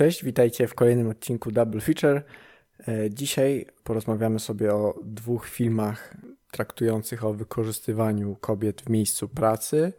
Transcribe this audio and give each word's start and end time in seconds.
Cześć, 0.00 0.24
witajcie 0.24 0.66
w 0.66 0.74
kolejnym 0.74 1.08
odcinku 1.08 1.50
Double 1.52 1.80
Feature. 1.80 2.22
E, 2.88 3.10
dzisiaj 3.10 3.66
porozmawiamy 3.84 4.40
sobie 4.40 4.74
o 4.74 5.00
dwóch 5.04 5.48
filmach 5.48 6.16
traktujących 6.50 7.24
o 7.24 7.34
wykorzystywaniu 7.34 8.36
kobiet 8.36 8.82
w 8.82 8.88
miejscu 8.88 9.28
pracy. 9.28 9.92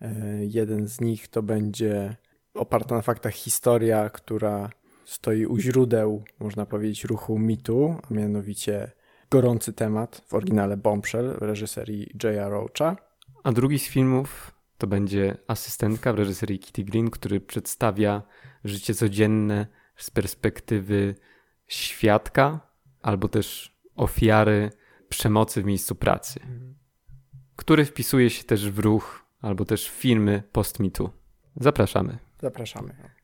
E, 0.00 0.14
jeden 0.40 0.88
z 0.88 1.00
nich 1.00 1.28
to 1.28 1.42
będzie 1.42 2.16
oparta 2.54 2.94
na 2.94 3.02
faktach 3.02 3.34
historia, 3.34 4.10
która 4.10 4.70
stoi 5.04 5.46
u 5.46 5.58
źródeł, 5.58 6.24
można 6.38 6.66
powiedzieć, 6.66 7.04
ruchu 7.04 7.38
mitu, 7.38 7.96
a 8.10 8.14
mianowicie 8.14 8.90
gorący 9.30 9.72
temat 9.72 10.22
w 10.26 10.34
oryginale 10.34 10.76
Bombshell 10.76 11.36
w 11.38 11.42
reżyserii 11.42 12.10
J.R. 12.22 12.50
Roacha. 12.50 12.96
A 13.44 13.52
drugi 13.52 13.78
z 13.78 13.88
filmów 13.88 14.54
to 14.78 14.86
będzie 14.86 15.36
asystentka 15.46 16.12
w 16.12 16.18
reżyserii 16.18 16.58
Kitty 16.58 16.84
Green, 16.84 17.10
który 17.10 17.40
przedstawia 17.40 18.22
życie 18.64 18.94
codzienne 18.94 19.66
z 19.96 20.10
perspektywy 20.10 21.14
świadka 21.66 22.60
albo 23.02 23.28
też 23.28 23.76
ofiary 23.96 24.70
przemocy 25.08 25.62
w 25.62 25.64
miejscu 25.64 25.94
pracy, 25.94 26.40
który 27.56 27.84
wpisuje 27.84 28.30
się 28.30 28.44
też 28.44 28.70
w 28.70 28.78
ruch 28.78 29.24
albo 29.40 29.64
też 29.64 29.88
filmy 29.88 30.42
post-mitu. 30.52 31.10
Zapraszamy. 31.56 32.18
Zapraszamy. 32.42 33.17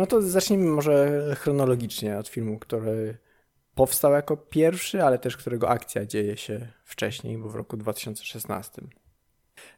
No 0.00 0.06
to 0.06 0.22
zacznijmy 0.22 0.70
może 0.70 1.22
chronologicznie 1.38 2.18
od 2.18 2.28
filmu, 2.28 2.58
który 2.58 3.18
powstał 3.74 4.12
jako 4.12 4.36
pierwszy, 4.36 5.02
ale 5.02 5.18
też 5.18 5.36
którego 5.36 5.68
akcja 5.68 6.06
dzieje 6.06 6.36
się 6.36 6.68
wcześniej, 6.84 7.38
bo 7.38 7.48
w 7.48 7.54
roku 7.54 7.76
2016. 7.76 8.82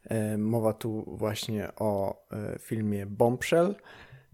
E, 0.04 0.38
mowa 0.38 0.72
tu 0.72 1.16
właśnie 1.16 1.68
o 1.76 2.22
e, 2.30 2.58
filmie 2.58 3.06
Bombshell 3.06 3.74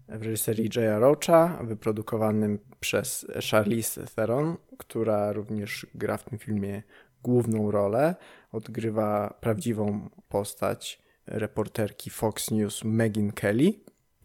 w 0.07 0.21
reżyserii 0.21 0.69
J.A. 0.75 0.99
Roacha, 0.99 1.59
wyprodukowanym 1.63 2.59
przez 2.79 3.27
Charlize 3.51 4.05
Theron, 4.15 4.57
która 4.77 5.31
również 5.31 5.87
gra 5.95 6.17
w 6.17 6.23
tym 6.23 6.39
filmie 6.39 6.83
główną 7.23 7.71
rolę. 7.71 8.15
Odgrywa 8.51 9.37
prawdziwą 9.41 10.09
postać 10.27 11.01
reporterki 11.25 12.09
Fox 12.09 12.51
News 12.51 12.83
Megyn 12.83 13.31
Kelly 13.31 13.73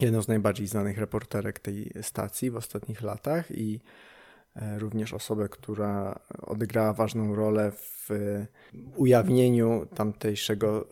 jedną 0.00 0.22
z 0.22 0.28
najbardziej 0.28 0.66
znanych 0.66 0.98
reporterek 0.98 1.58
tej 1.58 1.92
stacji 2.02 2.50
w 2.50 2.56
ostatnich 2.56 3.02
latach 3.02 3.50
i 3.50 3.80
e, 4.56 4.78
również 4.78 5.14
osobę, 5.14 5.48
która 5.48 6.18
odegrała 6.42 6.92
ważną 6.92 7.34
rolę 7.34 7.72
w 7.72 8.08
ujawnieniu 8.96 9.86
tamtejszego 9.94 10.88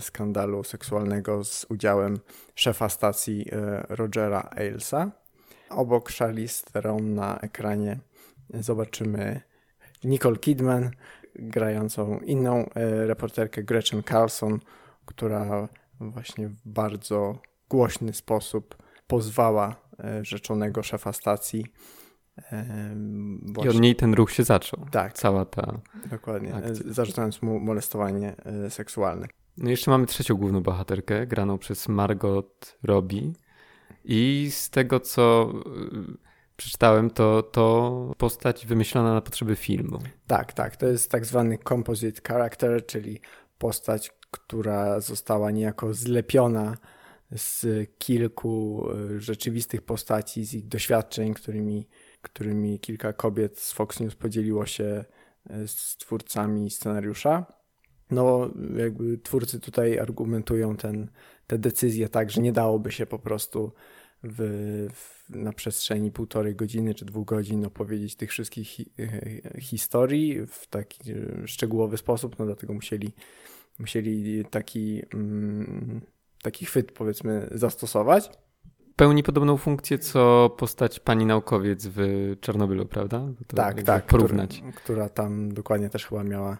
skandalu 0.00 0.64
seksualnego 0.64 1.44
z 1.44 1.66
udziałem 1.68 2.18
szefa 2.54 2.88
stacji 2.88 3.46
e, 3.52 3.86
Rogera 3.88 4.48
Ailesa. 4.50 5.10
Obok 5.70 6.10
Charlize 6.10 6.64
Theron 6.72 7.14
na 7.14 7.38
ekranie 7.38 7.98
zobaczymy 8.50 9.40
Nicole 10.04 10.36
Kidman 10.36 10.90
grającą 11.34 12.18
inną 12.18 12.68
e, 12.68 13.06
reporterkę 13.06 13.62
Gretchen 13.62 14.02
Carlson, 14.02 14.58
która 15.06 15.68
właśnie 16.00 16.48
w 16.48 16.56
bardzo 16.64 17.38
głośny 17.72 18.12
sposób 18.12 18.76
pozwała 19.06 19.76
e, 19.98 20.24
rzeczonego 20.24 20.82
szefa 20.82 21.12
stacji. 21.12 21.66
Właśnie. 23.42 23.72
I 23.72 23.76
od 23.76 23.80
niej 23.80 23.96
ten 23.96 24.14
ruch 24.14 24.30
się 24.32 24.44
zaczął. 24.44 24.86
Tak. 24.90 25.12
Cała 25.12 25.44
ta. 25.44 25.80
Dokładnie. 26.10 26.54
Akcja. 26.54 26.84
Zarzucając 26.86 27.42
mu 27.42 27.60
molestowanie 27.60 28.36
e, 28.44 28.70
seksualne. 28.70 29.26
No 29.56 29.70
jeszcze 29.70 29.90
mamy 29.90 30.06
trzecią 30.06 30.34
główną 30.34 30.62
bohaterkę, 30.62 31.26
graną 31.26 31.58
przez 31.58 31.88
Margot 31.88 32.78
Robbie. 32.82 33.32
I 34.04 34.48
z 34.50 34.70
tego, 34.70 35.00
co 35.00 35.52
e, 35.52 35.70
przeczytałem, 36.56 37.10
to, 37.10 37.42
to 37.42 38.14
postać 38.18 38.66
wymyślona 38.66 39.14
na 39.14 39.20
potrzeby 39.20 39.56
filmu. 39.56 39.98
Tak, 40.26 40.52
tak. 40.52 40.76
To 40.76 40.86
jest 40.86 41.10
tak 41.10 41.26
zwany 41.26 41.58
composite 41.68 42.20
character, 42.28 42.86
czyli 42.86 43.20
postać, 43.58 44.10
która 44.30 45.00
została 45.00 45.50
niejako 45.50 45.94
zlepiona 45.94 46.76
z 47.36 47.66
kilku 47.98 48.86
e, 48.90 49.20
rzeczywistych 49.20 49.82
postaci, 49.82 50.44
z 50.44 50.54
ich 50.54 50.68
doświadczeń, 50.68 51.34
którymi, 51.34 51.88
którymi 52.22 52.80
kilka 52.80 53.12
kobiet 53.12 53.58
z 53.58 53.72
Fox 53.72 54.00
News 54.00 54.14
podzieliło 54.14 54.66
się 54.66 55.04
e, 55.50 55.68
z 55.68 55.96
twórcami 55.96 56.70
scenariusza. 56.70 57.52
No, 58.10 58.50
jakby 58.76 59.18
twórcy 59.18 59.60
tutaj 59.60 59.98
argumentują 59.98 60.76
ten, 60.76 61.10
te 61.46 61.58
decyzje 61.58 62.08
tak, 62.08 62.30
że 62.30 62.40
nie 62.40 62.52
dałoby 62.52 62.92
się 62.92 63.06
po 63.06 63.18
prostu 63.18 63.72
w, 64.22 64.88
w, 64.92 65.30
na 65.30 65.52
przestrzeni 65.52 66.10
półtorej 66.10 66.54
godziny 66.54 66.94
czy 66.94 67.04
dwóch 67.04 67.26
godzin 67.26 67.64
opowiedzieć 67.64 68.16
tych 68.16 68.30
wszystkich 68.30 68.68
hi, 68.68 68.92
e, 68.98 69.60
historii 69.60 70.46
w 70.46 70.66
taki 70.66 70.98
szczegółowy 71.46 71.96
sposób, 71.96 72.38
no 72.38 72.46
dlatego 72.46 72.72
musieli, 72.72 73.12
musieli 73.78 74.44
taki 74.44 75.02
mm, 75.14 76.00
taki 76.42 76.66
chwyt 76.66 76.92
powiedzmy 76.92 77.48
zastosować. 77.50 78.30
Pełni 78.96 79.22
podobną 79.22 79.56
funkcję, 79.56 79.98
co 79.98 80.50
postać 80.58 81.00
pani 81.00 81.26
naukowiec 81.26 81.86
w 81.86 82.00
Czarnobylu, 82.40 82.86
prawda? 82.86 83.28
To 83.46 83.56
tak, 83.56 83.82
tak. 83.82 84.06
Porównać. 84.06 84.56
Który, 84.56 84.72
która 84.72 85.08
tam 85.08 85.54
dokładnie 85.54 85.90
też 85.90 86.06
chyba 86.06 86.24
miała 86.24 86.58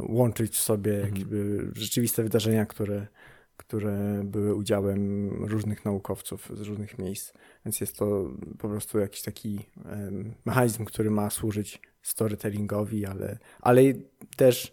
łączyć 0.00 0.56
w 0.56 0.60
sobie 0.60 1.02
mhm. 1.02 1.72
rzeczywiste 1.74 2.22
wydarzenia, 2.22 2.66
które, 2.66 3.06
które 3.56 4.22
były 4.24 4.54
udziałem 4.54 5.30
różnych 5.44 5.84
naukowców 5.84 6.50
z 6.54 6.60
różnych 6.60 6.98
miejsc. 6.98 7.32
Więc 7.64 7.80
jest 7.80 7.98
to 7.98 8.30
po 8.58 8.68
prostu 8.68 8.98
jakiś 8.98 9.22
taki 9.22 9.66
mechanizm, 10.44 10.84
który 10.84 11.10
ma 11.10 11.30
służyć 11.30 11.80
storytellingowi, 12.02 13.06
ale, 13.06 13.38
ale 13.60 13.82
też 14.36 14.72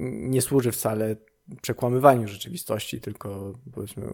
nie 0.00 0.42
służy 0.42 0.72
wcale 0.72 1.16
przekłamywaniu 1.62 2.28
rzeczywistości, 2.28 3.00
tylko 3.00 3.52
powiedzmy 3.72 4.06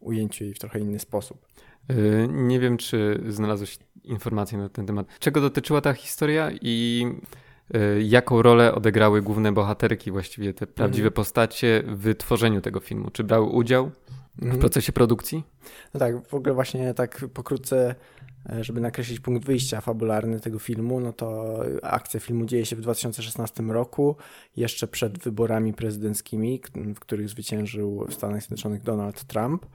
ujęciu 0.00 0.44
jej 0.44 0.54
w 0.54 0.58
trochę 0.58 0.80
inny 0.80 0.98
sposób. 0.98 1.46
Y, 1.90 2.28
nie 2.30 2.60
wiem, 2.60 2.76
czy 2.76 3.22
znalazłeś 3.28 3.78
informacje 4.04 4.58
na 4.58 4.68
ten 4.68 4.86
temat. 4.86 5.06
Czego 5.18 5.40
dotyczyła 5.40 5.80
ta 5.80 5.92
historia 5.92 6.50
i 6.62 7.06
y, 7.74 8.02
jaką 8.02 8.42
rolę 8.42 8.74
odegrały 8.74 9.22
główne 9.22 9.52
bohaterki, 9.52 10.10
właściwie 10.10 10.54
te 10.54 10.66
prawdziwe 10.66 11.06
mhm. 11.06 11.14
postacie 11.14 11.82
w 11.86 12.14
tworzeniu 12.14 12.60
tego 12.60 12.80
filmu? 12.80 13.10
Czy 13.10 13.24
brały 13.24 13.46
udział 13.46 13.90
w 14.38 14.42
mhm. 14.42 14.60
procesie 14.60 14.92
produkcji? 14.92 15.44
No 15.94 16.00
tak, 16.00 16.28
w 16.28 16.34
ogóle 16.34 16.54
właśnie 16.54 16.94
tak 16.94 17.24
pokrótce 17.34 17.94
E, 18.52 18.64
żeby 18.64 18.80
nakreślić 18.80 19.20
punkt 19.20 19.46
wyjścia 19.46 19.80
fabularny 19.80 20.40
tego 20.40 20.58
filmu, 20.58 21.00
no 21.00 21.12
to 21.12 21.58
akcja 21.82 22.20
filmu 22.20 22.46
dzieje 22.46 22.66
się 22.66 22.76
w 22.76 22.80
2016 22.80 23.62
roku, 23.62 24.16
jeszcze 24.56 24.86
przed 24.86 25.18
wyborami 25.18 25.74
prezydenckimi, 25.74 26.60
w 26.94 27.00
których 27.00 27.28
zwyciężył 27.28 28.06
w 28.08 28.14
Stanach 28.14 28.40
Zjednoczonych 28.40 28.82
Donald 28.82 29.24
Trump. 29.24 29.66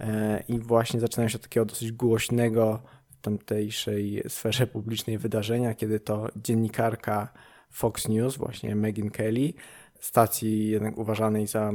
E, 0.00 0.44
I 0.48 0.58
właśnie 0.58 1.00
zaczynają 1.00 1.28
się 1.28 1.36
od 1.36 1.42
takiego 1.42 1.66
dosyć 1.66 1.92
głośnego 1.92 2.82
w 3.10 3.20
tamtejszej 3.20 4.22
sferze 4.28 4.66
publicznej 4.66 5.18
wydarzenia, 5.18 5.74
kiedy 5.74 6.00
to 6.00 6.28
dziennikarka 6.36 7.32
Fox 7.70 8.08
News, 8.08 8.36
właśnie 8.36 8.76
Megyn 8.76 9.10
Kelly, 9.10 9.52
stacji 10.00 10.68
jednak 10.68 10.98
uważanej 10.98 11.46
za 11.46 11.72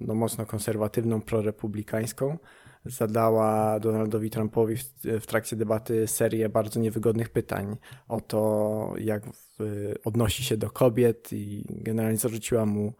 no, 0.00 0.14
mocno 0.14 0.46
konserwatywną, 0.46 1.20
prorepublikańską, 1.20 2.38
zadała 2.84 3.80
Donaldowi 3.80 4.30
Trumpowi 4.30 4.76
w, 4.76 4.84
w, 5.20 5.26
trakcie 5.26 5.56
debaty 5.56 6.06
serię 6.06 6.48
bardzo 6.48 6.80
niewygodnych 6.80 7.28
pytań 7.28 7.76
o 8.08 8.20
to, 8.20 8.94
jak 8.98 9.22
w, 9.58 9.92
odnosi 10.04 10.44
się 10.44 10.56
do 10.56 10.70
kobiet 10.70 11.32
i 11.32 11.64
generalnie 11.68 12.18
zarzuciła 12.18 12.66
mu 12.66 12.92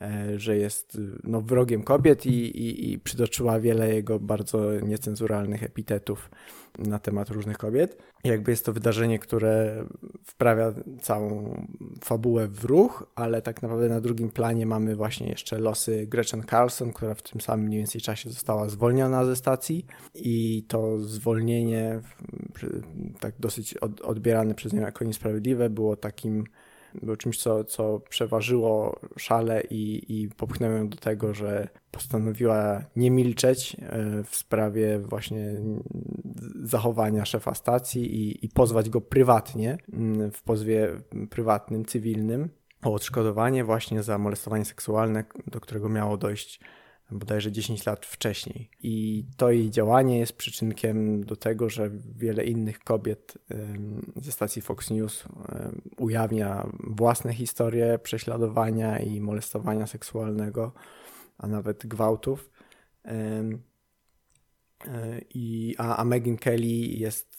E, 0.00 0.38
że 0.38 0.56
jest 0.56 0.98
no, 1.24 1.40
wrogiem 1.40 1.82
kobiet 1.82 2.26
i, 2.26 2.30
i, 2.30 2.92
i 2.92 2.98
przytoczyła 2.98 3.60
wiele 3.60 3.94
jego 3.94 4.20
bardzo 4.20 4.80
niecenzuralnych 4.80 5.62
epitetów 5.62 6.30
na 6.78 6.98
temat 6.98 7.30
różnych 7.30 7.58
kobiet. 7.58 8.02
Jakby 8.24 8.50
jest 8.50 8.64
to 8.64 8.72
wydarzenie, 8.72 9.18
które 9.18 9.84
wprawia 10.24 10.72
całą 11.00 11.56
fabułę 12.04 12.48
w 12.48 12.64
ruch, 12.64 13.06
ale 13.14 13.42
tak 13.42 13.62
naprawdę 13.62 13.88
na 13.88 14.00
drugim 14.00 14.30
planie 14.30 14.66
mamy 14.66 14.96
właśnie 14.96 15.28
jeszcze 15.28 15.58
losy 15.58 16.06
Gretchen 16.06 16.42
Carlson, 16.42 16.92
która 16.92 17.14
w 17.14 17.22
tym 17.22 17.40
samym 17.40 17.66
mniej 17.66 17.78
więcej 17.78 18.00
czasie 18.00 18.30
została 18.30 18.68
zwolniona 18.68 19.24
ze 19.24 19.36
stacji 19.36 19.86
i 20.14 20.64
to 20.68 20.98
zwolnienie 20.98 22.00
tak 23.20 23.34
dosyć 23.40 23.74
odbierane 24.04 24.54
przez 24.54 24.72
nią 24.72 24.80
jako 24.80 25.04
niesprawiedliwe 25.04 25.70
było 25.70 25.96
takim 25.96 26.44
było 26.94 27.16
czymś, 27.16 27.38
co, 27.38 27.64
co 27.64 28.00
przeważyło 28.08 29.00
szale 29.16 29.62
i, 29.70 30.04
i 30.22 30.28
popchnęło 30.28 30.74
ją 30.74 30.88
do 30.88 30.96
tego, 30.96 31.34
że 31.34 31.68
postanowiła 31.90 32.84
nie 32.96 33.10
milczeć 33.10 33.76
e, 33.80 34.22
w 34.24 34.36
sprawie 34.36 34.98
właśnie 34.98 35.60
zachowania 36.62 37.24
szefa 37.24 37.54
stacji 37.54 38.14
i, 38.14 38.44
i 38.44 38.48
pozwać 38.48 38.90
go 38.90 39.00
prywatnie 39.00 39.78
mm, 39.92 40.30
w 40.30 40.42
pozwie 40.42 40.88
prywatnym, 41.30 41.84
cywilnym 41.84 42.48
o 42.82 42.92
odszkodowanie 42.92 43.64
właśnie 43.64 44.02
za 44.02 44.18
molestowanie 44.18 44.64
seksualne, 44.64 45.24
do 45.46 45.60
którego 45.60 45.88
miało 45.88 46.16
dojść 46.16 46.60
bodajże 47.10 47.52
10 47.52 47.86
lat 47.86 48.06
wcześniej. 48.06 48.70
I 48.82 49.24
to 49.36 49.50
jej 49.50 49.70
działanie 49.70 50.18
jest 50.18 50.32
przyczynkiem 50.32 51.24
do 51.24 51.36
tego, 51.36 51.68
że 51.70 51.90
wiele 52.16 52.44
innych 52.44 52.78
kobiet 52.78 53.38
ze 54.16 54.32
stacji 54.32 54.62
Fox 54.62 54.90
News 54.90 55.24
ujawnia 55.96 56.66
własne 56.80 57.34
historie 57.34 57.98
prześladowania 57.98 58.98
i 58.98 59.20
molestowania 59.20 59.86
seksualnego, 59.86 60.72
a 61.38 61.46
nawet 61.46 61.86
gwałtów. 61.86 62.50
E, 64.86 65.20
I, 65.34 65.74
a, 65.78 65.96
a 65.96 66.04
Megyn 66.04 66.36
Kelly 66.36 66.86
jest 66.86 67.37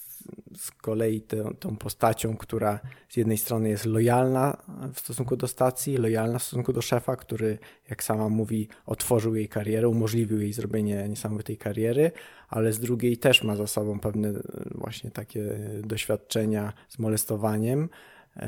z 0.58 0.72
kolei 0.72 1.22
tę, 1.22 1.54
tą 1.60 1.78
postacią, 1.78 2.38
która 2.38 2.80
z 3.10 3.18
jednej 3.18 3.38
strony 3.38 3.70
jest 3.70 3.86
lojalna 3.86 4.58
w 4.94 5.00
stosunku 5.00 5.38
do 5.38 5.48
stacji, 5.48 5.98
lojalna 5.98 6.40
w 6.40 6.44
stosunku 6.44 6.74
do 6.74 6.82
szefa, 6.82 7.16
który, 7.16 7.58
jak 7.90 8.04
sama 8.04 8.30
mówi, 8.30 8.68
otworzył 8.86 9.36
jej 9.36 9.48
karierę, 9.48 9.90
umożliwił 9.90 10.42
jej 10.42 10.54
zrobienie 10.54 11.10
niesamowitej 11.10 11.58
kariery, 11.58 12.12
ale 12.50 12.74
z 12.74 12.80
drugiej 12.80 13.18
też 13.18 13.44
ma 13.44 13.56
za 13.56 13.68
sobą 13.68 14.00
pewne 14.00 14.34
właśnie 14.76 15.12
takie 15.12 15.60
doświadczenia 15.84 16.74
z 16.90 17.00
molestowaniem 17.00 17.90
e, 18.36 18.48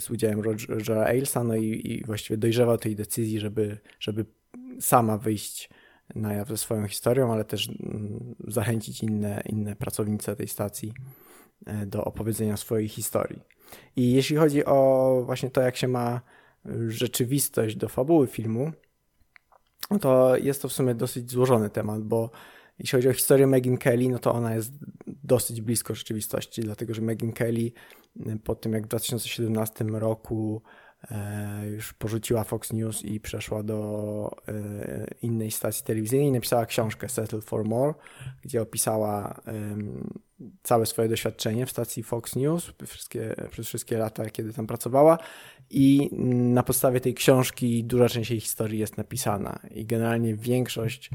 z 0.00 0.10
udziałem 0.10 0.40
Rogera 0.68 1.04
Ailsa, 1.04 1.44
no 1.44 1.56
i, 1.56 1.92
i 1.92 2.04
właściwie 2.04 2.36
dojrzewał 2.36 2.78
tej 2.78 2.96
decyzji, 2.96 3.40
żeby, 3.40 3.78
żeby 4.00 4.24
sama 4.80 5.18
wyjść 5.18 5.70
na 6.14 6.34
jaw 6.34 6.48
ze 6.48 6.56
swoją 6.56 6.86
historią, 6.86 7.32
ale 7.32 7.44
też 7.44 7.68
mm, 7.68 8.34
zachęcić 8.46 9.02
inne, 9.02 9.42
inne 9.46 9.76
pracownice 9.76 10.36
tej 10.36 10.48
stacji 10.48 10.92
e, 11.66 11.86
do 11.86 12.04
opowiedzenia 12.04 12.56
swojej 12.56 12.88
historii. 12.88 13.42
I 13.96 14.12
jeśli 14.12 14.36
chodzi 14.36 14.64
o 14.64 15.22
właśnie 15.26 15.50
to, 15.50 15.60
jak 15.60 15.76
się 15.76 15.88
ma 15.88 16.20
rzeczywistość 16.88 17.76
do 17.76 17.88
fabuły 17.88 18.26
filmu, 18.26 18.72
to 20.00 20.36
jest 20.36 20.62
to 20.62 20.68
w 20.68 20.72
sumie 20.72 20.94
dosyć 20.94 21.30
złożony 21.30 21.70
temat, 21.70 22.02
bo 22.02 22.30
jeśli 22.78 22.96
chodzi 22.96 23.08
o 23.08 23.12
historię 23.12 23.46
Megyn 23.46 23.78
Kelly, 23.78 24.08
no 24.08 24.18
to 24.18 24.32
ona 24.32 24.54
jest 24.54 24.72
dosyć 25.06 25.60
blisko 25.60 25.94
rzeczywistości, 25.94 26.62
dlatego 26.62 26.94
że 26.94 27.02
Megyn 27.02 27.32
Kelly 27.32 27.72
po 28.44 28.54
tym, 28.54 28.72
jak 28.72 28.84
w 28.84 28.88
2017 28.88 29.84
roku 29.84 30.62
E, 30.62 30.87
już 31.70 31.92
porzuciła 31.92 32.44
Fox 32.44 32.72
News 32.72 33.04
i 33.04 33.20
przeszła 33.20 33.62
do 33.62 34.30
e, 34.48 34.54
innej 35.22 35.50
stacji 35.50 35.84
telewizyjnej. 35.84 36.32
Napisała 36.32 36.66
książkę 36.66 37.08
Settle 37.08 37.40
for 37.40 37.64
More, 37.64 37.94
gdzie 38.42 38.62
opisała 38.62 39.40
całe 40.62 40.86
swoje 40.86 41.08
doświadczenie 41.08 41.66
w 41.66 41.70
stacji 41.70 42.02
Fox 42.02 42.36
News 42.36 42.72
wszystkie, 42.86 43.34
przez 43.50 43.66
wszystkie 43.66 43.98
lata, 43.98 44.30
kiedy 44.30 44.52
tam 44.52 44.66
pracowała 44.66 45.18
i 45.70 46.10
na 46.54 46.62
podstawie 46.62 47.00
tej 47.00 47.14
książki 47.14 47.84
duża 47.84 48.08
część 48.08 48.30
jej 48.30 48.40
historii 48.40 48.78
jest 48.78 48.96
napisana 48.96 49.60
i 49.70 49.86
generalnie 49.86 50.34
większość, 50.34 51.10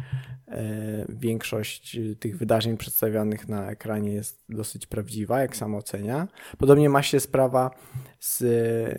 e, 0.47 1.05
większość 1.09 1.99
tych 2.19 2.37
wydarzeń 2.37 2.77
przedstawionych 2.77 3.47
na 3.47 3.71
ekranie 3.71 4.13
jest 4.13 4.43
dosyć 4.49 4.87
prawdziwa, 4.87 5.41
jak 5.41 5.55
sama 5.55 5.77
ocenia. 5.77 6.27
Podobnie 6.57 6.89
ma 6.89 7.03
się 7.03 7.19
sprawa 7.19 7.71
z 8.19 8.43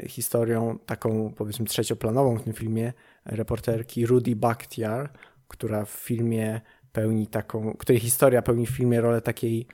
historią 0.09 0.79
taką 0.87 1.33
powiedzmy 1.37 1.67
trzecioplanową 1.67 2.39
w 2.39 2.43
tym 2.43 2.53
filmie 2.53 2.93
reporterki 3.25 4.07
Rudy 4.07 4.37
Bakhtiar, 4.37 5.13
która 5.49 5.85
w 5.85 5.91
filmie 5.91 6.61
pełni 6.93 7.27
taką, 7.27 7.75
której 7.75 8.01
historia 8.01 8.43
pełni 8.43 8.67
w 8.67 8.71
filmie 8.71 9.01
rolę 9.01 9.21
takiej 9.21 9.67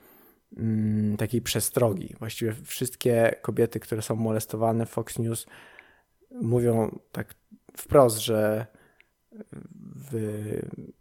takiej 1.17 1.41
przestrogi. 1.41 2.15
Właściwie 2.19 2.53
wszystkie 2.53 3.35
kobiety, 3.41 3.79
które 3.79 4.01
są 4.01 4.15
molestowane 4.15 4.85
w 4.85 4.89
Fox 4.89 5.19
News 5.19 5.45
mówią 6.41 6.99
tak 7.11 7.35
wprost, 7.77 8.17
że 8.17 8.67
w, 10.11 10.15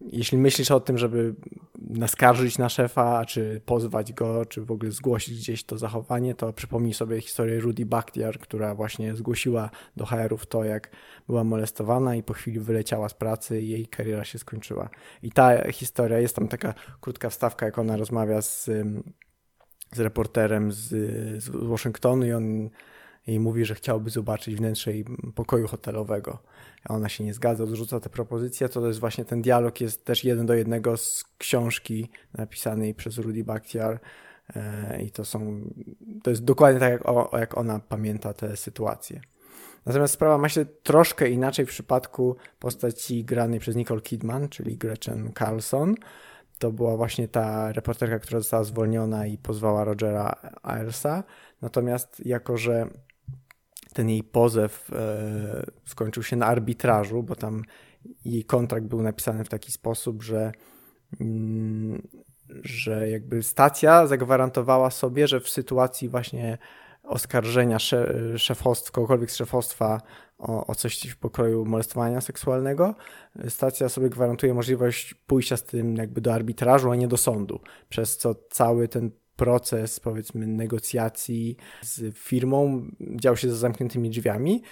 jeśli 0.01 0.39
myślisz 0.39 0.71
o 0.71 0.81
tym, 0.81 0.99
żeby 0.99 1.35
naskarżyć 1.79 2.59
na 2.59 2.69
szefa, 2.69 3.25
czy 3.25 3.61
pozwać 3.65 4.13
go, 4.13 4.47
czy 4.47 4.65
w 4.65 4.71
ogóle 4.71 4.91
zgłosić 4.91 5.39
gdzieś 5.39 5.65
to 5.65 5.79
zachowanie, 5.79 6.35
to 6.35 6.53
przypomnij 6.53 6.95
sobie 6.95 7.21
historię 7.21 7.61
Rudy 7.61 7.87
Bakhtiar, 7.87 8.39
która 8.39 8.75
właśnie 8.75 9.17
zgłosiła 9.17 9.71
do 9.97 10.07
HR-ów 10.07 10.47
to, 10.47 10.65
jak 10.65 10.91
była 11.27 11.45
molestowana 11.45 12.17
i 12.17 12.23
po 12.23 12.33
chwili 12.33 12.61
wyleciała 12.61 13.09
z 13.09 13.15
pracy 13.15 13.61
i 13.61 13.69
jej 13.69 13.87
kariera 13.87 14.25
się 14.25 14.39
skończyła. 14.39 14.91
I 15.23 15.33
ta 15.33 15.73
historia, 15.73 16.19
jest 16.19 16.37
tam 16.37 16.49
taka 16.49 16.75
krótka 17.01 17.31
wstawka, 17.31 17.67
jak 17.67 17.79
ona 17.79 17.97
rozmawia 17.97 18.43
z, 18.43 18.71
z 19.93 20.01
reporterem 20.01 20.73
z, 20.73 20.89
z 21.43 21.49
Waszyngtonu 21.49 22.27
i 22.27 22.33
on 22.33 22.71
i 23.27 23.41
mówi, 23.41 23.65
że 23.65 23.75
chciałby 23.75 24.11
zobaczyć 24.11 24.57
wnętrze 24.57 24.93
jej 24.93 25.05
pokoju 25.35 25.69
hotelowego. 25.69 26.39
A 26.85 26.95
ona 26.95 27.09
się 27.09 27.25
nie 27.25 27.35
zgadza, 27.35 27.65
odrzuca 27.65 28.01
tę 28.01 28.11
propozycję. 28.11 28.69
To 28.69 28.87
jest 28.87 29.01
właśnie 29.01 29.25
ten 29.25 29.43
dialog, 29.43 29.81
jest 29.81 30.05
też 30.05 30.25
jeden 30.25 30.47
do 30.47 30.55
jednego 30.55 30.97
z 30.97 31.25
książki 31.39 32.11
napisanej 32.35 32.95
przez 32.95 33.19
Rudy 33.19 33.45
Bakhtiar. 33.45 34.01
E, 34.57 35.03
I 35.03 35.11
to 35.11 35.25
są, 35.25 35.61
to 36.23 36.31
jest 36.31 36.45
dokładnie 36.45 36.81
tak, 36.81 36.93
jak, 36.93 37.09
o, 37.09 37.39
jak 37.39 37.59
ona 37.59 37.79
pamięta 37.79 38.33
tę 38.33 38.57
sytuację. 38.57 39.21
Natomiast 39.87 40.15
sprawa 40.15 40.39
ma 40.39 40.49
się 40.49 40.65
troszkę 40.65 41.31
inaczej 41.31 41.67
w 41.67 41.69
przypadku 41.69 42.37
postaci 42.59 43.25
granej 43.25 43.61
przez 43.61 43.77
Nicole 43.77 44.01
Kidman, 44.01 44.49
czyli 44.49 44.77
Gretchen 44.77 45.33
Carlson. 45.39 45.95
To 46.61 46.73
była 46.73 46.97
właśnie 46.97 47.29
ta 47.29 47.73
reporterka, 47.73 48.19
która 48.19 48.41
została 48.41 48.65
zwolniona 48.65 49.27
i 49.27 49.39
pozwała 49.39 49.85
Rogera 49.85 50.35
Ailsa. 50.63 51.25
Natomiast 51.63 52.27
jako, 52.27 52.57
że 52.57 52.87
ten 53.93 54.09
jej 54.09 54.23
pozew 54.23 54.91
e, 54.93 55.67
skończył 55.85 56.23
się 56.23 56.37
na 56.37 56.47
arbitrażu, 56.47 57.23
bo 57.23 57.37
tam 57.37 57.63
jej 58.25 58.45
kontrakt 58.45 58.87
był 58.87 59.03
napisany 59.03 59.45
w 59.45 59.49
taki 59.49 59.73
sposób, 59.73 60.23
że, 60.23 60.53
mm, 61.21 62.03
że 62.63 63.11
jakby 63.11 63.43
stacja 63.43 64.07
zagwarantowała 64.07 64.91
sobie, 64.91 65.29
że 65.29 65.41
w 65.41 65.49
sytuacji 65.49 66.09
właśnie 66.09 66.59
oskarżenia 67.03 67.79
szefostwa, 68.37 68.93
kogokolwiek 68.93 69.31
z 69.31 69.37
szefostwa 69.37 70.01
o, 70.41 70.67
o 70.67 70.75
coś 70.75 71.01
w 71.03 71.17
pokoju 71.17 71.65
molestowania 71.65 72.21
seksualnego, 72.21 72.95
stacja 73.49 73.89
sobie 73.89 74.11
gwarantuje 74.11 74.55
możliwość 74.55 75.15
pójścia 75.15 75.57
z 75.57 75.65
tym 75.65 75.97
jakby 75.97 76.21
do 76.21 76.35
arbitrażu, 76.35 76.91
a 76.91 76.97
nie 76.97 77.09
do 77.09 77.17
sądu, 77.17 77.61
przez 77.89 78.17
co 78.17 78.35
cały 78.51 78.89
ten 78.89 79.11
proces, 79.37 80.01
powiedzmy, 80.01 80.47
negocjacji 80.47 81.57
z 81.83 82.17
firmą 82.17 82.87
dział 83.01 83.37
się 83.37 83.51
za 83.51 83.57
zamkniętymi 83.57 84.11
drzwiami. 84.11 84.63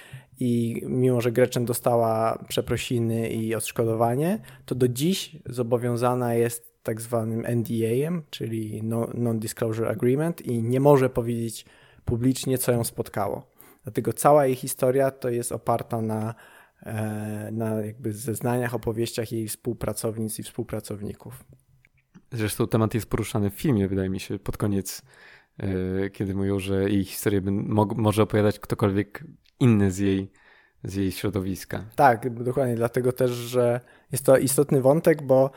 I 0.41 0.83
mimo, 0.87 1.21
że 1.21 1.33
Gretchen 1.33 1.65
dostała 1.65 2.45
przeprosiny 2.49 3.29
i 3.29 3.55
odszkodowanie, 3.55 4.39
to 4.67 4.75
do 4.75 4.89
dziś 4.89 5.37
zobowiązana 5.47 6.35
jest 6.35 6.79
tak 6.83 7.01
zwanym 7.01 7.47
NDA-em, 7.47 8.23
czyli 8.31 8.83
Non-Disclosure 9.15 9.89
Agreement 9.89 10.47
i 10.47 10.63
nie 10.63 10.81
może 10.81 11.11
powiedzieć 11.11 11.65
publicznie, 12.05 12.59
co 12.59 12.73
ją 12.73 12.85
spotkało. 12.85 13.58
Dlatego 13.89 14.13
cała 14.13 14.47
jej 14.47 14.55
historia 14.55 15.11
to 15.11 15.31
jest 15.31 15.53
oparta 15.53 16.03
na, 16.03 16.35
e, 16.83 17.49
na 17.53 17.75
jakby 17.75 18.13
zeznaniach, 18.13 18.75
opowieściach 18.75 19.33
jej 19.33 19.49
współpracownic 19.49 20.39
i 20.39 20.43
współpracowników. 20.43 21.45
Zresztą 22.33 22.67
temat 22.67 22.95
jest 22.95 23.11
poruszany 23.11 23.51
w 23.51 23.55
filmie, 23.55 23.89
wydaje 23.89 24.11
mi 24.11 24.21
się, 24.21 24.39
pod 24.39 24.57
koniec, 24.57 25.03
e, 25.59 26.11
kiedy 26.11 26.35
mówią, 26.35 26.59
że 26.59 26.91
jej 26.91 27.05
historię 27.05 27.41
może 27.97 28.23
opowiadać 28.23 28.59
ktokolwiek 28.59 29.25
inny 29.61 29.91
z 29.91 29.99
jej, 29.99 30.33
z 30.85 30.95
jej 30.95 31.13
środowiska. 31.13 31.85
Tak, 31.97 32.43
dokładnie, 32.45 32.75
dlatego 32.75 33.13
też, 33.13 33.31
że 33.31 33.81
jest 34.13 34.25
to 34.25 34.37
istotny 34.37 34.81
wątek, 34.81 35.23
bo 35.23 35.51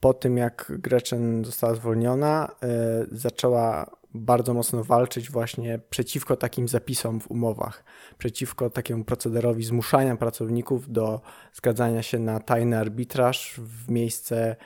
po 0.00 0.14
tym 0.14 0.36
jak 0.36 0.72
Gretchen 0.78 1.44
została 1.44 1.74
zwolniona, 1.74 2.48
e, 2.62 3.06
zaczęła 3.12 3.96
bardzo 4.14 4.54
mocno 4.54 4.84
walczyć 4.84 5.30
właśnie 5.30 5.78
przeciwko 5.90 6.36
takim 6.36 6.68
zapisom 6.68 7.20
w 7.20 7.30
umowach, 7.30 7.84
przeciwko 8.18 8.70
takiemu 8.70 9.04
procederowi 9.04 9.64
zmuszania 9.64 10.16
pracowników 10.16 10.92
do 10.92 11.20
zgadzania 11.52 12.02
się 12.02 12.18
na 12.18 12.40
tajny 12.40 12.78
arbitraż 12.78 13.54
w 13.58 13.90
miejsce 13.90 14.56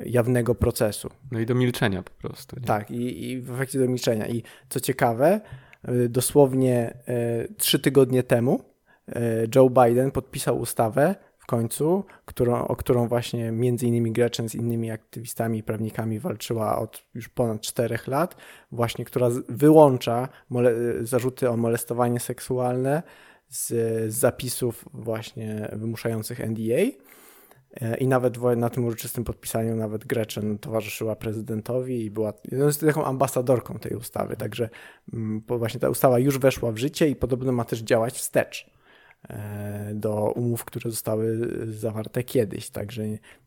jawnego 0.00 0.54
procesu. 0.54 1.10
No 1.30 1.40
i 1.40 1.46
do 1.46 1.54
milczenia 1.54 2.02
po 2.02 2.10
prostu. 2.10 2.56
Nie? 2.60 2.66
Tak, 2.66 2.90
i, 2.90 3.30
i 3.30 3.40
w 3.40 3.50
efekcie 3.50 3.78
do 3.78 3.88
milczenia. 3.88 4.28
I 4.28 4.42
co 4.68 4.80
ciekawe, 4.80 5.40
y, 5.88 6.08
dosłownie 6.08 6.98
y, 7.44 7.54
trzy 7.54 7.78
tygodnie 7.78 8.22
temu 8.22 8.70
Joe 9.54 9.70
Biden 9.70 10.10
podpisał 10.10 10.58
ustawę 10.58 11.14
końcu, 11.50 12.04
którą, 12.24 12.66
o 12.66 12.76
którą 12.76 13.08
właśnie 13.08 13.52
między 13.52 13.86
innymi 13.86 14.12
Gretchen 14.12 14.48
z 14.48 14.54
innymi 14.54 14.90
aktywistami 14.90 15.58
i 15.58 15.62
prawnikami 15.62 16.18
walczyła 16.18 16.78
od 16.78 17.02
już 17.14 17.28
ponad 17.28 17.60
czterech 17.60 18.06
lat, 18.06 18.36
właśnie 18.72 19.04
która 19.04 19.28
wyłącza 19.48 20.28
zarzuty 21.00 21.50
o 21.50 21.56
molestowanie 21.56 22.20
seksualne 22.20 23.02
z, 23.48 23.68
z 24.12 24.14
zapisów 24.14 24.84
właśnie 24.94 25.68
wymuszających 25.72 26.40
NDA. 26.40 26.82
E, 27.80 27.96
I 27.96 28.06
nawet 28.06 28.38
na 28.56 28.70
tym 28.70 28.84
uroczystym 28.84 29.24
podpisaniu 29.24 29.76
nawet 29.76 30.04
Gretchen 30.04 30.58
towarzyszyła 30.58 31.16
prezydentowi 31.16 32.04
i 32.04 32.10
była 32.10 32.32
jest 32.52 32.80
taką 32.80 33.04
ambasadorką 33.04 33.78
tej 33.78 33.96
ustawy. 33.96 34.36
Także 34.36 34.68
mm, 35.12 35.42
właśnie 35.48 35.80
ta 35.80 35.88
ustawa 35.88 36.18
już 36.18 36.38
weszła 36.38 36.72
w 36.72 36.76
życie 36.76 37.08
i 37.08 37.16
podobno 37.16 37.52
ma 37.52 37.64
też 37.64 37.80
działać 37.80 38.14
wstecz 38.14 38.79
do 39.94 40.32
umów, 40.36 40.64
które 40.64 40.90
zostały 40.90 41.48
zawarte 41.72 42.22
kiedyś. 42.22 42.70
Także 42.70 43.02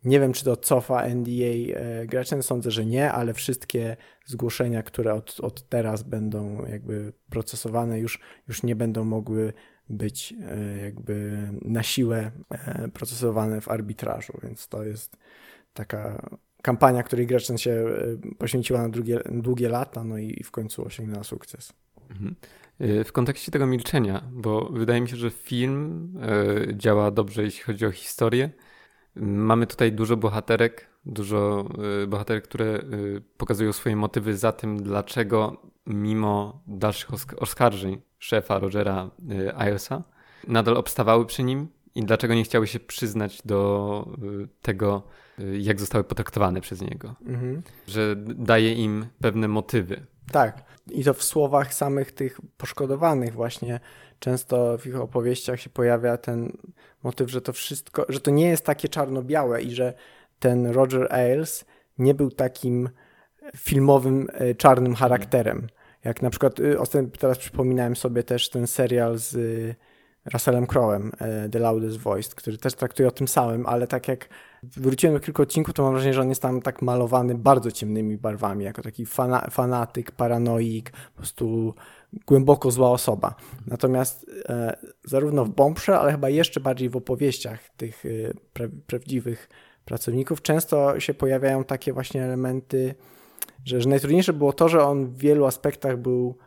nie 0.05 0.19
wiem, 0.19 0.33
czy 0.33 0.45
to 0.45 0.57
cofa 0.57 1.07
NDA 1.07 1.31
e, 1.31 2.05
Gretchen, 2.05 2.43
sądzę, 2.43 2.71
że 2.71 2.85
nie, 2.85 3.11
ale 3.11 3.33
wszystkie 3.33 3.97
zgłoszenia, 4.25 4.83
które 4.83 5.13
od, 5.13 5.39
od 5.39 5.69
teraz 5.69 6.03
będą 6.03 6.65
jakby 6.65 7.13
procesowane, 7.29 7.99
już, 7.99 8.19
już 8.47 8.63
nie 8.63 8.75
będą 8.75 9.05
mogły 9.05 9.53
być 9.89 10.33
e, 10.41 10.77
jakby 10.77 11.47
na 11.61 11.83
siłę 11.83 12.31
e, 12.49 12.87
procesowane 12.87 13.61
w 13.61 13.69
arbitrażu, 13.69 14.33
więc 14.43 14.67
to 14.67 14.83
jest 14.83 15.17
taka 15.73 16.29
kampania, 16.61 17.03
której 17.03 17.27
Gretchen 17.27 17.57
się 17.57 17.71
e, 17.71 18.35
poświęciła 18.37 18.81
na 18.81 18.89
długie, 18.89 19.19
długie 19.31 19.69
lata, 19.69 20.03
no 20.03 20.17
i 20.17 20.43
w 20.43 20.51
końcu 20.51 20.85
osiągnęła 20.85 21.23
sukces. 21.23 21.73
Mhm. 22.09 22.35
W 22.79 23.11
kontekście 23.11 23.51
tego 23.51 23.67
milczenia, 23.67 24.23
bo 24.31 24.69
wydaje 24.71 25.01
mi 25.01 25.09
się, 25.09 25.15
że 25.15 25.29
film 25.29 26.13
działa 26.73 27.11
dobrze, 27.11 27.43
jeśli 27.43 27.63
chodzi 27.63 27.85
o 27.85 27.91
historię. 27.91 28.49
Mamy 29.15 29.67
tutaj 29.67 29.91
dużo 29.91 30.17
bohaterek, 30.17 30.89
dużo 31.05 31.69
bohaterek, 32.07 32.43
które 32.43 32.79
pokazują 33.37 33.73
swoje 33.73 33.95
motywy 33.95 34.37
za 34.37 34.51
tym, 34.51 34.83
dlaczego 34.83 35.61
mimo 35.87 36.63
dalszych 36.67 37.09
oskarżeń 37.41 38.01
szefa 38.19 38.59
Rogera 38.59 39.09
y, 39.31 39.67
Ilesa 39.67 40.03
nadal 40.47 40.77
obstawały 40.77 41.25
przy 41.25 41.43
nim 41.43 41.67
i 41.95 42.03
dlaczego 42.03 42.33
nie 42.33 42.43
chciały 42.43 42.67
się 42.67 42.79
przyznać 42.79 43.41
do 43.45 44.07
y, 44.43 44.47
tego, 44.61 45.03
y, 45.39 45.59
jak 45.59 45.79
zostały 45.79 46.03
potraktowane 46.03 46.61
przez 46.61 46.81
niego. 46.81 47.15
Mhm. 47.25 47.61
Że 47.87 48.15
daje 48.25 48.73
im 48.73 49.05
pewne 49.21 49.47
motywy. 49.47 50.05
Tak. 50.31 50.63
I 50.91 51.03
to 51.03 51.13
w 51.13 51.23
słowach 51.23 51.73
samych 51.73 52.11
tych 52.11 52.39
poszkodowanych 52.57 53.33
właśnie 53.33 53.79
często 54.19 54.77
w 54.77 54.85
ich 54.85 54.99
opowieściach 54.99 55.59
się 55.59 55.69
pojawia 55.69 56.17
ten 56.17 56.57
motyw, 57.03 57.31
że 57.31 57.41
to 57.41 57.53
wszystko, 57.53 58.05
że 58.09 58.19
to 58.19 58.31
nie 58.31 58.47
jest 58.47 58.65
takie 58.65 58.89
czarno-białe 58.89 59.61
i 59.61 59.71
że 59.71 59.93
ten 60.39 60.67
Roger 60.67 61.13
Ailes 61.13 61.65
nie 61.97 62.13
był 62.13 62.31
takim 62.31 62.89
filmowym, 63.57 64.27
czarnym 64.57 64.95
charakterem. 64.95 65.67
Jak 66.03 66.21
na 66.21 66.29
przykład, 66.29 66.59
y, 66.59 66.77
teraz 67.19 67.37
przypominałem 67.37 67.95
sobie 67.95 68.23
też 68.23 68.49
ten 68.49 68.67
serial 68.67 69.17
z 69.17 69.35
Russellem 70.33 70.67
Crowem, 70.67 71.11
y, 71.45 71.49
The 71.49 71.59
Loudest 71.59 71.97
Voice, 71.97 72.29
który 72.35 72.57
też 72.57 72.73
traktuje 72.73 73.07
o 73.07 73.11
tym 73.11 73.27
samym, 73.27 73.65
ale 73.65 73.87
tak 73.87 74.07
jak 74.07 74.29
wróciłem 74.63 75.15
do 75.15 75.19
kilku 75.19 75.41
odcinków, 75.41 75.73
to 75.73 75.83
mam 75.83 75.93
wrażenie, 75.93 76.13
że 76.13 76.21
on 76.21 76.29
jest 76.29 76.41
tam 76.41 76.61
tak 76.61 76.81
malowany 76.81 77.35
bardzo 77.35 77.71
ciemnymi 77.71 78.17
barwami, 78.17 78.65
jako 78.65 78.81
taki 78.81 79.05
fana 79.05 79.47
fanatyk, 79.51 80.11
paranoik, 80.11 80.91
po 80.91 81.17
prostu 81.17 81.73
głęboko 82.27 82.71
zła 82.71 82.91
osoba. 82.91 83.35
Natomiast 83.67 84.25
e, 84.49 84.77
zarówno 85.03 85.45
w 85.45 85.49
Bombshe, 85.49 85.99
ale 85.99 86.11
chyba 86.11 86.29
jeszcze 86.29 86.59
bardziej 86.59 86.89
w 86.89 86.95
opowieściach 86.95 87.69
tych 87.77 88.05
e, 88.05 88.09
pra 88.53 88.65
prawdziwych 88.87 89.49
pracowników 89.85 90.41
często 90.41 90.99
się 90.99 91.13
pojawiają 91.13 91.63
takie 91.63 91.93
właśnie 91.93 92.23
elementy 92.23 92.95
że, 93.65 93.81
że 93.81 93.89
najtrudniejsze 93.89 94.33
było 94.33 94.53
to, 94.53 94.69
że 94.69 94.83
on 94.83 95.05
w 95.05 95.17
wielu 95.17 95.45
aspektach 95.45 95.97
był 95.97 96.37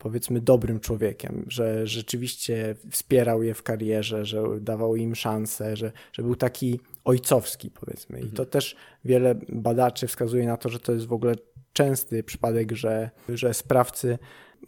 powiedzmy 0.00 0.40
dobrym 0.40 0.80
człowiekiem, 0.80 1.44
że 1.48 1.86
rzeczywiście 1.86 2.74
wspierał 2.90 3.42
je 3.42 3.54
w 3.54 3.62
karierze, 3.62 4.24
że 4.24 4.42
dawał 4.60 4.96
im 4.96 5.14
szansę, 5.14 5.76
że, 5.76 5.92
że 6.12 6.22
był 6.22 6.36
taki 6.36 6.80
ojcowski 7.04 7.70
powiedzmy. 7.70 8.18
I 8.18 8.22
to 8.22 8.28
mhm. 8.28 8.48
też 8.48 8.76
wiele 9.04 9.34
badaczy 9.48 10.06
wskazuje 10.06 10.46
na 10.46 10.56
to, 10.56 10.68
że 10.68 10.80
to 10.80 10.92
jest 10.92 11.06
w 11.06 11.12
ogóle 11.12 11.34
częsty 11.72 12.22
przypadek, 12.22 12.72
że, 12.72 13.10
że 13.28 13.54
sprawcy 13.54 14.18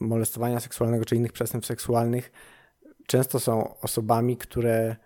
molestowania 0.00 0.60
seksualnego 0.60 1.04
czy 1.04 1.16
innych 1.16 1.32
przestępstw 1.32 1.68
seksualnych 1.68 2.32
często 3.06 3.40
są 3.40 3.80
osobami, 3.80 4.36
które 4.36 4.96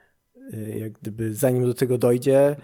y, 0.54 0.78
jak 0.78 0.92
gdyby 0.92 1.34
zanim 1.34 1.64
do 1.64 1.74
tego 1.74 1.98
dojdzie, 1.98 2.56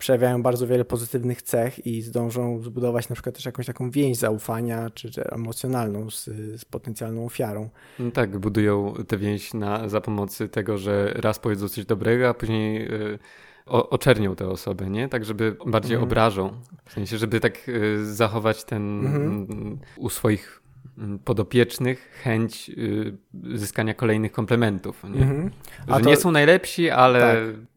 przejawiają 0.00 0.42
bardzo 0.42 0.66
wiele 0.66 0.84
pozytywnych 0.84 1.42
cech 1.42 1.86
i 1.86 2.02
zdążą 2.02 2.62
zbudować 2.62 3.08
na 3.08 3.14
przykład 3.14 3.34
też 3.34 3.44
jakąś 3.44 3.66
taką 3.66 3.90
więź 3.90 4.16
zaufania 4.16 4.90
czy, 4.90 5.10
czy 5.10 5.24
emocjonalną 5.24 6.10
z, 6.10 6.24
z, 6.60 6.64
potencjalną 6.64 7.26
ofiarą. 7.26 7.70
No 7.98 8.10
tak, 8.10 8.38
budują 8.38 8.94
tę 9.08 9.18
więź 9.18 9.54
na, 9.54 9.88
za 9.88 10.00
pomocą 10.00 10.48
tego, 10.48 10.78
że 10.78 11.12
raz 11.14 11.38
powiedzą 11.38 11.68
coś 11.68 11.84
dobrego, 11.84 12.28
a 12.28 12.34
później 12.34 12.92
y, 12.94 13.18
o, 13.66 13.90
oczernią 13.90 14.36
tę 14.36 14.48
osobę, 14.48 14.90
nie? 14.90 15.08
Tak, 15.08 15.24
żeby 15.24 15.56
bardziej 15.66 15.94
mm. 15.96 16.04
obrażą. 16.04 16.60
W 16.84 16.92
sensie, 16.92 17.18
żeby 17.18 17.40
tak 17.40 17.68
y, 17.68 18.14
zachować 18.14 18.64
ten 18.64 19.02
-hmm. 19.02 19.76
u 19.96 20.08
swoich 20.08 20.62
mm, 20.98 21.18
podopiecznych 21.18 22.20
chęć 22.22 22.70
y, 22.70 23.16
zyskania 23.58 23.94
kolejnych 23.94 24.32
komplementów. 24.32 25.04
Nie? 25.04 25.20
-hmm. 25.20 25.50
Że 25.88 26.00
to... 26.00 26.10
nie 26.10 26.16
są 26.16 26.30
najlepsi, 26.30 26.90
ale 26.90 27.20
tak. 27.20 27.70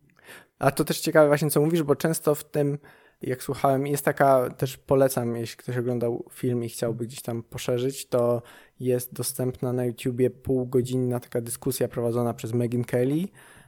A 0.63 0.71
to 0.71 0.83
też 0.83 0.99
ciekawe 0.99 1.27
właśnie, 1.27 1.49
co 1.49 1.61
mówisz, 1.61 1.83
bo 1.83 1.95
często 1.95 2.35
w 2.35 2.43
tym, 2.43 2.77
jak 3.21 3.43
słuchałem, 3.43 3.87
jest 3.87 4.05
taka, 4.05 4.49
też 4.49 4.77
polecam, 4.77 5.35
jeśli 5.35 5.57
ktoś 5.57 5.77
oglądał 5.77 6.25
film 6.31 6.63
i 6.63 6.69
chciałby 6.69 7.05
gdzieś 7.05 7.21
tam 7.21 7.43
poszerzyć, 7.43 8.07
to 8.07 8.41
jest 8.79 9.13
dostępna 9.13 9.73
na 9.73 9.85
YouTubie 9.85 10.29
półgodzinna 10.29 11.19
taka 11.19 11.41
dyskusja 11.41 11.87
prowadzona 11.87 12.33
przez 12.33 12.53
Megan 12.53 12.83
Kelly, 12.83 13.27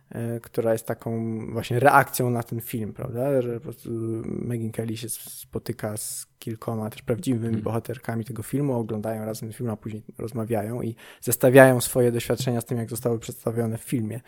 e, 0.10 0.40
która 0.40 0.74
jest 0.74 0.86
taką 0.86 1.40
właśnie 1.52 1.80
reakcją 1.80 2.30
na 2.30 2.44
ten 2.44 2.62
film, 2.62 2.94
prawda? 2.94 3.42
Że 3.42 3.54
po 3.54 3.60
prostu 3.60 3.90
Megan 4.26 4.72
Kelly 4.72 4.98
się 4.98 5.10
spotyka 5.10 5.98
z 5.98 6.28
kilkoma 6.40 6.90
też 6.90 7.02
prawdziwymi 7.02 7.46
hmm. 7.46 7.62
bohaterkami 7.62 8.26
tego 8.26 8.44
filmu, 8.44 8.74
oglądają 8.74 9.26
razem 9.26 9.54
film, 9.54 9.70
a 9.70 9.78
później 9.78 10.04
rozmawiają 10.18 10.82
i 10.82 10.96
zestawiają 11.22 11.82
swoje 11.82 12.12
doświadczenia 12.12 12.62
z 12.62 12.66
tym, 12.66 12.78
jak 12.78 12.90
zostały 12.90 13.20
przedstawione 13.20 13.78
w 13.78 13.84
filmie. 13.84 14.22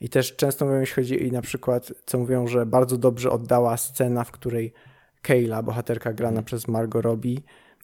I 0.00 0.08
też 0.08 0.36
często 0.36 0.66
mówią, 0.66 0.80
jeśli 0.80 0.94
chodzi 0.94 1.26
i 1.26 1.32
na 1.32 1.42
przykład, 1.42 1.92
co 2.06 2.18
mówią, 2.18 2.46
że 2.46 2.66
bardzo 2.66 2.96
dobrze 2.96 3.30
oddała 3.30 3.76
scena, 3.76 4.24
w 4.24 4.30
której 4.30 4.72
Kayla, 5.22 5.62
bohaterka 5.62 6.12
grana 6.12 6.32
mm. 6.32 6.44
przez 6.44 6.68
Margot 6.68 7.04
Robbie, 7.04 7.36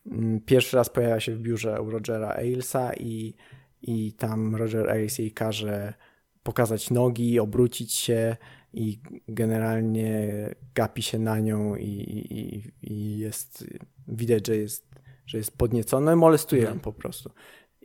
mm, 0.06 0.40
pierwszy 0.40 0.76
raz 0.76 0.90
pojawia 0.90 1.21
się 1.21 1.35
w 1.35 1.40
biurze 1.40 1.80
u 1.80 1.90
Rogera 1.90 2.28
Ailesa 2.28 2.92
i, 2.94 3.35
i 3.83 4.12
tam 4.12 4.56
Roger 4.56 4.90
Ailes 4.90 5.18
jej 5.18 5.33
każe 5.33 5.94
pokazać 6.42 6.90
nogi, 6.90 7.40
obrócić 7.40 7.92
się 7.92 8.37
i 8.73 9.00
generalnie 9.28 10.30
gapi 10.75 11.02
się 11.02 11.18
na 11.18 11.40
nią 11.40 11.76
i, 11.76 11.87
i, 11.87 12.62
i 12.83 13.18
jest, 13.18 13.64
widać, 14.09 14.47
że 14.47 14.56
jest, 14.56 14.87
że 15.26 15.38
jest 15.38 15.59
podniecony, 15.59 16.16
molestuje 16.16 16.62
ją 16.62 16.68
mm. 16.68 16.80
po 16.80 16.92
prostu. 16.92 17.30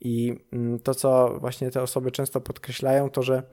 I 0.02 0.36
mm, 0.52 0.80
to, 0.80 0.96
co 0.96 1.38
właśnie 1.40 1.72
te 1.72 1.82
osoby 1.82 2.12
często 2.12 2.42
podkreślają, 2.42 3.10
to 3.10 3.24
że 3.24 3.44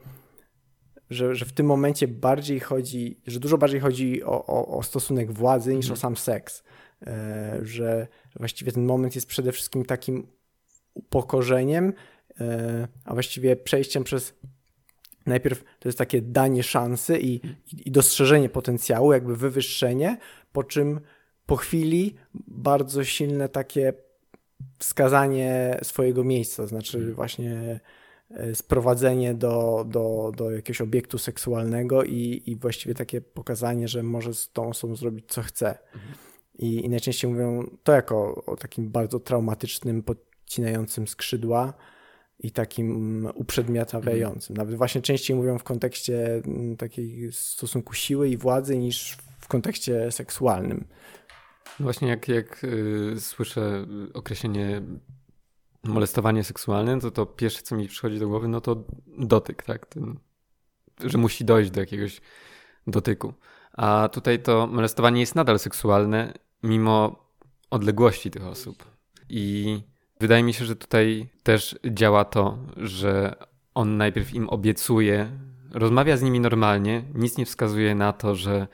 że, 1.09 1.35
że 1.35 1.45
w 1.45 1.53
tym 1.53 1.65
momencie 1.65 2.07
bardziej 2.07 2.59
chodzi, 2.59 3.21
że 3.27 3.39
dużo 3.39 3.57
bardziej 3.57 3.79
chodzi 3.79 4.23
o, 4.23 4.45
o, 4.45 4.77
o 4.77 4.83
stosunek 4.83 5.31
władzy 5.31 5.75
niż 5.75 5.85
mm. 5.85 5.93
o 5.93 5.95
mhm. 5.95 6.01
sam 6.01 6.17
seks. 6.17 6.63
E, 7.07 7.59
że 7.61 8.07
właściwie 8.35 8.71
ten 8.71 8.85
moment 8.85 9.15
jest 9.15 9.27
przede 9.27 9.51
wszystkim 9.51 9.85
takim 9.85 10.27
upokorzeniem, 10.93 11.93
e, 12.39 12.87
a 13.05 13.13
właściwie 13.13 13.55
przejściem 13.55 14.03
przez 14.03 14.33
najpierw 15.25 15.63
to 15.79 15.89
jest 15.89 15.97
takie 15.97 16.21
danie 16.21 16.63
szansy 16.63 17.19
i, 17.19 17.35
i, 17.35 17.41
i 17.85 17.91
dostrzeżenie 17.91 18.49
potencjału, 18.49 19.13
jakby 19.13 19.35
wywyższenie, 19.35 20.17
po 20.51 20.63
czym 20.63 20.99
po 21.45 21.55
chwili 21.55 22.15
bardzo 22.47 23.03
silne 23.03 23.49
takie 23.49 23.93
wskazanie 24.79 25.79
swojego 25.83 26.23
miejsca, 26.23 26.67
znaczy 26.67 26.97
mhm. 26.97 27.15
właśnie 27.15 27.79
sprowadzenie 28.53 29.33
do, 29.33 29.85
do, 29.89 30.31
do 30.37 30.51
jakiegoś 30.51 30.81
obiektu 30.81 31.17
seksualnego 31.17 32.03
i, 32.03 32.43
i 32.45 32.55
właściwie 32.55 32.95
takie 32.95 33.21
pokazanie, 33.21 33.87
że 33.87 34.03
może 34.03 34.33
z 34.33 34.51
tą 34.51 34.69
osobą 34.69 34.95
zrobić 34.95 35.25
co 35.27 35.41
chce. 35.41 35.67
Mhm. 35.67 36.13
I, 36.59 36.85
I, 36.85 36.89
najczęściej 36.89 37.31
mówią 37.31 37.77
to 37.83 37.91
jako 37.91 38.45
o 38.45 38.55
takim 38.55 38.89
bardzo 38.89 39.19
traumatycznym, 39.19 40.03
podcinającym 40.03 41.07
skrzydła 41.07 41.73
i 42.39 42.51
takim 42.51 43.25
uprzedmiotawiającym. 43.35 44.53
Mhm. 44.53 44.57
Nawet 44.57 44.77
właśnie 44.77 45.01
częściej 45.01 45.35
mówią 45.37 45.57
w 45.57 45.63
kontekście 45.63 46.35
mm, 46.35 46.77
takiej 46.77 47.31
stosunku 47.31 47.93
siły 47.93 48.29
i 48.29 48.37
władzy 48.37 48.77
niż 48.77 49.17
w 49.39 49.47
kontekście 49.47 50.11
seksualnym. 50.11 50.87
Właśnie 51.79 52.07
jak, 52.07 52.27
jak 52.27 52.63
y, 52.63 53.15
słyszę 53.19 53.85
określenie 54.13 54.81
molestowanie 55.87 56.43
seksualne, 56.43 56.99
to 56.99 57.11
to 57.11 57.25
pierwsze, 57.25 57.61
co 57.61 57.75
mi 57.75 57.87
przychodzi 57.87 58.19
do 58.19 58.27
głowy, 58.27 58.47
no 58.47 58.61
to 58.61 58.83
dotyk, 59.07 59.63
tak? 59.63 59.85
Ten, 59.85 60.19
że 61.03 61.17
musi 61.17 61.45
dojść 61.45 61.71
do 61.71 61.79
jakiegoś 61.79 62.21
dotyku. 62.87 63.33
A 63.73 64.09
tutaj 64.11 64.43
to 64.43 64.67
molestowanie 64.67 65.19
jest 65.19 65.35
nadal 65.35 65.59
seksualne, 65.59 66.33
mimo 66.63 67.27
odległości 67.69 68.31
tych 68.31 68.45
osób. 68.45 68.85
I 69.29 69.81
wydaje 70.19 70.43
mi 70.43 70.53
się, 70.53 70.65
że 70.65 70.75
tutaj 70.75 71.29
też 71.43 71.79
działa 71.85 72.25
to, 72.25 72.57
że 72.77 73.35
on 73.73 73.97
najpierw 73.97 74.33
im 74.33 74.49
obiecuje, 74.49 75.31
rozmawia 75.71 76.17
z 76.17 76.21
nimi 76.21 76.39
normalnie, 76.39 77.03
nic 77.13 77.37
nie 77.37 77.45
wskazuje 77.45 77.95
na 77.95 78.13
to, 78.13 78.35
że 78.35 78.67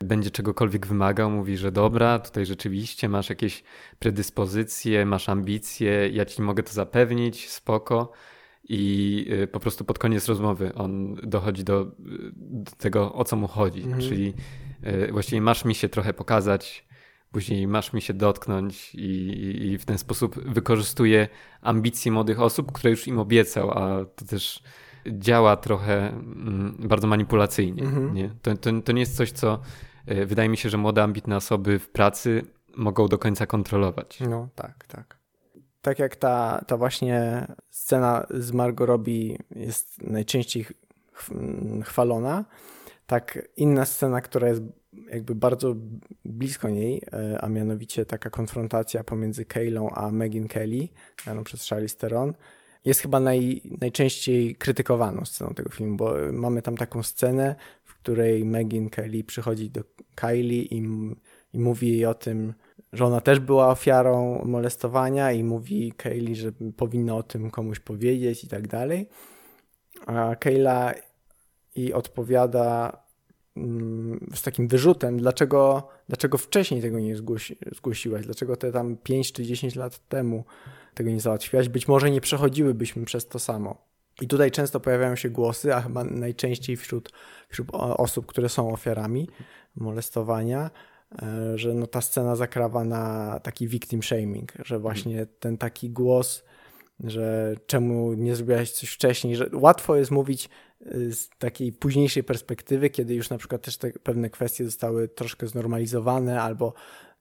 będzie 0.00 0.30
czegokolwiek 0.30 0.86
wymagał, 0.86 1.30
mówi, 1.30 1.56
że 1.56 1.72
dobra, 1.72 2.18
tutaj 2.18 2.46
rzeczywiście 2.46 3.08
masz 3.08 3.28
jakieś 3.28 3.62
predyspozycje, 3.98 5.06
masz 5.06 5.28
ambicje, 5.28 6.08
ja 6.08 6.24
ci 6.24 6.42
mogę 6.42 6.62
to 6.62 6.72
zapewnić, 6.72 7.50
spoko. 7.50 8.12
I 8.68 9.26
y, 9.42 9.46
po 9.46 9.60
prostu 9.60 9.84
pod 9.84 9.98
koniec 9.98 10.28
rozmowy 10.28 10.74
on 10.74 11.14
dochodzi 11.14 11.64
do, 11.64 11.86
do 12.36 12.70
tego, 12.78 13.14
o 13.14 13.24
co 13.24 13.36
mu 13.36 13.48
chodzi. 13.48 13.82
Mhm. 13.82 14.00
Czyli 14.02 14.34
y, 15.08 15.12
właściwie 15.12 15.40
masz 15.40 15.64
mi 15.64 15.74
się 15.74 15.88
trochę 15.88 16.14
pokazać, 16.14 16.86
później 17.32 17.66
masz 17.66 17.92
mi 17.92 18.02
się 18.02 18.14
dotknąć, 18.14 18.94
i, 18.94 19.66
i 19.66 19.78
w 19.78 19.84
ten 19.84 19.98
sposób 19.98 20.44
wykorzystuje 20.48 21.28
ambicje 21.60 22.12
młodych 22.12 22.40
osób, 22.40 22.72
które 22.72 22.90
już 22.90 23.08
im 23.08 23.18
obiecał, 23.18 23.70
a 23.70 24.04
to 24.04 24.24
też 24.24 24.62
działa 25.06 25.56
trochę 25.56 26.08
mm, 26.08 26.76
bardzo 26.78 27.06
manipulacyjnie. 27.06 27.82
Mhm. 27.82 28.14
Nie? 28.14 28.30
To, 28.42 28.56
to, 28.56 28.70
to 28.84 28.92
nie 28.92 29.00
jest 29.00 29.16
coś, 29.16 29.32
co 29.32 29.60
y, 30.10 30.26
wydaje 30.26 30.48
mi 30.48 30.56
się, 30.56 30.68
że 30.68 30.78
młode, 30.78 31.02
ambitne 31.02 31.36
osoby 31.36 31.78
w 31.78 31.88
pracy 31.88 32.42
mogą 32.76 33.08
do 33.08 33.18
końca 33.18 33.46
kontrolować. 33.46 34.20
No 34.20 34.48
tak, 34.54 34.86
tak 34.86 35.24
tak 35.84 35.98
jak 35.98 36.16
ta, 36.16 36.64
ta 36.66 36.76
właśnie 36.76 37.46
scena 37.70 38.26
z 38.30 38.52
Margot 38.52 38.88
Robbie 38.88 39.38
jest 39.50 40.02
najczęściej 40.02 40.66
chwalona, 41.84 42.44
tak 43.06 43.48
inna 43.56 43.84
scena, 43.84 44.20
która 44.20 44.48
jest 44.48 44.62
jakby 45.10 45.34
bardzo 45.34 45.74
blisko 46.24 46.70
niej, 46.70 47.02
e, 47.12 47.38
a 47.40 47.48
mianowicie 47.48 48.06
taka 48.06 48.30
konfrontacja 48.30 49.04
pomiędzy 49.04 49.44
Kaylą 49.44 49.90
a 49.90 50.10
Megan 50.10 50.48
Kelly, 50.48 50.88
graną 51.24 51.44
przez 51.44 51.68
Charlize 51.68 51.96
Theron, 51.96 52.34
jest 52.84 53.00
chyba 53.00 53.20
naj, 53.20 53.62
najczęściej 53.80 54.56
krytykowaną 54.56 55.24
sceną 55.24 55.54
tego 55.54 55.70
filmu, 55.70 55.96
bo 55.96 56.14
mamy 56.32 56.62
tam 56.62 56.76
taką 56.76 57.02
scenę, 57.02 57.54
w 57.84 57.94
której 57.94 58.44
Megan 58.44 58.90
Kelly 58.90 59.24
przychodzi 59.24 59.70
do 59.70 59.80
Kylie 60.14 60.62
i, 60.62 60.82
i 61.52 61.58
mówi 61.58 61.88
jej 61.88 62.06
o 62.06 62.14
tym, 62.14 62.54
że 62.92 63.04
ona 63.04 63.20
też 63.20 63.40
była 63.40 63.68
ofiarą 63.68 64.44
molestowania 64.44 65.32
i 65.32 65.44
mówi 65.44 65.92
Kaylee, 65.92 66.34
że 66.34 66.52
powinna 66.76 67.16
o 67.16 67.22
tym 67.22 67.50
komuś 67.50 67.80
powiedzieć 67.80 68.44
i 68.44 68.48
tak 68.48 68.68
dalej. 68.68 69.08
A 70.06 70.36
Kayla 70.36 70.94
i 71.76 71.92
odpowiada 71.92 72.98
mm, 73.56 74.30
z 74.34 74.42
takim 74.42 74.68
wyrzutem, 74.68 75.18
dlaczego, 75.18 75.88
dlaczego 76.08 76.38
wcześniej 76.38 76.82
tego 76.82 77.00
nie 77.00 77.16
zgłosi, 77.16 77.58
zgłosiłaś, 77.76 78.24
dlaczego 78.24 78.56
te 78.56 78.72
tam 78.72 78.96
5 78.96 79.32
czy 79.32 79.44
10 79.44 79.76
lat 79.76 80.08
temu 80.08 80.44
tego 80.94 81.10
nie 81.10 81.20
załatwiłaś, 81.20 81.68
być 81.68 81.88
może 81.88 82.10
nie 82.10 82.20
przechodziłybyśmy 82.20 83.04
przez 83.04 83.26
to 83.26 83.38
samo. 83.38 83.76
I 84.20 84.28
tutaj 84.28 84.50
często 84.50 84.80
pojawiają 84.80 85.16
się 85.16 85.30
głosy, 85.30 85.74
a 85.74 85.80
chyba 85.80 86.04
najczęściej 86.04 86.76
wśród, 86.76 87.12
wśród 87.48 87.68
osób, 87.72 88.26
które 88.26 88.48
są 88.48 88.72
ofiarami 88.72 89.28
molestowania, 89.76 90.70
E, 91.22 91.58
że 91.58 91.74
no 91.74 91.86
ta 91.86 92.00
scena 92.00 92.36
zakrawa 92.36 92.84
na 92.84 93.40
taki 93.40 93.68
victim 93.68 94.02
shaming, 94.02 94.52
że 94.64 94.78
właśnie 94.78 95.26
ten 95.26 95.58
taki 95.58 95.90
głos, 95.90 96.44
że 97.00 97.54
czemu 97.66 98.14
nie 98.14 98.36
zrobiłaś 98.36 98.70
coś 98.70 98.90
wcześniej, 98.90 99.36
że 99.36 99.50
łatwo 99.52 99.96
jest 99.96 100.10
mówić 100.10 100.48
e, 100.80 101.12
z 101.12 101.28
takiej 101.38 101.72
późniejszej 101.72 102.24
perspektywy, 102.24 102.90
kiedy 102.90 103.14
już 103.14 103.30
na 103.30 103.38
przykład 103.38 103.62
też 103.62 103.76
te 103.76 103.90
pewne 103.90 104.30
kwestie 104.30 104.64
zostały 104.64 105.08
troszkę 105.08 105.46
znormalizowane, 105.46 106.42
albo 106.42 106.74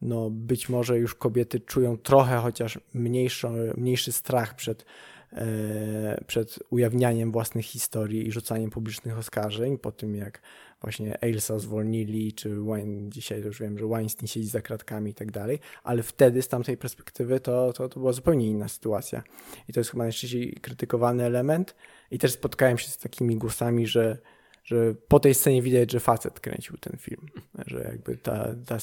no 0.03 0.29
być 0.29 0.69
może 0.69 0.97
już 0.97 1.15
kobiety 1.15 1.59
czują 1.59 1.97
trochę 1.97 2.37
chociaż 2.37 2.79
mniejszy, 2.93 3.47
mniejszy 3.77 4.11
strach 4.11 4.55
przed, 4.55 4.85
e, 5.33 6.23
przed 6.27 6.59
ujawnianiem 6.69 7.31
własnych 7.31 7.65
historii 7.65 8.27
i 8.27 8.31
rzucaniem 8.31 8.69
publicznych 8.69 9.17
oskarżeń 9.17 9.77
po 9.77 9.91
tym, 9.91 10.15
jak 10.15 10.41
właśnie 10.81 11.23
Ailsa 11.23 11.59
zwolnili, 11.59 12.33
czy 12.33 12.55
Wayne, 12.61 13.09
dzisiaj 13.09 13.41
już 13.41 13.59
wiem, 13.59 13.77
że 13.77 13.87
Weinstein 13.87 14.27
siedzi 14.27 14.47
za 14.47 14.61
kratkami 14.61 15.11
i 15.11 15.13
tak 15.13 15.31
dalej, 15.31 15.59
ale 15.83 16.03
wtedy 16.03 16.41
z 16.41 16.47
tamtej 16.47 16.77
perspektywy 16.77 17.39
to, 17.39 17.73
to, 17.73 17.89
to 17.89 17.99
była 17.99 18.13
zupełnie 18.13 18.47
inna 18.47 18.67
sytuacja. 18.67 19.23
I 19.69 19.73
to 19.73 19.79
jest 19.79 19.91
chyba 19.91 20.03
najczęściej 20.03 20.57
krytykowany 20.61 21.23
element. 21.23 21.75
I 22.11 22.19
też 22.19 22.31
spotkałem 22.31 22.77
się 22.77 22.87
z 22.87 22.97
takimi 22.97 23.35
głosami, 23.35 23.87
że, 23.87 24.17
że 24.63 24.95
po 25.07 25.19
tej 25.19 25.33
scenie 25.33 25.61
widać, 25.61 25.91
że 25.91 25.99
facet 25.99 26.39
kręcił 26.39 26.77
ten 26.77 26.97
film, 26.97 27.27
że 27.65 27.83
jakby 27.83 28.17
ta, 28.17 28.55
ta, 28.65 28.77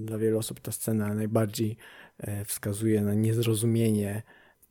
dla 0.00 0.18
wielu 0.18 0.38
osób 0.38 0.60
ta 0.60 0.72
scena 0.72 1.14
najbardziej 1.14 1.76
e, 2.18 2.44
wskazuje 2.44 3.02
na 3.02 3.14
niezrozumienie 3.14 4.22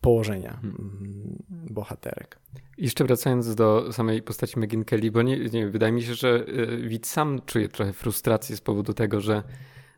położenia 0.01 0.59
hmm. 0.61 0.97
mm, 1.51 1.67
bohaterek. 1.69 2.39
Jeszcze 2.77 3.03
wracając 3.03 3.55
do 3.55 3.93
samej 3.93 4.21
postaci 4.21 4.59
Megyn 4.59 4.85
Kelly, 4.85 5.11
bo 5.11 5.21
nie, 5.21 5.37
nie, 5.37 5.67
wydaje 5.67 5.91
mi 5.91 6.03
się, 6.03 6.13
że 6.13 6.45
y, 6.47 6.87
widz 6.87 7.09
sam 7.09 7.41
czuje 7.45 7.69
trochę 7.69 7.93
frustrację 7.93 8.55
z 8.55 8.61
powodu 8.61 8.93
tego, 8.93 9.21
że 9.21 9.43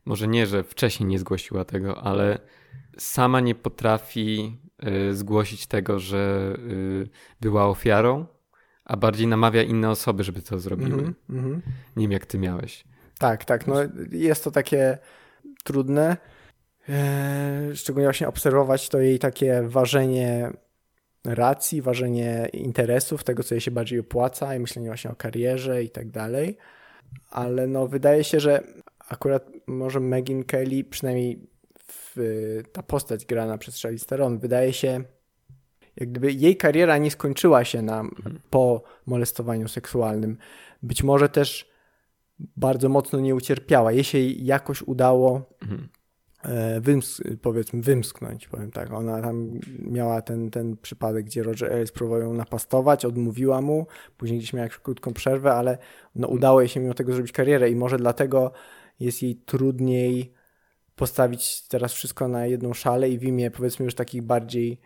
może 0.05 0.27
nie, 0.27 0.47
że 0.47 0.63
wcześniej 0.63 1.09
nie 1.09 1.19
zgłosiła 1.19 1.65
tego, 1.65 2.03
ale 2.03 2.39
sama 2.97 3.39
nie 3.39 3.55
potrafi 3.55 4.57
y, 5.09 5.15
zgłosić 5.15 5.67
tego, 5.67 5.99
że 5.99 6.53
była 7.41 7.67
ofiarą, 7.67 8.25
a 8.91 8.97
bardziej 8.97 9.27
namawia 9.27 9.63
inne 9.63 9.89
osoby, 9.89 10.23
żeby 10.23 10.41
to 10.41 10.59
zrobiły. 10.59 11.01
Mm 11.01 11.15
-hmm. 11.29 11.59
Nie 11.95 12.03
wiem, 12.03 12.11
jak 12.11 12.25
ty 12.25 12.39
miałeś. 12.39 12.83
Tak, 13.19 13.45
tak. 13.45 13.67
No, 13.67 13.75
jest 14.11 14.43
to 14.43 14.51
takie 14.51 14.97
trudne. 15.63 16.17
Eee, 16.89 17.75
szczególnie 17.75 18.07
właśnie 18.07 18.27
obserwować 18.27 18.89
to 18.89 18.99
jej 18.99 19.19
takie 19.19 19.61
ważenie 19.61 20.51
racji, 21.25 21.81
ważenie 21.81 22.49
interesów, 22.53 23.23
tego, 23.23 23.43
co 23.43 23.55
jej 23.55 23.61
się 23.61 23.71
bardziej 23.71 23.99
opłaca 23.99 24.55
i 24.55 24.59
myślenie 24.59 24.87
właśnie 24.87 25.11
o 25.11 25.15
karierze 25.15 25.83
i 25.83 25.89
tak 25.89 26.09
dalej. 26.09 26.57
Ale 27.29 27.67
no, 27.67 27.87
wydaje 27.87 28.23
się, 28.23 28.39
że 28.39 28.63
akurat 29.09 29.51
może 29.67 29.99
Megyn 29.99 30.43
Kelly, 30.43 30.83
przynajmniej 30.83 31.47
w, 31.87 32.15
ta 32.71 32.83
postać 32.83 33.25
grana 33.25 33.57
przez 33.57 33.81
Charlize 33.81 34.05
Theron, 34.05 34.39
wydaje 34.39 34.73
się, 34.73 35.03
jak 35.95 36.09
gdyby 36.09 36.33
jej 36.33 36.57
kariera 36.57 36.97
nie 36.97 37.11
skończyła 37.11 37.65
się 37.65 37.81
na, 37.81 38.03
po 38.49 38.83
molestowaniu 39.05 39.67
seksualnym. 39.67 40.37
Być 40.83 41.03
może 41.03 41.29
też 41.29 41.71
bardzo 42.39 42.89
mocno 42.89 43.19
nie 43.19 43.35
ucierpiała. 43.35 43.91
Jej 43.91 44.03
się 44.03 44.19
jakoś 44.19 44.81
udało 44.81 45.49
mhm. 45.61 45.89
E, 46.45 46.81
powiedzmy 47.41 47.81
wymsknąć, 47.81 48.47
powiem 48.47 48.71
tak. 48.71 48.93
Ona 48.93 49.21
tam 49.21 49.59
miała 49.79 50.21
ten, 50.21 50.51
ten 50.51 50.77
przypadek, 50.77 51.25
gdzie 51.25 51.43
Roger 51.43 51.73
Ailes 51.73 51.91
próbował 51.91 52.21
ją 52.21 52.33
napastować, 52.33 53.05
odmówiła 53.05 53.61
mu, 53.61 53.87
później 54.17 54.39
gdzieś 54.39 54.53
miała 54.53 54.69
krótką 54.69 55.13
przerwę, 55.13 55.53
ale 55.53 55.77
no, 56.15 56.27
udało 56.27 56.61
jej 56.61 56.69
się 56.69 56.79
mimo 56.79 56.93
tego 56.93 57.13
zrobić 57.13 57.31
karierę 57.31 57.69
i 57.69 57.75
może 57.75 57.97
dlatego 57.97 58.51
jest 58.99 59.23
jej 59.23 59.35
trudniej 59.35 60.33
postawić 60.95 61.67
teraz 61.67 61.93
wszystko 61.93 62.27
na 62.27 62.45
jedną 62.45 62.73
szalę 62.73 63.09
i 63.09 63.17
w 63.17 63.23
imię 63.23 63.51
powiedzmy 63.51 63.85
już 63.85 63.95
takich 63.95 64.21
bardziej 64.21 64.79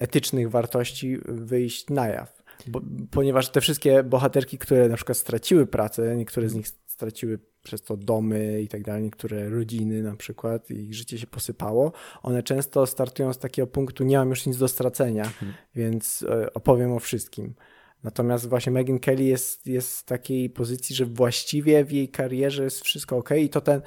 etycznych 0.00 0.50
wartości 0.50 1.18
wyjść 1.28 1.90
na 1.90 2.08
jaw. 2.08 2.42
Bo, 2.66 2.80
ponieważ 3.10 3.50
te 3.50 3.60
wszystkie 3.60 4.02
bohaterki, 4.02 4.58
które 4.58 4.88
na 4.88 4.96
przykład 4.96 5.18
straciły 5.18 5.66
pracę, 5.66 6.16
niektóre 6.16 6.48
z 6.48 6.54
nich 6.54 6.68
straciły 6.68 7.38
przez 7.62 7.82
to 7.82 7.96
domy 7.96 8.62
i 8.62 8.68
tak 8.68 8.82
dalej, 8.82 9.02
niektóre 9.02 9.48
rodziny 9.48 10.02
na 10.02 10.16
przykład, 10.16 10.70
ich 10.70 10.94
życie 10.94 11.18
się 11.18 11.26
posypało, 11.26 11.92
one 12.22 12.42
często 12.42 12.86
startują 12.86 13.32
z 13.32 13.38
takiego 13.38 13.66
punktu, 13.66 14.04
nie 14.04 14.18
mam 14.18 14.30
już 14.30 14.46
nic 14.46 14.58
do 14.58 14.68
stracenia, 14.68 15.24
hmm. 15.24 15.56
więc 15.74 16.24
e, 16.28 16.54
opowiem 16.54 16.92
o 16.92 16.98
wszystkim. 16.98 17.54
Natomiast 18.02 18.48
właśnie 18.48 18.72
Megan 18.72 18.98
Kelly 18.98 19.24
jest, 19.24 19.66
jest 19.66 19.98
w 19.98 20.04
takiej 20.04 20.50
pozycji, 20.50 20.96
że 20.96 21.06
właściwie 21.06 21.84
w 21.84 21.92
jej 21.92 22.08
karierze 22.08 22.64
jest 22.64 22.80
wszystko 22.80 23.16
ok 23.16 23.30
i 23.30 23.48
to 23.48 23.60
ten, 23.60 23.82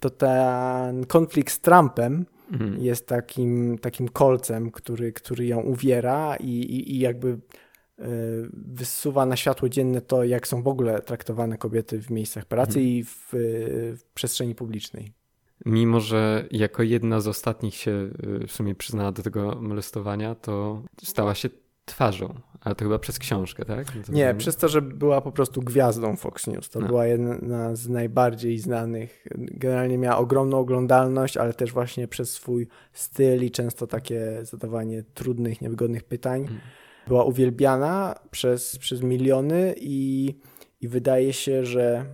to 0.00 0.10
ten 0.10 1.06
konflikt 1.06 1.54
z 1.54 1.60
Trumpem 1.60 2.26
hmm. 2.58 2.80
jest 2.80 3.06
takim, 3.06 3.78
takim 3.78 4.08
kolcem, 4.08 4.70
który, 4.70 5.12
który 5.12 5.46
ją 5.46 5.60
uwiera 5.60 6.36
i, 6.36 6.48
i, 6.48 6.94
i 6.94 6.98
jakby 6.98 7.38
Y, 8.00 8.50
wysuwa 8.52 9.26
na 9.26 9.36
światło 9.36 9.68
dzienne 9.68 10.00
to, 10.00 10.24
jak 10.24 10.48
są 10.48 10.62
w 10.62 10.68
ogóle 10.68 11.02
traktowane 11.02 11.58
kobiety 11.58 12.02
w 12.02 12.10
miejscach 12.10 12.44
pracy 12.44 12.72
hmm. 12.72 12.88
i 12.88 13.04
w, 13.04 13.28
w, 13.32 14.02
przestrzeni 14.14 14.54
publicznej. 14.54 15.12
Mimo, 15.66 16.00
że 16.00 16.48
jako 16.50 16.82
jedna 16.82 17.20
z 17.20 17.28
ostatnich 17.28 17.74
się 17.74 18.10
y, 18.42 18.46
w 18.46 18.52
sumie 18.52 18.74
przyznała 18.74 19.12
do 19.12 19.22
tego 19.22 19.58
molestowania, 19.60 20.34
to 20.34 20.82
stała 21.02 21.34
się 21.34 21.48
twarzą, 21.84 22.34
ale 22.60 22.74
to 22.74 22.84
chyba 22.84 22.98
przez 22.98 23.18
książkę, 23.18 23.64
tak? 23.64 23.86
To 24.06 24.12
Nie, 24.12 24.34
przez 24.34 24.56
to, 24.56 24.68
że 24.68 24.82
była 24.82 25.20
po 25.20 25.32
prostu 25.32 25.62
gwiazdą 25.62 26.16
Fox 26.16 26.46
News. 26.46 26.70
To 26.70 26.80
no. 26.80 26.86
była 26.86 27.06
jedna 27.06 27.76
z 27.76 27.88
najbardziej 27.88 28.58
znanych. 28.58 29.26
Generalnie 29.36 29.98
miała 29.98 30.16
ogromną 30.16 30.58
oglądalność, 30.58 31.36
ale 31.36 31.54
też 31.54 31.72
właśnie 31.72 32.08
przez 32.08 32.32
swój 32.32 32.68
styl 32.92 33.44
i 33.44 33.50
często 33.50 33.86
takie 33.86 34.38
zadawanie 34.42 35.02
trudnych, 35.14 35.60
niewygodnych 35.60 36.04
pytań. 36.04 36.44
Hmm 36.44 36.60
była 37.10 37.24
uwielbiana 37.24 38.14
przez, 38.30 38.78
przez 38.78 39.02
miliony 39.02 39.74
i, 39.80 40.34
i 40.80 40.88
wydaje 40.88 41.32
się, 41.32 41.64
że 41.64 42.04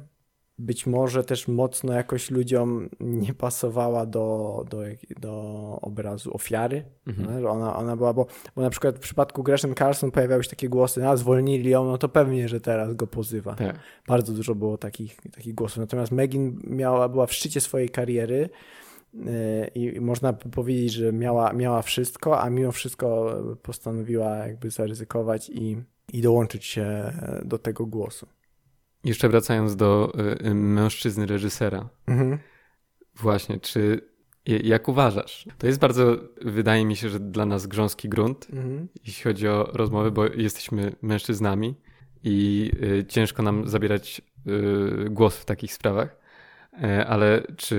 być 0.58 0.86
może 0.86 1.24
też 1.24 1.48
mocno 1.48 1.92
jakoś 1.92 2.30
ludziom 2.30 2.88
nie 3.00 3.34
pasowała 3.34 4.06
do, 4.06 4.64
do, 4.70 4.78
do 5.20 5.78
obrazu 5.82 6.34
ofiary. 6.34 6.84
Mhm. 7.06 7.46
Ona, 7.46 7.76
ona 7.76 7.96
była, 7.96 8.12
bo, 8.12 8.26
bo 8.56 8.62
na 8.62 8.70
przykład 8.70 8.96
w 8.96 9.00
przypadku 9.00 9.42
Gresham 9.42 9.74
Carson 9.74 10.10
pojawiały 10.10 10.44
się 10.44 10.50
takie 10.50 10.68
głosy, 10.68 11.08
a 11.08 11.16
zwolnili 11.16 11.70
ją, 11.70 11.84
no 11.84 11.98
to 11.98 12.08
pewnie, 12.08 12.48
że 12.48 12.60
teraz 12.60 12.94
go 12.94 13.06
pozywa. 13.06 13.54
Tak. 13.54 13.78
Bardzo 14.08 14.32
dużo 14.32 14.54
było 14.54 14.78
takich, 14.78 15.16
takich 15.16 15.54
głosów. 15.54 15.78
Natomiast 15.78 16.12
Megin 16.12 16.60
miała, 16.64 17.08
była 17.08 17.26
w 17.26 17.32
szczycie 17.32 17.60
swojej 17.60 17.88
kariery 17.88 18.48
e, 19.26 19.68
i 19.68 20.00
można 20.00 20.32
powiedzieć, 20.32 20.92
że 20.92 21.12
miała, 21.12 21.52
miała 21.52 21.82
wszystko, 21.82 22.40
a 22.40 22.50
mimo 22.50 22.72
wszystko 22.72 23.38
postanowiła 23.62 24.36
jakby 24.36 24.70
zaryzykować 24.70 25.50
i, 25.50 25.76
i 26.12 26.22
dołączyć 26.22 26.64
się 26.64 27.12
do 27.44 27.58
tego 27.58 27.86
głosu. 27.86 28.26
Jeszcze 29.06 29.28
wracając 29.28 29.76
do 29.76 30.12
y, 30.50 30.54
mężczyzny 30.54 31.26
reżysera. 31.26 31.88
Mhm. 32.06 32.38
Właśnie, 33.14 33.60
czy 33.60 34.00
jak 34.46 34.88
uważasz? 34.88 35.48
To 35.58 35.66
jest 35.66 35.78
bardzo, 35.78 36.16
wydaje 36.42 36.84
mi 36.84 36.96
się, 36.96 37.08
że 37.08 37.20
dla 37.20 37.46
nas 37.46 37.66
grząski 37.66 38.08
grunt, 38.08 38.46
mhm. 38.52 38.88
jeśli 39.06 39.24
chodzi 39.24 39.48
o 39.48 39.70
rozmowy, 39.72 40.10
bo 40.10 40.26
jesteśmy 40.26 40.92
mężczyznami 41.02 41.74
i 42.24 42.70
y, 42.82 43.04
ciężko 43.08 43.42
nam 43.42 43.68
zabierać 43.68 44.22
y, 44.46 45.10
głos 45.10 45.36
w 45.36 45.44
takich 45.44 45.72
sprawach. 45.72 46.26
E, 46.82 47.06
ale 47.06 47.42
czy 47.56 47.76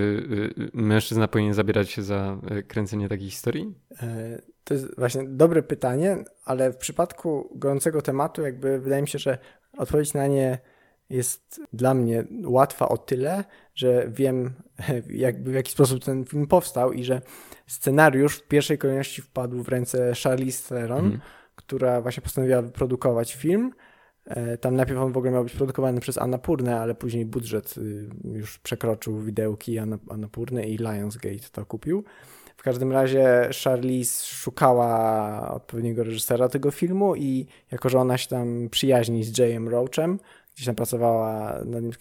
y, 0.58 0.70
mężczyzna 0.74 1.28
powinien 1.28 1.54
zabierać 1.54 1.90
się 1.90 2.04
za 2.04 2.38
y, 2.52 2.63
kręcenie 2.63 3.10
takiej 3.10 3.30
historii? 3.30 3.76
E, 4.02 4.42
to 4.63 4.74
jest 4.74 4.96
właśnie 4.98 5.24
dobre 5.28 5.63
pytanie, 5.63 6.18
ale 6.46 6.72
w 6.72 6.78
przypadku 6.78 7.50
gorącego 7.56 8.02
tematu, 8.02 8.42
jakby 8.42 8.80
wydaje 8.80 9.02
mi 9.02 9.08
się, 9.08 9.20
że 9.20 9.38
odpowiedź 9.78 10.13
na 10.13 10.28
nie 10.28 10.60
jest 11.10 11.62
dla 11.74 11.93
mnie 11.93 12.24
łatwa 12.46 12.89
o 12.89 12.98
tyle, 12.98 13.43
że 13.76 14.08
wiem, 14.10 14.54
jakby 15.10 15.52
w 15.52 15.56
jaki 15.56 15.72
sposób 15.72 16.04
ten 16.04 16.26
film 16.26 16.48
powstał 16.48 16.93
i 16.93 17.04
że 17.04 17.22
scenariusz 17.67 18.36
w 18.36 18.48
pierwszej 18.48 18.78
kolejności 18.78 19.22
wpadł 19.22 19.63
w 19.63 19.67
ręce 19.67 20.13
Charlize 20.24 20.70
Theron, 20.70 21.06
mm. 21.06 21.20
która 21.56 22.02
właśnie 22.02 22.24
postanowiła 22.24 22.62
wyprodukować 22.62 23.36
film. 23.36 23.74
E, 24.26 24.58
tam 24.58 24.76
najpierw 24.76 25.00
on 25.00 25.12
w 25.12 25.17
ogóle 25.17 25.32
miał 25.32 25.43
być 25.43 25.54
produkowany 25.54 26.02
przez 26.02 26.17
Annapurnę, 26.17 26.80
ale 26.80 26.96
później 26.96 27.26
budżet 27.26 27.78
y, 27.78 28.10
już 28.24 28.60
przekroczył 28.60 29.20
widełki 29.20 29.80
Annapurny 30.10 30.67
i 30.67 30.78
Lionsgate 30.78 31.50
to 31.52 31.65
kupił. 31.65 32.04
W 32.58 32.63
każdym 32.63 32.91
razie 32.91 33.50
Charlize 33.63 34.26
szukała 34.26 35.52
odpowiedniego 35.54 36.04
reżysera 36.04 36.50
tego 36.50 36.72
filmu 36.72 37.15
i 37.15 37.46
jako, 37.72 37.89
że 37.89 38.00
ona 38.00 38.17
się 38.17 38.28
tam 38.28 38.70
przyjaźni 38.72 39.24
z 39.24 39.38
J.M. 39.38 39.70
Roachem, 39.70 40.20
gdzieś 40.58 40.65
tam 40.65 40.76
pracowała 40.76 41.60
nad, 41.65 41.84
nim 41.84 41.91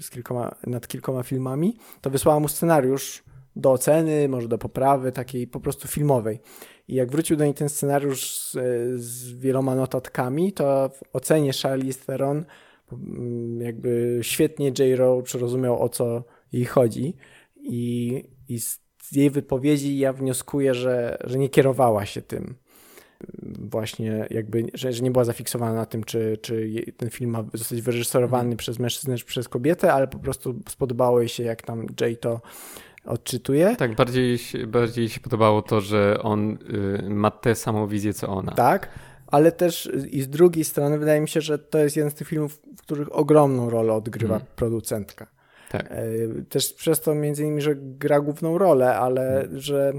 z 0.00 0.10
kilkoma, 0.10 0.54
nad 0.66 0.88
kilkoma 0.88 1.22
filmami, 1.22 1.76
to 2.00 2.10
wysłała 2.10 2.40
mu 2.40 2.48
scenariusz 2.48 3.22
do 3.56 3.72
oceny, 3.72 4.28
może 4.28 4.48
do 4.48 4.58
poprawy 4.58 5.12
takiej 5.12 5.46
po 5.46 5.60
prostu 5.60 5.88
filmowej. 5.88 6.40
I 6.88 6.94
jak 6.94 7.10
wrócił 7.10 7.36
do 7.36 7.44
niej 7.44 7.54
ten 7.54 7.68
scenariusz 7.68 8.30
z, 8.30 8.52
z 9.00 9.32
wieloma 9.32 9.74
notatkami, 9.74 10.52
to 10.52 10.88
w 10.88 11.16
ocenie 11.16 11.52
Charlize 11.62 12.00
Theron 12.06 12.44
mm, 12.92 13.60
jakby 13.60 14.18
świetnie 14.22 14.66
J. 14.66 14.98
Roach 14.98 15.34
rozumiał 15.34 15.82
o 15.82 15.88
co 15.88 16.24
jej 16.52 16.64
chodzi 16.64 17.16
i, 17.56 18.24
i 18.48 18.60
z 18.60 18.80
jej 19.12 19.30
wypowiedzi 19.30 19.98
ja 19.98 20.12
wnioskuję, 20.12 20.74
że, 20.74 21.18
że 21.24 21.38
nie 21.38 21.48
kierowała 21.48 22.06
się 22.06 22.22
tym 22.22 22.54
właśnie 23.58 24.26
jakby, 24.30 24.64
że, 24.74 24.92
że 24.92 25.02
nie 25.02 25.10
była 25.10 25.24
zafiksowana 25.24 25.74
na 25.74 25.86
tym, 25.86 26.04
czy, 26.04 26.38
czy 26.42 26.70
ten 26.96 27.10
film 27.10 27.30
ma 27.30 27.44
zostać 27.54 27.82
wyreżyserowany 27.82 28.44
mm. 28.44 28.56
przez 28.56 28.78
mężczyznę 28.78 29.16
czy 29.16 29.24
przez 29.24 29.48
kobietę, 29.48 29.92
ale 29.92 30.08
po 30.08 30.18
prostu 30.18 30.54
spodobało 30.68 31.20
jej 31.20 31.28
się, 31.28 31.42
jak 31.42 31.62
tam 31.62 31.86
Jay 32.00 32.16
to 32.16 32.40
odczytuje. 33.04 33.76
Tak, 33.76 33.94
bardziej, 33.94 34.38
bardziej 34.66 35.08
się 35.08 35.20
podobało 35.20 35.62
to, 35.62 35.80
że 35.80 36.18
on 36.22 36.58
y, 37.04 37.10
ma 37.10 37.30
tę 37.30 37.54
samą 37.54 37.86
wizję, 37.86 38.14
co 38.14 38.28
ona. 38.28 38.52
Tak, 38.52 38.88
ale 39.26 39.52
też 39.52 39.90
i 40.10 40.22
z 40.22 40.28
drugiej 40.28 40.64
strony 40.64 40.98
wydaje 40.98 41.20
mi 41.20 41.28
się, 41.28 41.40
że 41.40 41.58
to 41.58 41.78
jest 41.78 41.96
jeden 41.96 42.10
z 42.10 42.14
tych 42.14 42.28
filmów, 42.28 42.60
w 42.76 42.82
których 42.82 43.16
ogromną 43.16 43.70
rolę 43.70 43.92
odgrywa 43.92 44.34
mm. 44.34 44.46
producentka. 44.56 45.26
Tak. 45.70 45.86
E, 45.90 46.04
też 46.48 46.72
przez 46.72 47.00
to 47.00 47.14
między 47.14 47.42
innymi, 47.42 47.62
że 47.62 47.74
gra 47.76 48.20
główną 48.20 48.58
rolę, 48.58 48.96
ale 48.96 49.40
mm. 49.40 49.60
że 49.60 49.92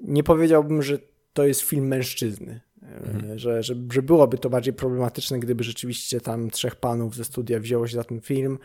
nie 0.00 0.22
powiedziałbym, 0.22 0.82
że 0.82 0.98
to 1.38 1.46
jest 1.46 1.60
film 1.60 1.86
mężczyzny. 1.86 2.60
Mhm. 2.82 3.38
Że, 3.38 3.62
że, 3.62 3.74
że 3.92 4.02
byłoby 4.02 4.38
to 4.38 4.50
bardziej 4.50 4.74
problematyczne, 4.74 5.38
gdyby 5.38 5.64
rzeczywiście 5.64 6.20
tam 6.20 6.50
trzech 6.50 6.76
panów 6.76 7.16
ze 7.16 7.24
studia 7.24 7.60
wzięło 7.60 7.86
się 7.86 7.96
za 7.96 8.04
ten 8.04 8.20
film, 8.20 8.58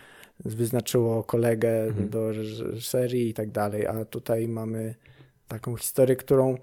wyznaczyło 0.46 1.24
kolegę 1.24 1.84
mhm. 1.84 2.10
do 2.10 2.32
reżyserii 2.32 3.30
i 3.30 3.34
tak 3.34 3.52
dalej, 3.52 3.88
a 3.88 4.06
tutaj 4.06 4.48
mamy 4.48 4.96
taką 5.48 5.76
historię, 5.76 6.16
którą 6.16 6.58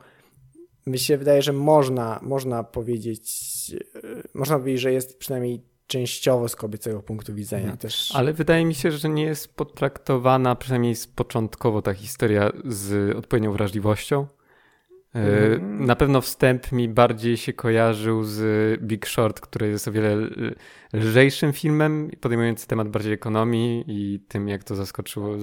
mi 0.86 0.98
się 0.98 1.18
wydaje, 1.18 1.42
że 1.42 1.52
można, 1.52 2.20
można 2.22 2.64
powiedzieć, 2.64 3.30
można 4.34 4.58
powiedzieć, 4.58 4.80
że 4.80 4.92
jest 4.92 5.18
przynajmniej 5.18 5.60
częściowo 5.86 6.48
z 6.48 6.56
kobiecego 6.56 7.02
punktu 7.02 7.34
widzenia 7.34 7.62
mhm. 7.62 7.78
też. 7.78 8.12
Ale 8.14 8.32
wydaje 8.32 8.64
mi 8.64 8.74
się, 8.74 8.92
że 8.92 9.08
nie 9.08 9.22
jest 9.22 9.54
potraktowana, 9.56 10.56
przynajmniej 10.56 10.94
początkowo 11.14 11.82
ta 11.82 11.94
historia 11.94 12.52
z 12.64 13.16
odpowiednią 13.16 13.52
wrażliwością. 13.52 14.26
Mhm. 15.14 15.86
Na 15.86 15.96
pewno 15.96 16.20
wstęp 16.20 16.72
mi 16.72 16.88
bardziej 16.88 17.36
się 17.36 17.52
kojarzył 17.52 18.24
z 18.24 18.80
Big 18.82 19.06
Short, 19.06 19.40
który 19.40 19.68
jest 19.68 19.88
o 19.88 19.92
wiele 19.92 20.16
lżejszym 20.92 21.52
filmem, 21.52 22.10
podejmujący 22.20 22.66
temat 22.66 22.88
bardziej 22.88 23.12
ekonomii 23.12 23.84
i 23.88 24.20
tym, 24.28 24.48
jak 24.48 24.64
to 24.64 24.74
zaskoczyło, 24.74 25.36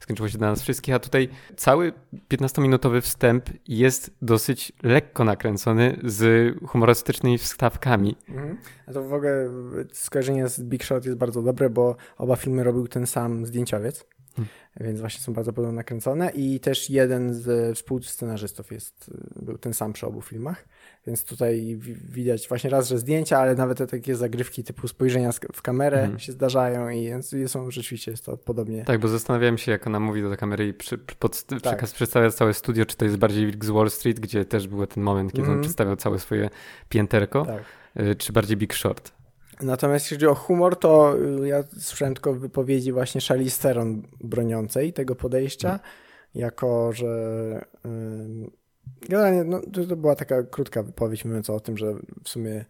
skończyło 0.00 0.28
się 0.28 0.38
dla 0.38 0.50
nas 0.50 0.62
wszystkich. 0.62 0.94
A 0.94 0.98
tutaj 0.98 1.28
cały 1.56 1.92
15-minutowy 2.30 3.00
wstęp 3.00 3.44
jest 3.68 4.16
dosyć 4.22 4.72
lekko 4.82 5.24
nakręcony 5.24 6.00
z 6.04 6.54
humorystycznymi 6.66 7.38
wstawkami. 7.38 8.16
Mhm. 8.28 8.58
A 8.86 8.92
to 8.92 9.02
w 9.02 9.12
ogóle 9.12 9.48
skojarzenie 9.92 10.48
z 10.48 10.62
Big 10.62 10.84
Short 10.84 11.04
jest 11.04 11.18
bardzo 11.18 11.42
dobre, 11.42 11.70
bo 11.70 11.96
oba 12.18 12.36
filmy 12.36 12.64
robił 12.64 12.88
ten 12.88 13.06
sam 13.06 13.46
zdjęciowiec. 13.46 14.06
Hmm. 14.36 14.54
Więc 14.80 15.00
właśnie 15.00 15.20
są 15.20 15.32
bardzo 15.32 15.52
podobno 15.52 15.76
nakręcone 15.76 16.30
i 16.30 16.60
też 16.60 16.90
jeden 16.90 17.34
z 17.34 17.76
współscenarzystów 17.76 18.72
jest, 18.72 19.10
był 19.36 19.58
ten 19.58 19.74
sam 19.74 19.92
przy 19.92 20.06
obu 20.06 20.20
filmach, 20.20 20.64
więc 21.06 21.24
tutaj 21.24 21.78
widać 22.12 22.48
właśnie 22.48 22.70
raz, 22.70 22.88
że 22.88 22.98
zdjęcia, 22.98 23.38
ale 23.38 23.54
nawet 23.54 23.78
te 23.78 23.86
takie 23.86 24.16
zagrywki 24.16 24.64
typu 24.64 24.88
spojrzenia 24.88 25.30
w 25.32 25.62
kamerę 25.62 25.96
hmm. 25.96 26.18
się 26.18 26.32
zdarzają 26.32 26.88
i 26.90 27.10
są 27.46 27.70
rzeczywiście 27.70 28.10
jest 28.10 28.24
to 28.24 28.36
podobnie. 28.36 28.84
Tak, 28.84 29.00
bo 29.00 29.08
zastanawiałem 29.08 29.58
się, 29.58 29.72
jak 29.72 29.86
ona 29.86 30.00
mówi 30.00 30.22
do 30.22 30.28
tej 30.28 30.38
kamery 30.38 30.68
i 30.68 30.74
przy, 30.74 30.98
pod, 30.98 31.44
tak. 31.62 31.84
przedstawia 31.84 32.30
całe 32.30 32.54
studio, 32.54 32.86
czy 32.86 32.96
to 32.96 33.04
jest 33.04 33.16
bardziej 33.16 33.46
Wilk 33.46 33.64
z 33.64 33.70
Wall 33.70 33.90
Street, 33.90 34.20
gdzie 34.20 34.44
też 34.44 34.68
był 34.68 34.86
ten 34.86 35.02
moment, 35.02 35.32
kiedy 35.32 35.42
hmm. 35.42 35.58
on 35.58 35.62
przedstawiał 35.62 35.96
całe 35.96 36.18
swoje 36.18 36.50
pięterko, 36.88 37.44
tak. 37.44 37.62
Y, 38.00 38.14
czy 38.14 38.32
bardziej 38.32 38.56
Big 38.56 38.74
Short. 38.74 39.23
Natomiast 39.62 40.04
jeśli 40.04 40.16
chodzi 40.16 40.26
o 40.26 40.34
humor, 40.34 40.78
to 40.78 41.16
y, 41.42 41.48
ja 41.48 41.64
słyszałem 41.78 42.14
tylko 42.14 42.34
wypowiedzi 42.34 42.92
właśnie 42.92 43.20
Charlize 43.20 43.62
Theron 43.62 44.02
broniącej 44.20 44.92
tego 44.92 45.14
podejścia, 45.14 45.68
hmm. 45.68 45.86
jako 46.34 46.92
że 46.92 47.06
yy, 47.84 48.50
generalnie 49.08 49.44
no, 49.44 49.60
to, 49.72 49.86
to, 49.86 49.96
była 49.96 50.14
taka 50.14 50.42
krótka 50.42 50.82
wypowiedź 50.82 51.24
mówiąca 51.24 51.54
o 51.54 51.60
tym, 51.60 51.78
że 51.78 51.94
w 52.24 52.28
sumie 52.28 52.64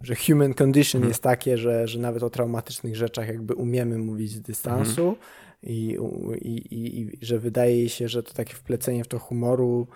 że 0.00 0.14
human 0.14 0.54
condition 0.54 1.00
hmm. 1.00 1.08
jest 1.08 1.22
takie, 1.22 1.58
że, 1.58 1.88
że 1.88 1.98
nawet 1.98 2.22
o 2.22 2.30
traumatycznych 2.30 2.96
rzeczach 2.96 3.28
jakby 3.28 3.54
umiemy 3.54 3.98
mówić 3.98 4.30
z 4.30 4.40
dystansu 4.40 5.02
hmm. 5.02 5.16
i, 5.62 5.98
i, 6.40 6.74
i, 6.74 7.00
i 7.00 7.18
że 7.22 7.38
wydaje 7.38 7.88
się, 7.88 8.08
że 8.08 8.22
to 8.22 8.34
takie 8.34 8.54
wplecenie 8.54 9.04
w 9.04 9.08
to 9.08 9.18
humoru 9.18 9.86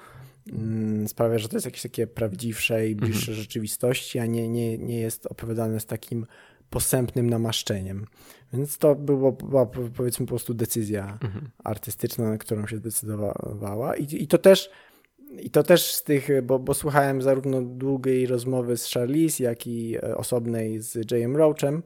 sprawia, 1.06 1.38
że 1.38 1.48
to 1.48 1.56
jest 1.56 1.66
jakieś 1.66 1.82
takie 1.82 2.06
prawdziwsze 2.06 2.88
i 2.88 2.96
bliższe 2.96 3.30
mhm. 3.30 3.38
rzeczywistości, 3.38 4.18
a 4.18 4.26
nie, 4.26 4.48
nie, 4.48 4.78
nie 4.78 5.00
jest 5.00 5.26
opowiadane 5.26 5.80
z 5.80 5.86
takim 5.86 6.26
posępnym 6.70 7.30
namaszczeniem. 7.30 8.06
Więc 8.52 8.78
to 8.78 8.94
było, 8.94 9.32
była 9.32 9.66
powiedzmy 9.66 10.26
po 10.26 10.30
prostu 10.30 10.54
decyzja 10.54 11.18
mhm. 11.22 11.48
artystyczna, 11.64 12.30
na 12.30 12.38
którą 12.38 12.66
się 12.66 12.76
zdecydowała. 12.76 13.96
I, 13.96 14.22
i 14.22 14.26
to 14.26 14.38
też 14.38 14.70
i 15.40 15.50
to 15.50 15.62
też 15.62 15.92
z 15.92 16.02
tych, 16.02 16.28
bo, 16.42 16.58
bo 16.58 16.74
słuchałem 16.74 17.22
zarówno 17.22 17.62
długiej 17.62 18.26
rozmowy 18.26 18.76
z 18.76 18.92
Charlize, 18.92 19.44
jak 19.44 19.66
i 19.66 19.96
e, 19.96 20.16
osobnej 20.16 20.80
z 20.80 21.10
J.M. 21.10 21.36
Roachem 21.36 21.82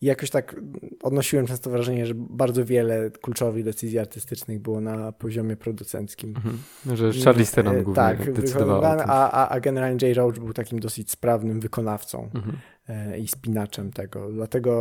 i 0.00 0.06
jakoś 0.06 0.30
tak 0.30 0.56
odnosiłem 1.02 1.46
często 1.46 1.70
wrażenie, 1.70 2.06
że 2.06 2.14
bardzo 2.16 2.64
wiele 2.64 3.10
kluczowych 3.10 3.64
decyzji 3.64 3.98
artystycznych 3.98 4.60
było 4.60 4.80
na 4.80 5.12
poziomie 5.12 5.56
producenckim. 5.56 6.34
Mhm. 6.36 6.58
Że 6.96 7.12
Charlie 7.24 7.46
Theron 7.46 7.74
głównie 7.74 7.94
tak, 7.94 8.32
decydował. 8.32 8.84
A, 8.84 9.30
a, 9.30 9.48
a 9.48 9.60
generalnie 9.60 10.08
J. 10.08 10.16
Roach 10.16 10.38
był 10.38 10.52
takim 10.52 10.80
dosyć 10.80 11.10
sprawnym 11.10 11.60
wykonawcą 11.60 12.30
mhm. 12.34 12.56
E, 12.88 13.18
i 13.18 13.28
spinaczem 13.28 13.92
tego. 13.92 14.32
Dlatego 14.32 14.72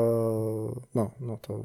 no, 0.96 1.12
no 1.20 1.38
to 1.38 1.64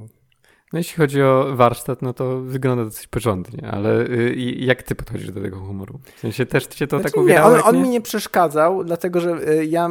no 0.73 0.79
jeśli 0.79 0.97
chodzi 0.97 1.23
o 1.23 1.47
warsztat, 1.57 2.03
no 2.03 2.12
to 2.12 2.40
wygląda 2.40 2.85
dosyć 2.85 3.07
porządnie, 3.07 3.69
ale 3.71 4.01
y, 4.01 4.35
jak 4.59 4.83
ty 4.83 4.95
podchodzisz 4.95 5.31
do 5.31 5.40
tego 5.40 5.61
humoru? 5.61 6.01
W 6.17 6.21
sensie 6.21 6.47
też 6.47 6.67
cię 6.67 6.87
to 6.87 6.99
znaczy, 6.99 7.12
tak 7.12 7.23
uwierało? 7.23 7.57
Nie, 7.57 7.62
on, 7.62 7.77
on 7.77 7.83
mi 7.83 7.88
nie 7.88 8.01
przeszkadzał, 8.01 8.85
dlatego 8.85 9.21
że 9.21 9.49
y, 9.49 9.67
ja 9.67 9.88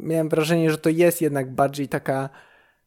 miałem 0.00 0.28
wrażenie, 0.28 0.70
że 0.70 0.78
to 0.78 0.90
jest 0.90 1.22
jednak 1.22 1.54
bardziej 1.54 1.88
taka 1.88 2.28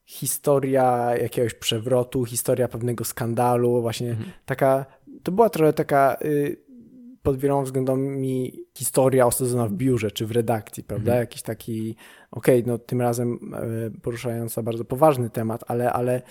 historia 0.06 1.18
jakiegoś 1.22 1.54
przewrotu, 1.54 2.26
historia 2.26 2.68
pewnego 2.68 3.04
skandalu, 3.04 3.82
właśnie 3.82 4.10
Mhm. 4.10 4.32
taka, 4.46 4.86
to 5.24 5.32
była 5.32 5.50
trochę 5.50 5.74
taka 5.74 6.18
y, 6.26 6.58
pod 7.24 7.38
wieloma 7.38 7.64
względami 7.64 8.54
historia 8.78 9.26
osadzona 9.26 9.68
w 9.68 9.74
biurze 9.74 10.12
czy 10.12 10.26
w 10.26 10.32
redakcji, 10.32 10.84
prawda? 10.84 11.12
Mhm. 11.12 11.20
Jakiś 11.20 11.42
taki, 11.42 11.96
okej, 12.32 12.64
no 12.66 12.78
tym 12.78 13.02
razem 13.02 13.40
y, 13.96 14.00
poruszająca 14.02 14.64
bardzo 14.64 14.86
poważny 14.86 15.30
temat, 15.30 15.64
ale, 15.68 15.94
ale 15.94 16.22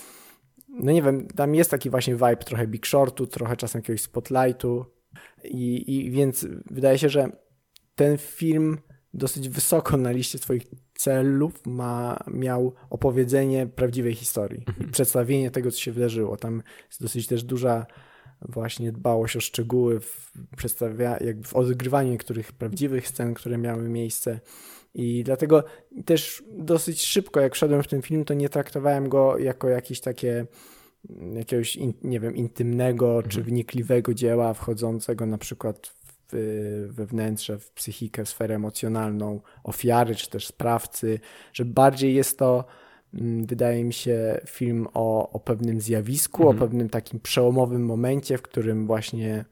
no 0.68 0.92
nie 0.92 1.02
wiem, 1.02 1.26
tam 1.26 1.54
jest 1.54 1.70
taki 1.70 1.90
właśnie 1.90 2.14
vibe 2.14 2.36
trochę 2.36 2.66
Big 2.66 2.86
Shortu, 2.86 3.26
trochę 3.26 3.56
czasem 3.56 3.78
jakiegoś 3.80 4.00
Spotlightu 4.02 4.84
i, 5.44 5.96
i 5.96 6.10
więc 6.10 6.46
wydaje 6.70 6.98
się, 6.98 7.08
że 7.08 7.28
ten 7.94 8.18
film 8.18 8.78
dosyć 9.14 9.48
wysoko 9.48 9.96
na 9.96 10.10
liście 10.10 10.38
swoich 10.38 10.66
celów 11.00 11.66
ma, 11.66 12.18
miał 12.26 12.72
opowiedzenie 12.90 13.66
prawdziwej 13.66 14.14
historii 14.14 14.64
i 14.80 14.84
przedstawienie 14.84 15.50
tego, 15.50 15.70
co 15.70 15.78
się 15.78 15.92
wydarzyło. 15.92 16.36
Tam 16.36 16.62
jest 16.88 17.02
dosyć 17.02 17.26
też 17.26 17.42
duża 17.42 17.86
właśnie 18.48 18.92
dbałość 18.92 19.36
o 19.36 19.40
szczegóły 19.40 20.00
w 20.00 20.32
przedstawia, 20.56 21.18
jakby 21.20 21.48
w 21.48 21.56
odgrywaniu 21.56 22.10
niektórych 22.10 22.52
prawdziwych 22.52 23.08
scen, 23.08 23.34
które 23.34 23.58
miały 23.58 23.88
miejsce. 23.88 24.40
I 24.94 25.24
dlatego 25.24 25.64
też 26.04 26.42
dosyć 26.58 27.02
szybko, 27.02 27.40
jak 27.40 27.54
wszedłem 27.54 27.82
w 27.82 27.88
ten 27.88 28.02
film, 28.02 28.24
to 28.24 28.34
nie 28.34 28.48
traktowałem 28.48 29.08
go 29.08 29.38
jako 29.38 29.68
jakieś 29.68 30.00
takie 30.00 30.46
jakiegoś, 31.34 31.76
in, 31.76 31.92
nie 32.02 32.20
wiem, 32.20 32.36
intymnego 32.36 33.22
czy 33.28 33.42
wnikliwego 33.42 34.14
dzieła 34.14 34.54
wchodzącego 34.54 35.26
na 35.26 35.38
przykład 35.38 35.99
w, 36.32 36.88
we 36.90 37.06
wnętrze, 37.06 37.58
w 37.58 37.70
psychikę, 37.70 38.24
w 38.24 38.28
sferę 38.28 38.54
emocjonalną 38.54 39.40
ofiary 39.64 40.14
czy 40.14 40.30
też 40.30 40.46
sprawcy, 40.46 41.20
że 41.52 41.64
bardziej 41.64 42.14
jest 42.14 42.38
to 42.38 42.64
mm, 43.14 43.46
wydaje 43.46 43.84
mi 43.84 43.92
się 43.92 44.40
film 44.46 44.86
o, 44.94 45.30
o 45.32 45.40
pewnym 45.40 45.80
zjawisku, 45.80 46.42
Mhm. 46.42 46.56
o 46.58 46.60
pewnym 46.60 46.88
takim 46.88 47.20
przełomowym 47.20 47.84
momencie, 47.84 48.38
w 48.38 48.42
którym 48.42 48.86
właśnie 48.86 49.44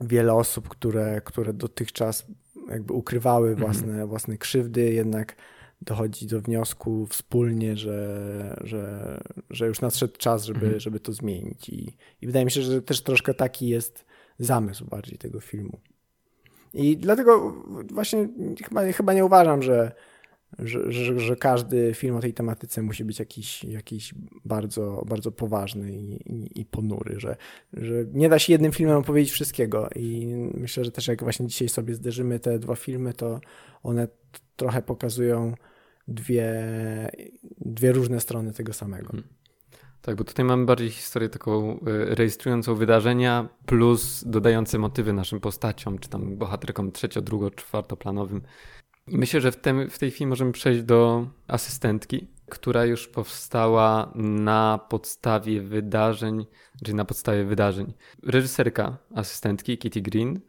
wiele 0.00 0.34
osób, 0.34 0.68
które, 0.68 1.20
które 1.24 1.52
dotychczas 1.52 2.26
jakby 2.70 2.92
ukrywały 2.92 3.50
Mhm. 3.50 3.66
własne, 3.72 4.06
własne 4.06 4.38
krzywdy, 4.38 4.92
jednak 4.92 5.36
dochodzi 5.82 6.26
do 6.26 6.40
wniosku 6.40 7.06
wspólnie, 7.06 7.76
że, 7.76 8.60
że, 8.64 9.20
że 9.50 9.66
już 9.66 9.80
nadszedł 9.80 10.16
czas, 10.18 10.44
żeby, 10.44 10.60
Mhm. 10.60 10.80
żeby 10.80 11.00
to 11.00 11.12
zmienić. 11.12 11.68
I, 11.68 11.96
I 12.20 12.26
wydaje 12.26 12.44
mi 12.44 12.50
się, 12.50 12.62
że 12.62 12.82
też 12.82 13.02
troszkę 13.02 13.34
taki 13.34 13.68
jest 13.68 14.04
zamysł 14.38 14.86
bardziej 14.86 15.18
tego 15.18 15.40
filmu. 15.40 15.78
I 16.74 16.96
dlatego 16.96 17.54
właśnie 17.92 18.28
chyba, 18.64 18.92
chyba 18.92 19.12
nie 19.12 19.24
uważam, 19.24 19.62
że, 19.62 19.92
że, 20.58 20.92
że, 20.92 21.20
że 21.20 21.36
każdy 21.36 21.94
film 21.94 22.16
o 22.16 22.20
tej 22.20 22.34
tematyce 22.34 22.82
musi 22.82 23.04
być 23.04 23.18
jakiś, 23.18 23.64
jakiś 23.64 24.14
bardzo, 24.44 25.02
bardzo 25.06 25.32
poważny 25.32 25.92
i, 25.92 26.32
i, 26.32 26.60
i 26.60 26.64
ponury, 26.64 27.20
że, 27.20 27.36
że 27.72 28.04
nie 28.12 28.28
da 28.28 28.38
się 28.38 28.52
jednym 28.52 28.72
filmem 28.72 28.96
opowiedzieć 28.96 29.32
wszystkiego. 29.32 29.88
I 29.96 30.34
myślę, 30.54 30.84
że 30.84 30.92
też 30.92 31.08
jak 31.08 31.22
właśnie 31.22 31.46
dzisiaj 31.46 31.68
sobie 31.68 31.94
zderzymy 31.94 32.40
te 32.40 32.58
dwa 32.58 32.76
filmy, 32.76 33.12
to 33.12 33.40
one 33.82 34.08
trochę 34.56 34.82
pokazują 34.82 35.54
dwie, 36.08 36.52
dwie 37.60 37.92
różne 37.92 38.20
strony 38.20 38.52
tego 38.52 38.72
samego. 38.72 39.12
Mhm. 39.12 39.24
Tak, 40.04 40.16
bo 40.16 40.24
tutaj 40.24 40.44
mamy 40.44 40.64
bardziej 40.64 40.90
historię 40.90 41.28
taką 41.28 41.72
y, 41.72 42.14
rejestrującą 42.14 42.74
wydarzenia, 42.74 43.48
plus 43.66 44.24
dodające 44.26 44.78
motywy 44.78 45.12
naszym 45.12 45.40
postaciom, 45.40 45.98
czy 45.98 46.08
tam 46.08 46.36
bohaterkom 46.36 46.92
trzecio, 46.92 47.22
drugo, 47.22 47.50
czwartoplanowym. 47.50 48.42
I 49.08 49.18
myślę, 49.18 49.40
że 49.40 49.52
w, 49.52 49.56
tem, 49.56 49.90
w 49.90 49.98
tej 49.98 50.10
chwili 50.10 50.26
możemy 50.26 50.52
przejść 50.52 50.82
do 50.82 51.26
asystentki, 51.48 52.28
która 52.50 52.84
już 52.84 53.08
powstała 53.08 54.12
na 54.14 54.86
podstawie 54.88 55.62
wydarzeń, 55.62 56.46
czyli 56.84 56.94
na 56.94 57.04
podstawie 57.04 57.44
wydarzeń. 57.44 57.94
Reżyserka 58.22 58.96
asystentki, 59.14 59.78
Kitty 59.78 60.02
Green, 60.02 60.40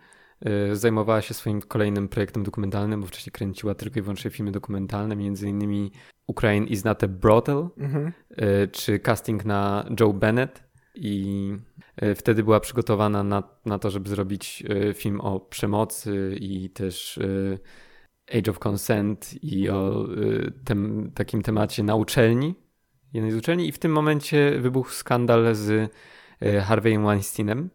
zajmowała 0.73 1.21
się 1.21 1.33
swoim 1.33 1.61
kolejnym 1.61 2.07
projektem 2.07 2.43
dokumentalnym, 2.43 3.01
bo 3.01 3.07
wcześniej 3.07 3.31
kręciła 3.31 3.75
tylko 3.75 3.99
i 3.99 4.01
wyłącznie 4.01 4.31
filmy 4.31 4.51
dokumentalne, 4.51 5.15
między 5.15 5.49
innymi 5.49 5.91
Ukraine 6.27 6.67
is 6.67 6.83
not 6.83 7.03
a 7.03 7.07
brothel, 7.07 7.67
Mhm. 7.77 8.11
y, 8.31 8.67
czy 8.71 8.99
casting 8.99 9.45
na 9.45 9.85
Joe 9.99 10.13
Bennett. 10.13 10.63
I 10.95 11.51
y, 12.03 12.15
wtedy 12.15 12.43
była 12.43 12.59
przygotowana 12.59 13.23
na, 13.23 13.43
na 13.65 13.79
to, 13.79 13.89
żeby 13.89 14.09
zrobić 14.09 14.63
y, 14.89 14.93
film 14.93 15.21
o 15.21 15.39
przemocy 15.39 16.35
i 16.39 16.69
też 16.69 17.17
y, 17.17 17.59
Age 18.37 18.51
of 18.51 18.59
Consent 18.67 19.43
i 19.43 19.69
o 19.69 20.05
y, 20.17 20.51
tem, 20.65 21.11
takim 21.15 21.41
temacie 21.41 21.83
na 21.83 21.95
uczelni, 21.95 22.55
jednej 23.13 23.31
z 23.31 23.35
uczelni. 23.35 23.67
I 23.67 23.71
w 23.71 23.79
tym 23.79 23.91
momencie 23.91 24.59
wybuchł 24.59 24.89
skandal 24.91 25.55
z 25.55 25.69
y, 26.41 26.61
Harveyem 26.61 27.03
Weinsteinem 27.05 27.69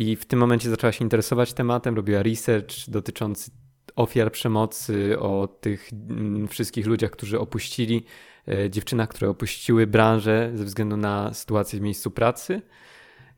i 0.00 0.16
w 0.16 0.24
tym 0.24 0.38
momencie 0.38 0.70
zaczęła 0.70 0.92
się 0.92 1.04
interesować 1.04 1.52
tematem, 1.52 1.96
robiła 1.96 2.22
research 2.22 2.88
dotyczący 2.88 3.50
ofiar 3.96 4.32
przemocy, 4.32 5.18
o 5.18 5.48
tych 5.60 5.90
mm, 5.92 6.48
wszystkich 6.48 6.86
ludziach, 6.86 7.10
którzy 7.10 7.40
opuścili, 7.40 8.04
e, 8.48 8.70
dziewczynach, 8.70 9.08
które 9.08 9.30
opuściły 9.30 9.86
branżę 9.86 10.50
ze 10.54 10.64
względu 10.64 10.96
na 10.96 11.34
sytuację 11.34 11.78
w 11.78 11.82
miejscu 11.82 12.10
pracy. 12.10 12.62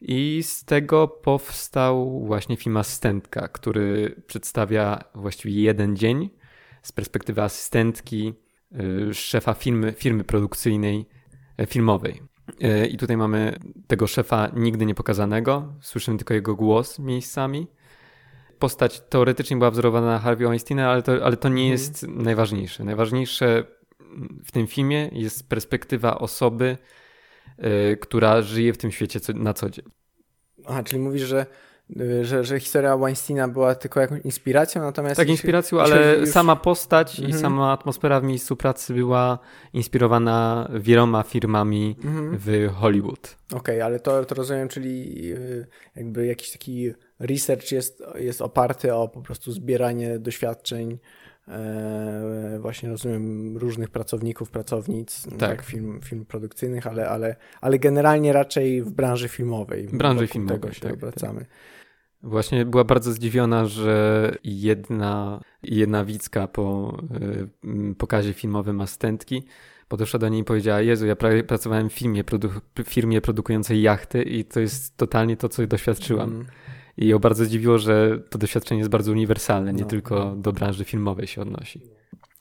I 0.00 0.42
z 0.42 0.64
tego 0.64 1.08
powstał 1.08 2.26
właśnie 2.26 2.56
film 2.56 2.76
Asystentka, 2.76 3.48
który 3.48 4.22
przedstawia 4.26 5.04
właściwie 5.14 5.62
jeden 5.62 5.96
dzień 5.96 6.30
z 6.82 6.92
perspektywy 6.92 7.42
asystentki 7.42 8.34
y, 9.10 9.14
szefa 9.14 9.54
firmy, 9.54 9.92
firmy 9.92 10.24
produkcyjnej, 10.24 11.06
e, 11.58 11.66
filmowej. 11.66 12.31
E, 12.60 12.86
I 12.86 12.96
tutaj 12.96 13.16
mamy 13.16 13.58
tego 13.86 14.06
szefa 14.06 14.50
nigdy 14.56 14.86
nie 14.86 14.94
pokazanego, 14.94 15.74
słyszymy 15.80 16.18
tylko 16.18 16.34
jego 16.34 16.54
głos 16.54 16.98
miejscami. 16.98 17.66
Postać 18.58 19.00
teoretycznie 19.00 19.56
była 19.56 19.70
wzorowana 19.70 20.06
na 20.06 20.18
Harvey 20.18 20.46
Weinsteina, 20.46 20.90
ale 20.90 21.02
to, 21.02 21.12
ale 21.24 21.36
to 21.36 21.48
nie 21.48 21.54
Mhm. 21.62 21.70
jest 21.72 22.06
najważniejsze. 22.08 22.84
Najważniejsze 22.84 23.64
w 24.44 24.52
tym 24.52 24.66
filmie 24.66 25.10
jest 25.12 25.48
perspektywa 25.48 26.18
osoby, 26.18 26.76
y, 27.92 27.96
która 27.96 28.42
żyje 28.42 28.72
w 28.72 28.78
tym 28.78 28.90
świecie 28.92 29.20
na 29.34 29.54
co 29.54 29.70
dzień. 29.70 29.84
Aha, 30.66 30.82
czyli 30.82 31.02
mówisz, 31.02 31.22
że, 31.22 31.46
że, 32.22 32.44
że 32.44 32.60
historia 32.60 32.96
Weinsteina 32.96 33.48
była 33.48 33.74
tylko 33.74 34.00
jakąś 34.00 34.20
inspiracją, 34.24 34.82
natomiast... 34.82 35.16
Tak, 35.16 35.28
inspiracją, 35.28 35.80
ale 35.80 36.16
już- 36.18 36.28
sama 36.28 36.56
postać 36.56 37.18
i 37.18 37.24
Mhm. 37.24 37.40
sama 37.42 37.72
atmosfera 37.72 38.20
w 38.20 38.24
miejscu 38.24 38.56
pracy 38.56 38.94
była 38.94 39.38
inspirowana 39.72 40.68
wieloma 40.80 41.22
firmami 41.22 41.96
Mhm. 42.04 42.36
w 42.38 42.68
Hollywood. 42.74 43.36
Okej, 43.54 43.80
ale 43.82 44.00
to, 44.00 44.24
to 44.24 44.34
rozumiem, 44.34 44.68
czyli 44.68 45.12
y, 45.32 45.66
jakby 45.96 46.26
jakiś 46.26 46.50
taki 46.52 46.92
research 47.18 47.72
jest, 47.72 48.02
jest 48.14 48.42
oparty 48.42 48.94
o 48.94 49.08
po 49.08 49.20
prostu 49.22 49.52
zbieranie 49.52 50.18
doświadczeń 50.18 50.98
e, 51.48 52.58
właśnie 52.60 52.88
rozumiem 52.90 53.56
różnych 53.56 53.90
pracowników, 53.90 54.50
pracownic, 54.50 55.22
Tak. 55.30 55.38
tak, 55.38 55.62
film, 55.62 56.00
film 56.04 56.24
produkcyjnych, 56.24 56.86
ale, 56.86 57.08
ale, 57.08 57.36
ale 57.60 57.78
generalnie 57.78 58.32
raczej 58.32 58.82
w 58.82 58.90
branży 58.90 59.28
filmowej. 59.28 59.86
W 59.88 59.96
branży 59.96 60.26
filmowej, 60.26 60.60
tego 60.60 60.72
się 60.72 60.80
tak, 60.80 60.92
obracamy. 60.92 61.46
Właśnie 62.22 62.64
była 62.66 62.84
bardzo 62.84 63.12
zdziwiona, 63.12 63.66
że 63.66 64.34
jedna, 64.44 65.40
jedna 65.62 66.04
widzka 66.04 66.48
po 66.48 66.96
y, 67.90 67.94
pokazie 67.94 68.32
filmowym 68.32 68.80
asystentki 68.80 69.42
podeszła 69.88 70.18
do 70.20 70.28
niej 70.28 70.40
i 70.40 70.44
powiedziała: 70.44 70.80
Jezu, 70.80 71.06
ja 71.06 71.14
pra- 71.14 71.42
pracowałem 71.42 71.88
w 71.88 71.92
firmie, 71.92 72.24
produ- 72.24 72.60
firmie 72.84 73.20
produkującej 73.20 73.82
jachty 73.82 74.22
i 74.22 74.44
to 74.44 74.60
jest 74.60 74.96
totalnie 74.96 75.36
to, 75.36 75.48
co 75.48 75.66
doświadczyłam. 75.66 76.30
Mm. 76.30 76.46
I 76.96 77.06
ją 77.06 77.18
bardzo 77.18 77.44
zdziwiło, 77.44 77.78
że 77.78 78.18
to 78.30 78.38
doświadczenie 78.38 78.78
jest 78.78 78.90
bardzo 78.90 79.12
uniwersalne, 79.12 79.72
nie 79.72 79.82
No. 79.82 79.88
tylko 79.88 80.36
do 80.36 80.52
branży 80.52 80.84
filmowej 80.84 81.26
się 81.26 81.42
odnosi. 81.42 81.80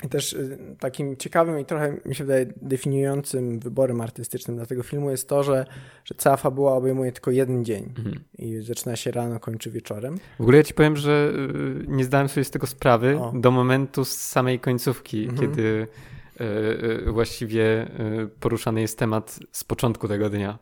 I 0.06 0.10
też 0.10 0.34
y, 0.34 0.58
takim 0.80 1.18
ciekawym 1.18 1.60
i 1.60 1.66
trochę 1.66 1.98
mi 2.06 2.16
się 2.16 2.24
wydaje 2.24 2.46
definiującym 2.62 3.60
wyborem 3.60 4.02
artystycznym 4.02 4.58
dla 4.58 4.66
tego 4.66 4.84
filmu 4.84 5.10
jest 5.12 5.28
to, 5.30 5.44
że, 5.44 5.66
że 6.06 6.16
cała 6.18 6.38
fabuła 6.38 6.74
obejmuje 6.74 7.12
tylko 7.12 7.32
jeden 7.32 7.66
dzień 7.66 7.84
Mhm. 7.98 8.20
i 8.38 8.62
zaczyna 8.62 8.96
się 8.96 9.12
rano, 9.12 9.40
kończy 9.40 9.72
wieczorem. 9.72 10.18
W 10.38 10.42
ogóle 10.42 10.58
ja 10.58 10.64
ci 10.64 10.74
powiem, 10.74 10.98
że 10.98 11.34
y, 11.84 11.86
nie 11.88 12.04
zdałem 12.04 12.30
sobie 12.30 12.44
z 12.44 12.52
tego 12.52 12.68
sprawy 12.68 13.18
O. 13.20 13.34
do 13.36 13.52
momentu 13.52 14.06
z 14.06 14.12
samej 14.18 14.60
końcówki, 14.60 15.24
Mhm. 15.24 15.40
kiedy 15.52 15.88
y, 17.08 17.12
właściwie 17.12 17.88
poruszany 18.40 18.82
jest 18.82 19.00
temat 19.00 19.40
z 19.52 19.64
początku 19.64 20.08
tego 20.08 20.30
dnia. 20.30 20.60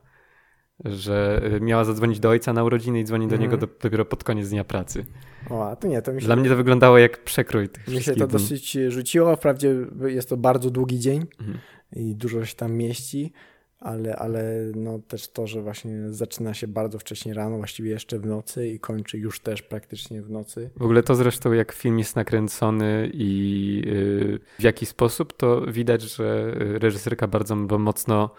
Że 0.86 1.42
y, 1.56 1.62
miała 1.62 1.84
zadzwonić 1.84 2.20
do 2.20 2.30
ojca 2.30 2.54
na 2.54 2.64
urodziny 2.64 3.00
i 3.00 3.04
dzwoni 3.04 3.28
do 3.28 3.36
Mhm. 3.36 3.42
niego 3.42 3.58
do, 3.58 3.68
dopiero 3.84 4.06
pod 4.06 4.24
koniec 4.24 4.50
dnia 4.50 4.64
pracy. 4.64 5.06
O, 5.50 5.76
to 5.76 5.88
nie, 5.88 6.02
to 6.02 6.14
mi 6.14 6.22
się, 6.22 6.26
Dla 6.26 6.36
mnie 6.36 6.50
to 6.50 6.56
wyglądało 6.56 6.98
jak 6.98 7.24
przekrój 7.24 7.70
tych 7.70 7.88
mi 7.88 8.02
się 8.02 8.12
to 8.16 8.28
dni. 8.28 8.40
dosyć 8.40 8.78
rzuciło. 8.88 9.36
Wprawdzie 9.36 9.76
jest 10.06 10.30
to 10.30 10.38
bardzo 10.38 10.70
długi 10.70 11.00
dzień 11.00 11.26
Mhm. 11.40 11.58
i 11.96 12.16
dużo 12.16 12.46
się 12.46 12.56
tam 12.56 12.74
mieści, 12.74 13.34
ale, 13.80 14.16
ale 14.16 14.44
no 14.76 15.00
też 15.08 15.28
to, 15.28 15.48
że 15.48 15.62
właśnie 15.62 15.92
zaczyna 16.10 16.54
się 16.54 16.68
bardzo 16.68 17.00
wcześnie 17.00 17.34
rano, 17.34 17.58
właściwie 17.58 17.90
jeszcze 17.90 18.20
w 18.20 18.26
nocy 18.26 18.68
i 18.68 18.80
kończy 18.80 19.18
już 19.18 19.40
też 19.40 19.62
praktycznie 19.62 20.22
w 20.22 20.30
nocy. 20.30 20.70
W 20.78 20.82
ogóle 20.82 21.04
to 21.04 21.16
zresztą 21.16 21.52
jak 21.54 21.72
film 21.72 22.00
jest 22.00 22.16
nakręcony 22.16 23.10
i 23.14 23.82
yy, 23.86 24.40
w 24.60 24.64
jaki 24.64 24.86
sposób, 24.86 25.34
to 25.38 25.62
widać, 25.62 26.02
że 26.02 26.52
reżyserka 26.58 27.28
bardzo 27.28 27.56
mocno 27.56 28.30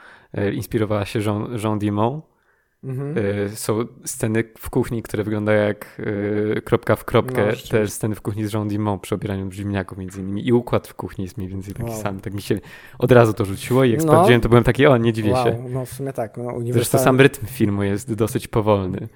inspirowała 0.53 1.05
się 1.05 1.21
Jean, 1.21 1.59
Jean 1.63 1.79
Dimon 1.79 2.23
Mhm. 2.85 3.19
Y, 3.19 3.51
są 3.57 3.85
sceny 4.05 4.45
w 4.59 4.71
kuchni, 4.71 5.03
które 5.03 5.25
wyglądają 5.25 5.67
jak 5.67 6.01
y, 6.01 6.63
kropka 6.65 6.97
w 6.97 7.05
kropkę. 7.05 7.47
No, 7.47 7.71
Też 7.71 7.93
sceny 7.93 8.15
w 8.15 8.21
kuchni 8.21 8.47
z 8.47 8.53
Jean 8.53 8.69
Dimon 8.69 9.01
przy 9.01 9.15
obieraniu 9.15 9.53
ziemniaków 9.53 9.99
między 9.99 10.21
innymi. 10.21 10.49
I 10.49 10.53
układ 10.53 10.89
w 10.89 10.95
kuchni 10.95 11.25
jest 11.25 11.39
mniej 11.39 11.49
więcej 11.49 11.75
taki 11.75 11.91
wow. 11.91 12.03
sam. 12.03 12.21
Tak 12.21 12.35
mi 12.35 12.43
się 12.43 12.61
od 12.99 13.13
razu 13.13 13.33
to 13.33 13.45
rzuciło 13.45 13.85
i 13.85 13.91
jak 13.91 14.01
no. 14.01 14.07
sprawdziłem, 14.07 14.41
to 14.41 14.49
byłem 14.49 14.65
taki, 14.65 14.87
o, 14.87 14.97
nie 14.97 15.13
dziwię 15.13 15.33
wow. 15.33 15.45
się. 15.45 15.65
No 15.71 15.85
w 15.85 15.93
sumie 15.93 16.13
tak. 16.13 16.37
No, 16.37 16.43
uniwersal... 16.45 16.73
Zresztą 16.73 16.99
sam 16.99 17.21
rytm 17.21 17.47
filmu 17.47 17.83
jest 17.83 18.15
dosyć 18.15 18.49
powolny. 18.49 19.09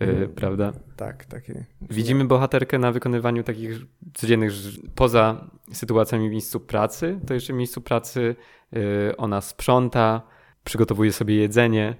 Yy, 0.00 0.28
prawda? 0.28 0.72
Tak, 0.96 1.24
takie. 1.24 1.64
Widzimy 1.90 2.24
bohaterkę 2.24 2.78
na 2.78 2.92
wykonywaniu 2.92 3.42
takich 3.42 3.80
codziennych, 4.14 4.52
poza 4.94 5.50
sytuacjami 5.72 6.28
w 6.28 6.32
miejscu 6.32 6.60
pracy, 6.60 7.20
to 7.26 7.34
jeszcze 7.34 7.52
w 7.52 7.56
miejscu 7.56 7.80
pracy 7.80 8.36
yy, 8.72 9.16
ona 9.16 9.40
sprząta, 9.40 10.22
przygotowuje 10.64 11.12
sobie 11.12 11.36
jedzenie, 11.36 11.94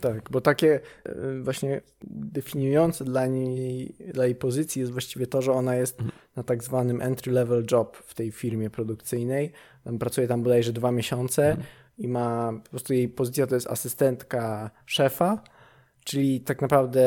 tak, 0.00 0.30
bo 0.30 0.40
takie 0.40 0.80
e, 1.04 1.12
właśnie 1.42 1.80
definiujące 2.10 3.04
dla 3.04 3.26
niej, 3.26 3.96
dla 4.12 4.26
jej 4.26 4.34
pozycji 4.34 4.80
jest 4.80 4.92
właściwie 4.92 5.26
to, 5.26 5.42
że 5.42 5.52
ona 5.52 5.74
jest 5.74 6.00
mhm. 6.00 6.18
na 6.36 6.42
tak 6.42 6.64
zwanym 6.64 7.02
entry 7.02 7.32
level 7.32 7.64
job 7.70 7.96
w 7.96 8.14
tej 8.14 8.32
firmie 8.32 8.70
produkcyjnej. 8.70 9.52
Tam 9.84 9.98
pracuje 9.98 10.28
tam 10.28 10.42
bodajże 10.42 10.72
dwa 10.72 10.92
miesiące 10.92 11.48
mhm. 11.48 11.66
i 11.98 12.08
ma, 12.08 12.52
po 12.64 12.70
prostu 12.70 12.94
jej 12.94 13.08
pozycja 13.08 13.46
to 13.46 13.54
jest 13.54 13.66
asystentka 13.66 14.70
szefa, 14.86 15.42
czyli 16.06 16.40
tak 16.40 16.62
naprawdę 16.62 17.02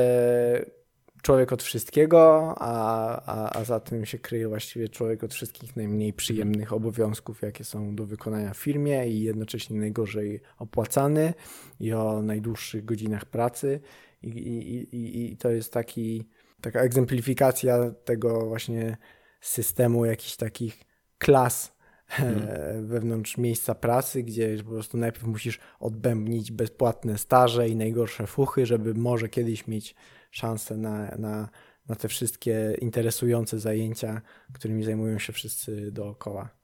człowiek 1.22 1.54
od 1.54 1.64
wszystkiego, 1.64 2.54
a, 2.58 3.22
a, 3.26 3.60
a 3.60 3.64
za 3.64 3.80
tym 3.80 4.06
się 4.06 4.20
kryje 4.20 4.48
właściwie 4.48 4.90
człowiek 4.90 5.24
od 5.24 5.34
wszystkich 5.34 5.76
najmniej 5.76 6.14
przyjemnych 6.14 6.74
obowiązków, 6.74 7.42
jakie 7.42 7.64
są 7.64 7.96
do 7.96 8.06
wykonania 8.06 8.54
w 8.54 8.58
firmie 8.58 9.08
i 9.08 9.24
jednocześnie 9.24 9.80
najgorzej 9.80 10.42
opłacany 10.58 11.34
i 11.80 11.94
o 11.94 12.22
najdłuższych 12.22 12.86
godzinach 12.86 13.26
pracy. 13.26 13.80
I, 14.24 14.28
i, 14.28 14.96
i, 14.96 15.32
i 15.32 15.38
to 15.38 15.50
jest 15.50 15.74
taki, 15.74 16.30
taka 16.62 16.80
egzemplifikacja 16.80 17.92
tego 17.92 18.46
właśnie 18.46 18.98
systemu 19.42 20.06
jakichś 20.06 20.36
takich 20.36 20.84
klas 21.18 21.79
hmm. 22.10 22.88
wewnątrz 22.88 23.38
miejsca 23.38 23.76
pracy, 23.76 24.24
gdzie 24.24 24.58
po 24.64 24.70
prostu 24.70 24.98
najpierw 24.98 25.24
musisz 25.24 25.60
odbębnić 25.80 26.52
bezpłatne 26.52 27.18
staże 27.18 27.70
i 27.70 27.76
najgorsze 27.76 28.28
fuchy, 28.28 28.66
żeby 28.66 28.94
może 28.94 29.30
kiedyś 29.30 29.68
mieć 29.68 29.96
szansę 30.32 30.78
na, 30.78 31.16
na, 31.18 31.50
na 31.90 31.96
te 31.96 32.08
wszystkie 32.08 32.78
interesujące 32.82 33.60
zajęcia, 33.60 34.22
którymi 34.54 34.84
zajmują 34.84 35.20
się 35.20 35.34
wszyscy 35.34 35.92
dookoła. 35.92 36.60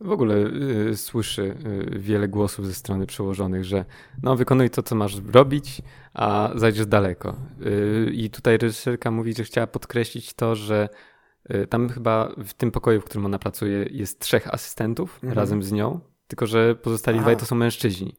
W 0.00 0.10
ogóle 0.10 0.34
y, 0.90 0.96
słyszy 0.96 1.56
y, 1.92 1.98
wiele 1.98 2.28
głosów 2.28 2.66
ze 2.66 2.74
strony 2.74 3.06
przełożonych, 3.06 3.64
że 3.64 3.84
no 4.22 4.36
wykonuj 4.36 4.70
to, 4.70 4.82
co 4.82 4.94
masz 4.94 5.16
robić, 5.32 5.82
a 6.14 6.50
zajdziesz 6.54 6.86
daleko. 6.86 7.36
Y, 7.66 8.10
I 8.12 8.30
tutaj 8.30 8.58
reżyserka 8.58 9.10
mówi, 9.10 9.34
że 9.34 9.44
chciała 9.44 9.66
podkreślić 9.66 10.34
to, 10.34 10.56
że 10.56 10.88
tam 11.68 11.88
chyba 11.88 12.34
w 12.44 12.54
tym 12.54 12.70
pokoju, 12.70 13.00
w 13.00 13.04
którym 13.04 13.26
ona 13.26 13.38
pracuje, 13.38 13.86
jest 13.90 14.20
trzech 14.20 14.54
asystentów 14.54 15.14
mhm. 15.14 15.32
razem 15.32 15.62
z 15.62 15.72
nią, 15.72 16.00
tylko 16.28 16.46
że 16.46 16.74
pozostali 16.74 17.20
dwaj 17.20 17.36
to 17.36 17.46
są 17.46 17.56
mężczyźni. 17.56 18.16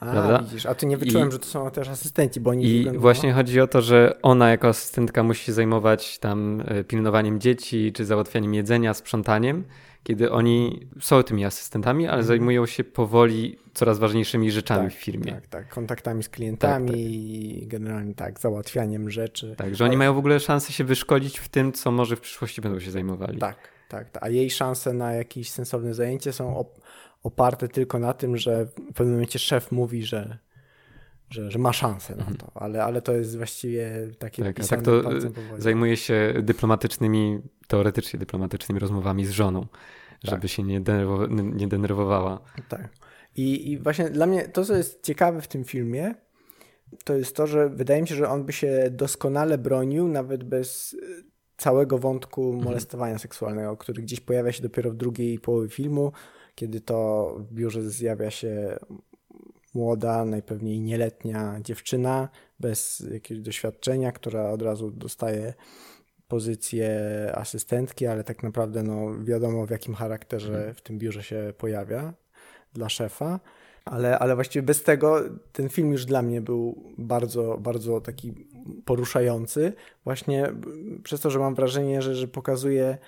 A, 0.00 0.12
prawda? 0.12 0.38
widzisz, 0.38 0.66
a 0.66 0.74
tu 0.74 0.86
nie 0.86 0.96
wyczułem, 0.96 1.28
I, 1.28 1.32
że 1.32 1.38
to 1.38 1.46
są 1.46 1.70
też 1.70 1.88
asystenci, 1.88 2.40
bo 2.40 2.50
oni... 2.50 2.64
I 2.64 2.98
właśnie 2.98 3.32
chodzi 3.32 3.60
o 3.60 3.66
to, 3.66 3.82
że 3.82 4.18
ona 4.22 4.50
jako 4.50 4.68
asystentka 4.68 5.22
musi 5.22 5.44
się 5.44 5.52
zajmować 5.52 6.18
tam 6.18 6.62
e, 6.66 6.84
pilnowaniem 6.84 7.40
dzieci, 7.40 7.92
czy 7.92 8.04
załatwianiem 8.04 8.54
jedzenia, 8.54 8.94
sprzątaniem, 8.94 9.64
kiedy 10.02 10.30
oni 10.30 10.88
są 11.00 11.22
tymi 11.22 11.44
asystentami, 11.44 12.04
ale 12.04 12.12
mhm. 12.12 12.26
zajmują 12.26 12.66
się 12.66 12.84
powoli 12.84 13.58
coraz 13.74 13.98
ważniejszymi 13.98 14.50
rzeczami 14.50 14.88
tak, 14.88 14.98
w 14.98 15.02
firmie. 15.02 15.32
Tak, 15.32 15.46
tak, 15.46 15.68
kontaktami 15.68 16.22
z 16.22 16.28
klientami 16.28 16.88
tak, 16.88 16.96
tak. 16.96 17.04
i 17.04 17.66
generalnie 17.66 18.14
tak, 18.14 18.40
załatwianiem 18.40 19.10
rzeczy. 19.10 19.54
Tak, 19.58 19.74
że 19.74 19.84
oni 19.84 19.96
mają 19.96 20.14
w 20.14 20.18
ogóle 20.18 20.40
szansę 20.40 20.72
się 20.72 20.84
wyszkolić 20.84 21.38
w 21.38 21.48
tym, 21.48 21.72
co 21.72 21.90
może 21.90 22.16
w 22.16 22.20
przyszłości 22.20 22.60
będą 22.60 22.80
się 22.80 22.90
zajmowali. 22.90 23.38
Tak, 23.38 23.56
tak, 23.88 24.10
tak. 24.10 24.22
a 24.22 24.28
jej 24.28 24.50
szanse 24.50 24.92
na 24.92 25.12
jakieś 25.12 25.50
sensowne 25.50 25.94
zajęcie 25.94 26.32
są 26.32 26.56
op 26.56 26.80
oparte 27.22 27.68
tylko 27.68 27.98
na 27.98 28.12
tym, 28.12 28.36
że 28.36 28.66
w 28.66 28.92
pewnym 28.94 29.14
momencie 29.14 29.38
szef 29.38 29.72
mówi, 29.72 30.04
że, 30.04 30.38
że, 31.30 31.50
że 31.50 31.58
ma 31.58 31.72
szansę 31.72 32.14
na 32.16 32.20
mhm. 32.20 32.36
to, 32.36 32.50
ale, 32.54 32.84
ale 32.84 33.02
to 33.02 33.12
jest 33.12 33.36
właściwie 33.36 34.08
takie 34.18 34.42
tak, 34.42 34.60
a 34.60 34.66
tak 34.66 34.82
to 34.82 35.02
zajmuje 35.58 35.96
się 35.96 36.34
dyplomatycznymi, 36.42 37.40
teoretycznie 37.68 38.18
dyplomatycznymi 38.18 38.80
rozmowami 38.80 39.26
z 39.26 39.30
żoną, 39.30 39.66
żeby 40.22 40.40
tak. 40.40 40.50
się 40.50 40.62
nie, 40.62 40.80
denerwowa 40.80 41.26
nie 41.30 41.68
denerwowała. 41.68 42.40
Tak. 42.68 42.88
I, 43.36 43.72
I 43.72 43.78
właśnie 43.78 44.10
dla 44.10 44.26
mnie 44.26 44.48
to, 44.48 44.64
co 44.64 44.76
jest 44.76 45.02
ciekawe 45.02 45.42
w 45.42 45.48
tym 45.48 45.64
filmie, 45.64 46.14
to 47.04 47.16
jest 47.16 47.36
to, 47.36 47.46
że 47.46 47.68
wydaje 47.68 48.02
mi 48.02 48.08
się, 48.08 48.14
że 48.14 48.28
on 48.28 48.44
by 48.44 48.52
się 48.52 48.88
doskonale 48.90 49.58
bronił 49.58 50.08
nawet 50.08 50.44
bez 50.44 50.96
całego 51.56 51.98
wątku 51.98 52.44
mhm. 52.46 52.64
molestowania 52.64 53.12
mhm. 53.12 53.22
seksualnego, 53.22 53.76
który 53.76 54.02
gdzieś 54.02 54.20
pojawia 54.20 54.52
się 54.52 54.62
dopiero 54.62 54.90
w 54.90 54.96
drugiej 54.96 55.38
połowie 55.38 55.68
filmu 55.68 56.12
kiedy 56.54 56.80
to 56.80 57.30
w 57.38 57.52
biurze 57.52 57.90
zjawia 57.90 58.30
się 58.30 58.78
młoda, 59.74 60.24
najpewniej 60.24 60.80
nieletnia 60.80 61.60
dziewczyna 61.60 62.28
bez 62.60 63.06
jakiegoś 63.12 63.44
doświadczenia, 63.44 64.12
która 64.12 64.50
od 64.50 64.62
razu 64.62 64.90
dostaje 64.90 65.54
pozycję 66.28 66.90
asystentki, 67.34 68.06
ale 68.06 68.24
tak 68.24 68.42
naprawdę 68.42 68.82
no, 68.82 69.24
wiadomo 69.24 69.66
w 69.66 69.70
jakim 69.70 69.94
charakterze 69.94 70.56
mhm. 70.56 70.74
w 70.74 70.80
tym 70.80 70.98
biurze 70.98 71.22
się 71.22 71.52
pojawia 71.58 72.14
dla 72.74 72.88
szefa. 72.88 73.40
Ale, 73.84 74.18
ale 74.18 74.34
właściwie 74.34 74.62
bez 74.62 74.82
tego 74.82 75.20
ten 75.52 75.68
film 75.68 75.92
już 75.92 76.04
dla 76.04 76.22
mnie 76.22 76.40
był 76.40 76.92
bardzo, 76.98 77.58
bardzo 77.60 78.00
taki 78.00 78.32
poruszający, 78.84 79.72
właśnie 80.04 80.52
przez 81.02 81.20
to, 81.20 81.30
że 81.30 81.38
mam 81.38 81.54
wrażenie, 81.54 82.02
że, 82.02 82.14
że 82.14 82.28
pokazuje 82.28 82.98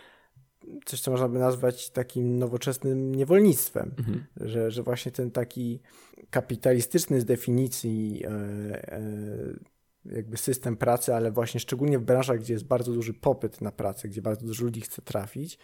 coś, 0.85 1.00
co 1.00 1.11
można 1.11 1.29
by 1.29 1.38
nazwać 1.38 1.90
takim 1.90 2.38
nowoczesnym 2.38 3.14
niewolnictwem, 3.14 3.94
mhm. 3.98 4.24
że, 4.37 4.70
że 4.70 4.83
właśnie 4.83 5.12
ten 5.12 5.31
taki 5.31 5.81
kapitalistyczny 6.31 7.20
z 7.20 7.24
definicji 7.24 8.22
e, 8.24 8.29
e, 8.92 9.02
jakby 10.05 10.37
system 10.37 10.76
pracy, 10.76 11.14
ale 11.14 11.33
właśnie 11.33 11.61
szczególnie 11.61 11.98
w 11.98 12.02
branżach, 12.02 12.40
gdzie 12.40 12.52
jest 12.52 12.66
bardzo 12.66 12.92
duży 12.92 13.14
popyt 13.14 13.61
na 13.61 13.72
pracę, 13.72 14.09
gdzie 14.09 14.22
bardzo 14.22 14.46
dużo 14.46 14.64
ludzi 14.64 14.81
chce 14.81 15.02
trafić, 15.02 15.59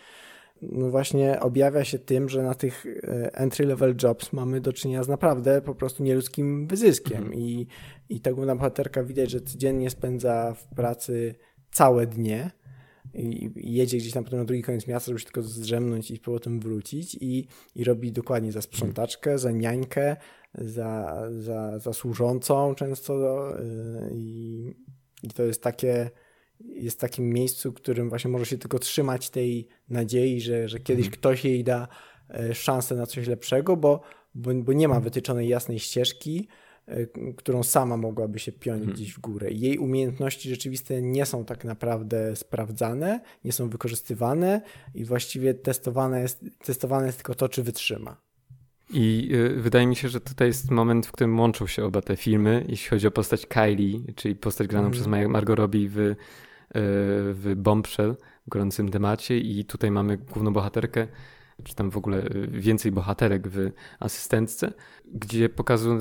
właśnie 0.62 1.40
objawia 1.40 1.84
się 1.84 1.98
tym, 1.98 2.28
że 2.28 2.42
na 2.42 2.54
tych 2.54 2.86
e, 2.86 3.30
entry-level 3.34 4.02
jobs 4.02 4.32
mamy 4.32 4.60
do 4.60 4.72
czynienia 4.72 5.02
z 5.02 5.08
naprawdę 5.08 5.62
po 5.62 5.74
prostu 5.74 6.02
nieludzkim 6.02 6.66
wyzyskiem 6.66 7.18
mhm. 7.18 7.34
i, 7.34 7.66
i 8.08 8.20
ta 8.20 8.32
główna 8.32 8.56
bohaterka 8.56 9.04
widać, 9.04 9.30
że 9.30 9.40
codziennie 9.40 9.90
spędza 9.90 10.54
w 10.54 10.74
pracy 10.74 11.34
całe 11.70 12.06
dnie, 12.06 12.50
i, 13.14 13.50
jedzie 13.56 13.98
gdzieś 13.98 14.12
tam 14.12 14.24
potem 14.24 14.38
na 14.38 14.44
drugi 14.44 14.62
koniec 14.62 14.86
miasta, 14.86 15.06
żeby 15.06 15.18
się 15.18 15.24
tylko 15.24 15.42
zdrzemnąć 15.42 16.10
i 16.10 16.18
potem 16.18 16.60
wrócić 16.60 17.14
i, 17.20 17.46
i 17.74 17.84
robi 17.84 18.12
dokładnie 18.12 18.52
za 18.52 18.62
sprzątaczkę, 18.62 19.38
za 19.38 19.50
niańkę, 19.50 20.16
za, 20.54 21.22
za, 21.30 21.78
za 21.78 21.92
służącą 21.92 22.74
często 22.74 23.46
i, 24.14 24.74
i 25.22 25.28
to 25.28 25.42
jest 25.42 25.62
takie 25.62 26.10
jest 26.68 27.00
takim 27.00 27.30
miejscu, 27.30 27.72
w 27.72 27.74
którym 27.74 28.08
właśnie 28.08 28.30
może 28.30 28.46
się 28.46 28.58
tylko 28.58 28.78
trzymać 28.78 29.30
tej 29.30 29.68
nadziei, 29.88 30.40
że, 30.40 30.68
że 30.68 30.80
kiedyś 30.80 31.06
mhm. 31.06 31.20
ktoś 31.20 31.44
jej 31.44 31.64
da 31.64 31.88
e, 32.30 32.54
szansę 32.54 32.94
na 32.94 33.06
coś 33.06 33.26
lepszego, 33.26 33.76
bo, 33.76 34.00
bo, 34.34 34.54
bo 34.54 34.72
nie 34.72 34.88
ma 34.88 35.00
wytyczonej 35.00 35.48
jasnej 35.48 35.78
ścieżki, 35.78 36.48
E, 36.86 37.06
którą 37.36 37.62
sama 37.62 37.96
mogłaby 37.96 38.38
się 38.38 38.52
pionić 38.52 38.84
hmm. 38.84 38.96
gdzieś 38.96 39.12
w 39.12 39.20
górę. 39.20 39.50
Jej 39.50 39.78
umiejętności 39.78 40.48
rzeczywiste 40.48 41.02
nie 41.02 41.26
są 41.26 41.44
tak 41.44 41.64
naprawdę 41.64 42.36
sprawdzane, 42.36 43.20
nie 43.44 43.52
są 43.52 43.68
wykorzystywane 43.68 44.60
i 44.94 45.04
właściwie 45.04 45.54
testowane 45.54 46.20
jest, 46.22 46.44
testowane 46.64 47.06
jest 47.06 47.18
tylko 47.18 47.34
to, 47.34 47.48
czy 47.48 47.62
wytrzyma. 47.62 48.16
I 48.90 49.28
y, 49.32 49.60
wydaje 49.60 49.86
mi 49.86 49.96
się, 49.96 50.08
że 50.08 50.20
tutaj 50.20 50.48
jest 50.48 50.70
moment, 50.70 51.06
w 51.06 51.12
którym 51.12 51.40
łączą 51.40 51.66
się 51.66 51.84
oba 51.84 52.02
te 52.02 52.16
filmy, 52.16 52.64
jeśli 52.68 52.90
chodzi 52.90 53.06
o 53.06 53.10
postać 53.10 53.46
Kylie, 53.46 54.00
czyli 54.16 54.36
postać 54.36 54.68
graną 54.68 54.86
mm. 54.86 54.92
przez 54.92 55.06
Margot 55.06 55.58
Robbie 55.58 55.88
w, 55.88 56.14
w 56.74 57.52
Bombshell, 57.56 58.16
w 58.46 58.50
gorącym 58.50 58.88
temacie 58.88 59.38
i 59.38 59.64
tutaj 59.64 59.90
mamy 59.90 60.18
główną 60.18 60.52
bohaterkę, 60.52 61.06
czy 61.64 61.74
tam 61.74 61.90
w 61.90 61.96
ogóle 61.96 62.24
y, 62.24 62.48
więcej 62.50 62.92
bohaterek 62.92 63.48
w 63.48 63.70
asystentce, 64.00 64.72
gdzie 65.04 65.48
pokazu, 65.48 65.98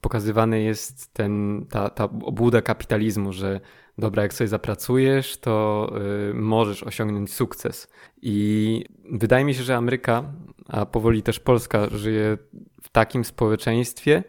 pokazywany 0.00 0.62
jest 0.62 1.14
ten, 1.14 1.64
ta, 1.70 1.90
ta 1.90 2.04
obłuda 2.04 2.62
kapitalizmu, 2.62 3.32
że 3.32 3.60
dobra, 3.98 4.22
jak 4.22 4.34
sobie 4.34 4.48
zapracujesz, 4.48 5.36
to 5.36 5.88
y, 6.30 6.34
możesz 6.34 6.82
osiągnąć 6.82 7.32
sukces. 7.34 7.88
I 8.22 8.84
wydaje 9.12 9.44
mi 9.44 9.54
się, 9.54 9.62
że 9.62 9.76
Ameryka, 9.76 10.24
a 10.68 10.86
powoli 10.86 11.22
też 11.22 11.40
Polska, 11.40 11.88
żyje 11.90 12.38
w 12.82 12.88
takim 12.88 13.24
społeczeństwie, 13.24 14.24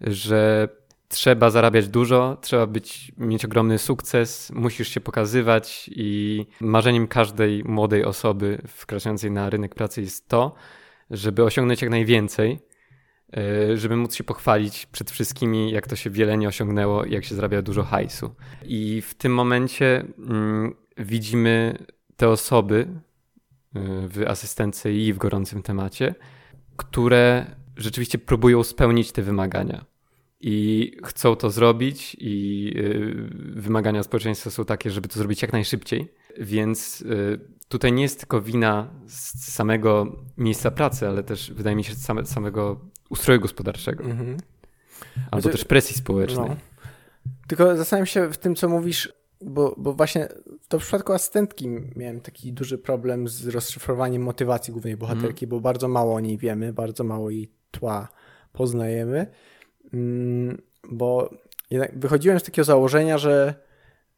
że 0.00 0.68
trzeba 1.12 1.50
zarabiać 1.50 1.88
dużo, 1.88 2.36
trzeba 2.40 2.66
być, 2.66 3.12
mieć 3.18 3.44
ogromny 3.44 3.78
sukces, 3.78 4.52
musisz 4.54 4.88
się 4.88 5.00
pokazywać 5.00 5.90
i 5.94 6.46
marzeniem 6.60 7.08
każdej 7.08 7.64
młodej 7.64 8.04
osoby 8.04 8.62
wkraczającej 8.68 9.30
na 9.30 9.50
rynek 9.50 9.74
pracy 9.74 10.00
jest 10.00 10.28
to, 10.28 10.54
żeby 11.10 11.44
osiągnąć 11.44 11.82
jak 11.82 11.90
najwięcej, 11.90 12.58
e, 13.36 13.76
żeby 13.76 13.96
móc 13.96 14.14
się 14.14 14.24
pochwalić 14.24 14.86
przed 14.86 15.10
wszystkimi, 15.10 15.70
jak 15.70 15.86
to 15.86 15.96
się 15.96 16.10
wiele 16.10 16.38
nie 16.38 16.48
osiągnęło, 16.48 17.04
jak 17.04 17.24
się 17.24 17.34
zarabia 17.34 17.62
dużo 17.62 17.82
hajsu. 17.82 18.34
I 18.64 19.02
w 19.02 19.14
tym 19.14 19.34
momencie 19.34 20.04
mm, 20.18 20.74
widzimy 20.98 21.78
te 22.16 22.28
osoby 22.28 22.88
e, 23.74 23.80
w 24.08 24.24
asystence 24.26 24.92
i 24.92 25.12
w 25.12 25.18
gorącym 25.18 25.62
temacie, 25.62 26.14
które 26.76 27.46
rzeczywiście 27.76 28.18
próbują 28.18 28.62
spełnić 28.64 29.12
te 29.12 29.22
wymagania 29.22 29.91
i 30.42 30.92
chcą 31.04 31.36
to 31.36 31.50
zrobić, 31.50 32.16
i 32.20 32.72
y, 32.76 33.60
wymagania 33.60 34.02
społeczeństwa 34.02 34.50
są 34.50 34.64
takie, 34.64 34.90
żeby 34.90 35.08
to 35.08 35.18
zrobić 35.18 35.42
jak 35.42 35.52
najszybciej. 35.52 36.12
Więc 36.38 37.00
y, 37.00 37.40
tutaj 37.68 37.92
nie 37.92 38.02
jest 38.02 38.18
tylko 38.18 38.42
wina 38.42 38.90
z 39.06 39.52
samego 39.52 40.16
miejsca 40.38 40.70
pracy, 40.70 41.08
ale 41.08 41.22
też 41.22 41.52
wydaje 41.52 41.76
mi 41.76 41.84
się 41.84 41.94
same, 41.94 42.26
samego 42.26 42.80
ustroju 43.10 43.40
gospodarczego. 43.40 44.04
Mhm. 44.04 44.36
Albo 45.30 45.42
znaczy, 45.42 45.58
też 45.58 45.64
presji 45.64 45.96
społecznej. 45.96 46.48
No. 46.48 46.56
Tylko 47.48 47.76
zastanawiam 47.76 48.06
się 48.06 48.32
w 48.32 48.38
tym, 48.38 48.54
co 48.54 48.68
mówisz, 48.68 49.12
bo, 49.40 49.74
bo 49.78 49.92
właśnie 49.92 50.28
to 50.68 50.78
w 50.78 50.82
przypadku 50.82 51.12
asystentki 51.12 51.68
miałem 51.96 52.20
taki 52.20 52.52
duży 52.52 52.78
problem 52.78 53.28
z 53.28 53.46
rozszyfrowaniem 53.46 54.22
motywacji 54.22 54.72
głównej 54.72 54.96
bohaterki, 54.96 55.44
mm. 55.44 55.50
bo 55.50 55.60
bardzo 55.60 55.88
mało 55.88 56.14
o 56.14 56.20
niej 56.20 56.38
wiemy, 56.38 56.72
bardzo 56.72 57.04
mało 57.04 57.30
jej 57.30 57.52
tła 57.70 58.08
poznajemy. 58.52 59.26
Mm, 59.92 60.62
bo 60.90 61.30
wychodziłem 61.92 62.40
z 62.40 62.42
takiego 62.42 62.64
założenia, 62.64 63.18
że 63.18 63.54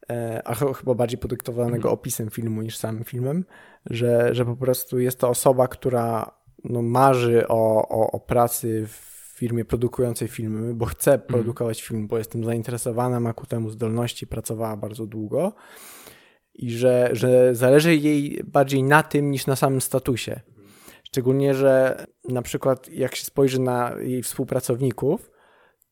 e, 0.09 0.41
a 0.45 0.55
chyba 0.55 0.93
bardziej 0.93 1.19
podyktowanego 1.19 1.75
mhm. 1.75 1.93
opisem 1.93 2.29
filmu 2.29 2.61
niż 2.61 2.77
samym 2.77 3.03
filmem, 3.03 3.45
że, 3.85 4.35
że 4.35 4.45
po 4.45 4.55
prostu 4.55 4.99
jest 4.99 5.19
to 5.19 5.29
osoba, 5.29 5.67
która 5.67 6.31
no, 6.63 6.81
marzy 6.81 7.47
o, 7.47 7.87
o, 7.89 8.11
o 8.11 8.19
pracy 8.19 8.87
w 8.87 9.15
firmie 9.37 9.65
produkującej 9.65 10.27
filmy, 10.27 10.73
bo 10.73 10.85
chce 10.85 11.13
mhm. 11.13 11.27
produkować 11.27 11.83
film, 11.83 12.07
bo 12.07 12.17
jestem 12.17 12.43
zainteresowana, 12.43 13.19
ma 13.19 13.33
ku 13.33 13.45
temu 13.45 13.69
zdolności, 13.69 14.27
pracowała 14.27 14.77
bardzo 14.77 15.05
długo 15.05 15.53
i 16.53 16.71
że, 16.71 17.09
że 17.11 17.55
zależy 17.55 17.95
jej 17.95 18.43
bardziej 18.43 18.83
na 18.83 19.03
tym 19.03 19.31
niż 19.31 19.47
na 19.47 19.55
samym 19.55 19.81
statusie. 19.81 20.39
Szczególnie, 21.03 21.53
że 21.53 22.05
na 22.29 22.41
przykład 22.41 22.89
jak 22.89 23.15
się 23.15 23.25
spojrzy 23.25 23.61
na 23.61 23.95
jej 24.01 24.23
współpracowników, 24.23 25.31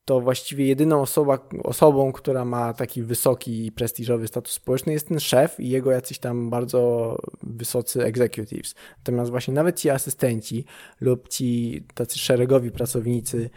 to 0.06 0.22
właściwie 0.22 0.68
jedyną 0.68 1.01
osoba, 1.01 1.39
osobą, 1.64 2.12
która 2.12 2.45
ma 2.45 2.74
taki 2.74 3.04
wysoki 3.04 3.66
i 3.66 3.72
prestiżowy 3.72 4.28
status 4.28 4.54
społeczny 4.54 4.93
jest 4.93 5.08
ten 5.08 5.20
szef 5.20 5.60
i 5.60 5.70
jego 5.70 5.91
jacyś 5.91 6.20
tam 6.20 6.49
bardzo 6.49 7.18
wysocy 7.43 8.04
executives. 8.04 8.76
Natomiast 8.97 9.32
właśnie 9.32 9.54
nawet 9.54 9.80
ci 9.80 9.89
asystenci 9.89 10.66
lub 11.01 11.28
ci 11.28 11.84
tacy 11.93 12.20
szeregowi 12.20 12.72
pracownicy, 12.72 13.49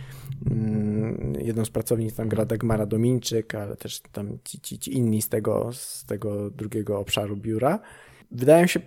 mm, 0.50 1.34
jedną 1.40 1.64
z 1.64 1.70
pracownic 1.70 2.16
tam 2.16 2.28
gra 2.28 2.44
Dagmara 2.44 2.86
Dominczyk, 2.86 3.54
ale 3.54 3.76
też 3.76 4.00
tam 4.12 4.38
ci, 4.44 4.60
ci, 4.60 4.78
ci 4.78 4.96
inni 4.96 5.22
z 5.22 5.28
tego, 5.28 5.70
z 5.72 6.04
tego 6.04 6.50
drugiego 6.50 6.98
obszaru 6.98 7.36
biura, 7.36 7.78
wydają 8.30 8.66
się 8.66 8.80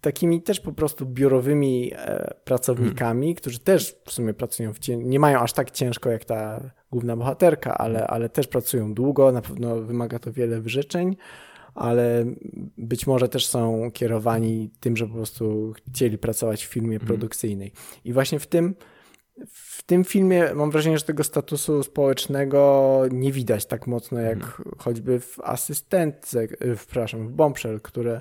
takimi 0.00 0.42
też 0.42 0.60
po 0.60 0.72
prostu 0.72 1.06
biurowymi 1.06 1.92
e, 1.96 2.34
pracownikami, 2.44 3.26
hmm. 3.26 3.34
którzy 3.34 3.58
też 3.58 3.96
w 4.04 4.12
sumie 4.12 4.34
pracują 4.34 4.72
w 4.72 4.88
nie 4.88 5.20
mają 5.20 5.40
aż 5.40 5.52
tak 5.52 5.70
ciężko 5.70 6.10
jak 6.10 6.24
ta 6.24 6.70
główna 6.90 7.16
bohaterka, 7.16 7.78
ale, 7.78 8.06
ale 8.06 8.28
też 8.28 8.46
pracują 8.46 8.94
długo, 8.94 9.32
na 9.32 9.42
pewno 9.42 9.76
wymaga 9.76 10.18
to 10.18 10.32
wiele 10.32 10.60
wyrzeczeń, 10.60 11.16
ale 11.74 12.24
być 12.78 13.06
może 13.06 13.28
też 13.28 13.46
są 13.46 13.90
kierowani 13.92 14.70
tym, 14.80 14.96
że 14.96 15.06
po 15.06 15.14
prostu 15.14 15.72
chcieli 15.72 16.18
pracować 16.18 16.66
w 16.66 16.68
filmie 16.68 16.98
hmm. 16.98 17.06
produkcyjnej. 17.06 17.72
I 18.04 18.12
właśnie 18.12 18.38
w 18.38 18.46
tym 18.46 18.74
w 19.46 19.82
tym 19.82 20.04
filmie 20.04 20.54
mam 20.54 20.70
wrażenie, 20.70 20.98
że 20.98 21.04
tego 21.04 21.24
statusu 21.24 21.82
społecznego 21.82 23.02
nie 23.10 23.32
widać 23.32 23.66
tak 23.66 23.86
mocno 23.86 24.20
jak 24.20 24.38
hmm. 24.38 24.74
choćby 24.78 25.20
w 25.20 25.40
asystentce, 25.40 26.48
przepraszam, 26.76 27.28
w 27.28 27.32
Bombshell, 27.32 27.80
które 27.80 28.20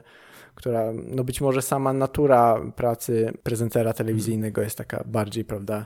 która, 0.58 0.93
no 0.93 1.24
być 1.24 1.41
może 1.41 1.62
sama 1.62 1.93
natura 1.93 2.62
pracy 2.76 3.34
prezentera 3.43 3.93
telewizyjnego 3.93 4.62
jest 4.62 4.78
taka 4.78 5.03
bardziej, 5.05 5.45
prawda, 5.45 5.86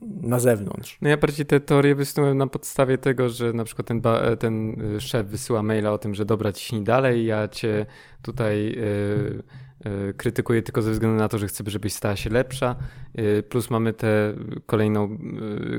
na 0.00 0.40
zewnątrz. 0.40 0.98
No 1.02 1.08
ja 1.08 1.16
bardziej 1.16 1.46
te 1.46 1.60
teorie 1.60 1.94
wysunąłem 1.94 2.38
na 2.38 2.46
podstawie 2.46 2.98
tego, 2.98 3.28
że 3.28 3.52
na 3.52 3.64
przykład 3.64 3.86
ten, 3.86 4.02
ten 4.38 4.80
y, 4.96 5.00
szef 5.00 5.26
wysyła 5.26 5.62
maila 5.62 5.92
o 5.92 5.98
tym, 5.98 6.14
że 6.14 6.24
dobra, 6.24 6.52
ciśnij 6.52 6.82
dalej, 6.82 7.26
ja 7.26 7.48
cię 7.48 7.86
tutaj 8.22 8.56
yy, 8.64 9.42
yy, 9.84 10.14
krytykuję 10.14 10.62
tylko 10.62 10.82
ze 10.82 10.90
względu 10.90 11.18
na 11.18 11.28
to, 11.28 11.38
że 11.38 11.46
chcę, 11.46 11.64
żebyś 11.66 11.92
stała 11.92 12.16
się 12.16 12.30
lepsza. 12.30 12.76
Yy, 13.14 13.42
plus 13.42 13.70
mamy 13.70 13.92
tę 13.92 14.34
kolejną, 14.66 15.18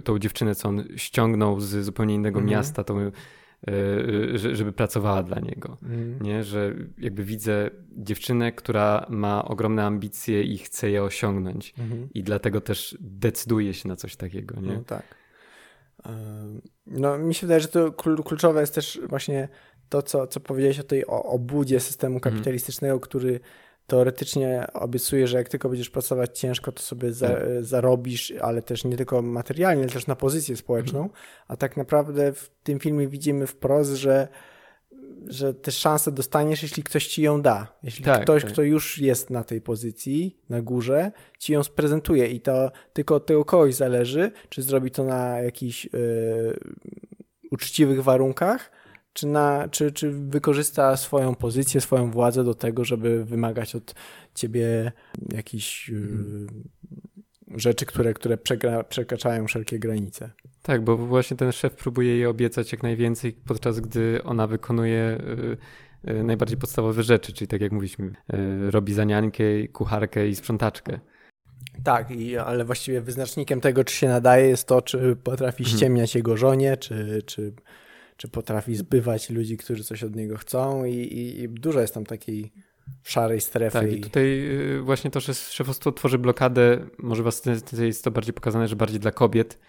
tą 0.03 0.19
dziewczynę, 0.19 0.55
co 0.55 0.69
on 0.69 0.83
ściągnął 0.95 1.59
z 1.59 1.85
zupełnie 1.85 2.15
innego 2.15 2.39
mhm. 2.39 2.57
miasta, 2.57 2.83
tą 2.83 2.99
E, 2.99 3.11
żeby 4.53 4.73
pracowała 4.73 5.23
dla 5.23 5.39
niego. 5.39 5.77
Mm. 5.83 6.21
Nie? 6.21 6.43
Że 6.43 6.75
jakby 6.97 7.23
widzę 7.23 7.69
dziewczynę, 7.97 8.51
która 8.51 9.05
ma 9.09 9.45
ogromne 9.45 9.85
ambicje 9.85 10.43
i 10.43 10.57
chce 10.57 10.89
je 10.89 11.03
osiągnąć. 11.03 11.73
Mm. 11.77 12.09
I 12.13 12.23
dlatego 12.23 12.61
też 12.61 12.97
decyduje 12.99 13.73
się 13.73 13.87
na 13.87 13.95
coś 13.95 14.15
takiego. 14.15 14.61
Nie? 14.61 14.73
No 14.73 14.83
tak. 14.83 15.19
No, 16.87 17.17
mi 17.17 17.35
się 17.35 17.47
wydaje, 17.47 17.59
że 17.59 17.67
to 17.67 17.91
kluczowe 18.23 18.61
jest 18.61 18.75
też 18.75 18.99
właśnie 19.09 19.49
to, 19.89 20.01
co, 20.01 20.27
co 20.27 20.39
powiedziałeś 20.39 20.79
o 20.79 20.83
tej 20.83 21.05
obudzie 21.05 21.79
systemu 21.79 22.15
mhm. 22.15 22.33
kapitalistycznego, 22.33 22.93
mm. 22.93 23.01
który 23.01 23.39
teoretycznie 23.89 24.67
obiecuje, 24.73 25.27
że 25.27 25.37
jak 25.37 25.49
tylko 25.49 25.69
będziesz 25.69 25.89
pracować 25.89 26.39
ciężko, 26.39 26.71
to 26.71 26.81
sobie 26.81 27.13
za, 27.13 27.27
tak. 27.27 27.39
zarobisz, 27.61 28.33
ale 28.41 28.61
też 28.61 28.85
nie 28.85 28.97
tylko 28.97 29.21
materialnie, 29.21 29.83
ale 29.83 29.91
też 29.91 30.07
na 30.07 30.15
pozycję 30.15 30.57
społeczną. 30.57 30.99
Mhm. 30.99 31.19
A 31.47 31.57
tak 31.57 31.77
naprawdę 31.77 32.33
w 32.33 32.49
tym 32.63 32.79
filmie 32.79 33.07
widzimy 33.07 33.47
wprost, 33.47 33.91
że 33.91 34.27
że 35.27 35.53
te 35.53 35.71
szanse 35.71 36.11
dostaniesz, 36.11 36.63
jeśli 36.63 36.83
ktoś 36.83 37.07
ci 37.07 37.21
ją 37.21 37.41
da. 37.41 37.77
Jeśli 37.83 38.05
tak, 38.05 38.21
ktoś, 38.23 38.43
tak. 38.43 38.51
kto 38.51 38.61
już 38.61 38.97
jest 38.97 39.29
na 39.29 39.43
tej 39.43 39.61
pozycji, 39.61 40.39
na 40.49 40.61
górze, 40.61 41.11
ci 41.39 41.53
ją 41.53 41.63
sprezentuje 41.63 42.27
i 42.27 42.41
to 42.41 42.71
tylko 42.93 43.15
od 43.15 43.25
tego 43.25 43.45
kogoś 43.45 43.75
zależy, 43.75 44.31
czy 44.49 44.61
zrobi 44.61 44.91
to 44.91 45.03
na 45.03 45.39
jakichś 45.39 45.85
yy, 45.85 46.59
uczciwych 47.51 48.03
warunkach, 48.03 48.71
czy, 49.13 49.27
na, 49.27 49.67
czy, 49.71 49.91
czy 49.91 50.11
wykorzysta 50.11 50.97
swoją 50.97 51.35
pozycję, 51.35 51.81
swoją 51.81 52.11
władzę 52.11 52.43
do 52.43 52.53
tego, 52.53 52.85
żeby 52.85 53.25
wymagać 53.25 53.75
od 53.75 53.95
ciebie 54.35 54.91
jakichś 55.33 55.89
hmm. 55.89 56.47
rzeczy, 57.55 57.85
które, 57.85 58.13
które 58.13 58.37
przekraczają 58.89 59.47
wszelkie 59.47 59.79
granice. 59.79 60.31
Tak, 60.61 60.83
bo 60.83 60.97
właśnie 60.97 61.37
ten 61.37 61.51
szef 61.51 61.75
próbuje 61.75 62.11
jej 62.15 62.25
obiecać 62.25 62.71
jak 62.71 62.83
najwięcej, 62.83 63.33
podczas 63.33 63.79
gdy 63.79 64.23
ona 64.23 64.47
wykonuje 64.47 65.17
y, 66.05 66.11
y, 66.11 66.23
najbardziej 66.23 66.57
podstawowe 66.57 67.03
rzeczy, 67.03 67.33
czyli 67.33 67.47
tak 67.47 67.61
jak 67.61 67.71
mówiliśmy, 67.71 68.11
robi 68.69 68.93
zaniankę, 68.93 69.43
kucharkę 69.67 70.27
i 70.27 70.35
sprzątaczkę. 70.35 70.99
Tak, 71.83 72.11
i, 72.11 72.37
ale 72.37 72.65
właściwie 72.65 73.01
wyznacznikiem 73.01 73.61
tego, 73.61 73.83
czy 73.83 73.95
się 73.95 74.07
nadaje, 74.07 74.47
jest 74.49 74.67
to, 74.67 74.81
czy 74.81 75.15
potrafi 75.15 75.63
mhm. 75.63 75.77
ściemniać 75.77 76.15
jego 76.15 76.37
żonie, 76.37 76.77
czy, 76.77 77.23
czy 77.25 77.53
czy 78.19 78.27
potrafi 78.27 78.75
zbywać 78.75 79.29
ludzi, 79.29 79.57
którzy 79.57 79.83
coś 79.83 80.03
od 80.03 80.15
niego 80.15 80.37
chcą 80.37 80.85
i, 80.85 80.93
i, 80.93 81.41
i 81.41 81.49
dużo 81.49 81.81
jest 81.81 81.93
tam 81.93 82.05
takiej 82.05 82.51
szarej 83.03 83.41
strefy. 83.41 83.79
Tak, 83.79 83.91
i 83.91 84.01
tutaj 84.01 84.23
y, 84.77 84.81
właśnie 84.81 85.11
to, 85.11 85.19
że 85.19 85.33
szefostwo 85.33 85.91
tworzy 85.91 86.17
blokadę, 86.17 86.85
może 86.97 87.23
was 87.23 87.43
jest 87.81 88.03
to 88.03 88.11
bardziej 88.11 88.33
pokazane, 88.33 88.67
że 88.67 88.75
bardziej 88.75 88.99
dla 88.99 89.11
kobiet, 89.11 89.59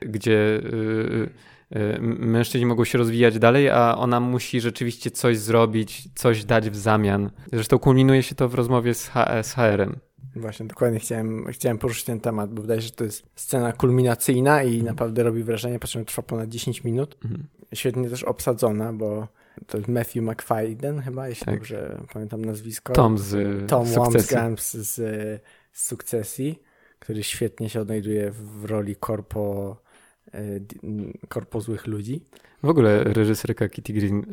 gdzie 0.00 0.32
y, 0.32 1.30
y, 1.76 1.98
mężczyźni 2.00 2.66
mogą 2.66 2.84
się 2.84 2.98
rozwijać 2.98 3.38
dalej, 3.38 3.70
a 3.70 3.96
ona 3.96 4.20
musi 4.20 4.60
rzeczywiście 4.60 5.10
coś 5.10 5.38
zrobić, 5.38 6.08
coś 6.14 6.44
dać 6.44 6.70
w 6.70 6.76
zamian. 6.76 7.30
Zresztą 7.52 7.78
kulminuje 7.78 8.22
się 8.22 8.34
to 8.34 8.48
w 8.48 8.54
rozmowie 8.54 8.94
z, 8.94 9.08
H 9.08 9.42
z 9.42 9.54
HR-em. 9.54 9.96
Właśnie, 10.36 10.66
dokładnie 10.66 10.98
chciałem, 10.98 11.46
chciałem 11.52 11.78
poruszyć 11.78 12.04
ten 12.04 12.20
temat, 12.20 12.54
bo 12.54 12.62
wydaje 12.62 12.80
się, 12.80 12.86
że 12.86 12.92
to 12.92 13.04
jest 13.04 13.26
scena 13.34 13.72
kulminacyjna 13.72 14.62
i 14.62 14.82
naprawdę 14.82 15.22
robi 15.22 15.42
wrażenie, 15.42 15.78
po 15.78 15.86
czym 15.86 16.04
trwa 16.04 16.22
ponad 16.22 16.48
10 16.48 16.84
minut. 16.84 17.16
Mhm. 17.24 17.59
Świetnie 17.74 18.10
też 18.10 18.24
obsadzona, 18.24 18.92
bo 18.92 19.28
to 19.66 19.78
jest 19.78 19.88
Matthew 19.88 20.22
McFadden 20.22 21.00
chyba, 21.00 21.28
jeśli 21.28 21.46
tak. 21.46 21.54
dobrze 21.54 22.00
pamiętam 22.12 22.44
nazwisko. 22.44 22.92
Tom 22.92 23.18
z 23.18 23.68
Tom 23.68 23.86
Wamsgans 23.86 24.72
z, 24.72 24.94
z 25.72 25.86
Sukcesji, 25.86 26.62
który 26.98 27.22
świetnie 27.22 27.68
się 27.68 27.80
odnajduje 27.80 28.30
w 28.30 28.64
roli 28.64 28.96
korpo, 28.96 29.76
e, 30.34 30.40
korpo 31.28 31.60
złych 31.60 31.86
ludzi. 31.86 32.24
W 32.62 32.68
ogóle 32.68 33.04
reżyserka 33.04 33.68
Kitty 33.68 33.92
Green, 33.92 34.26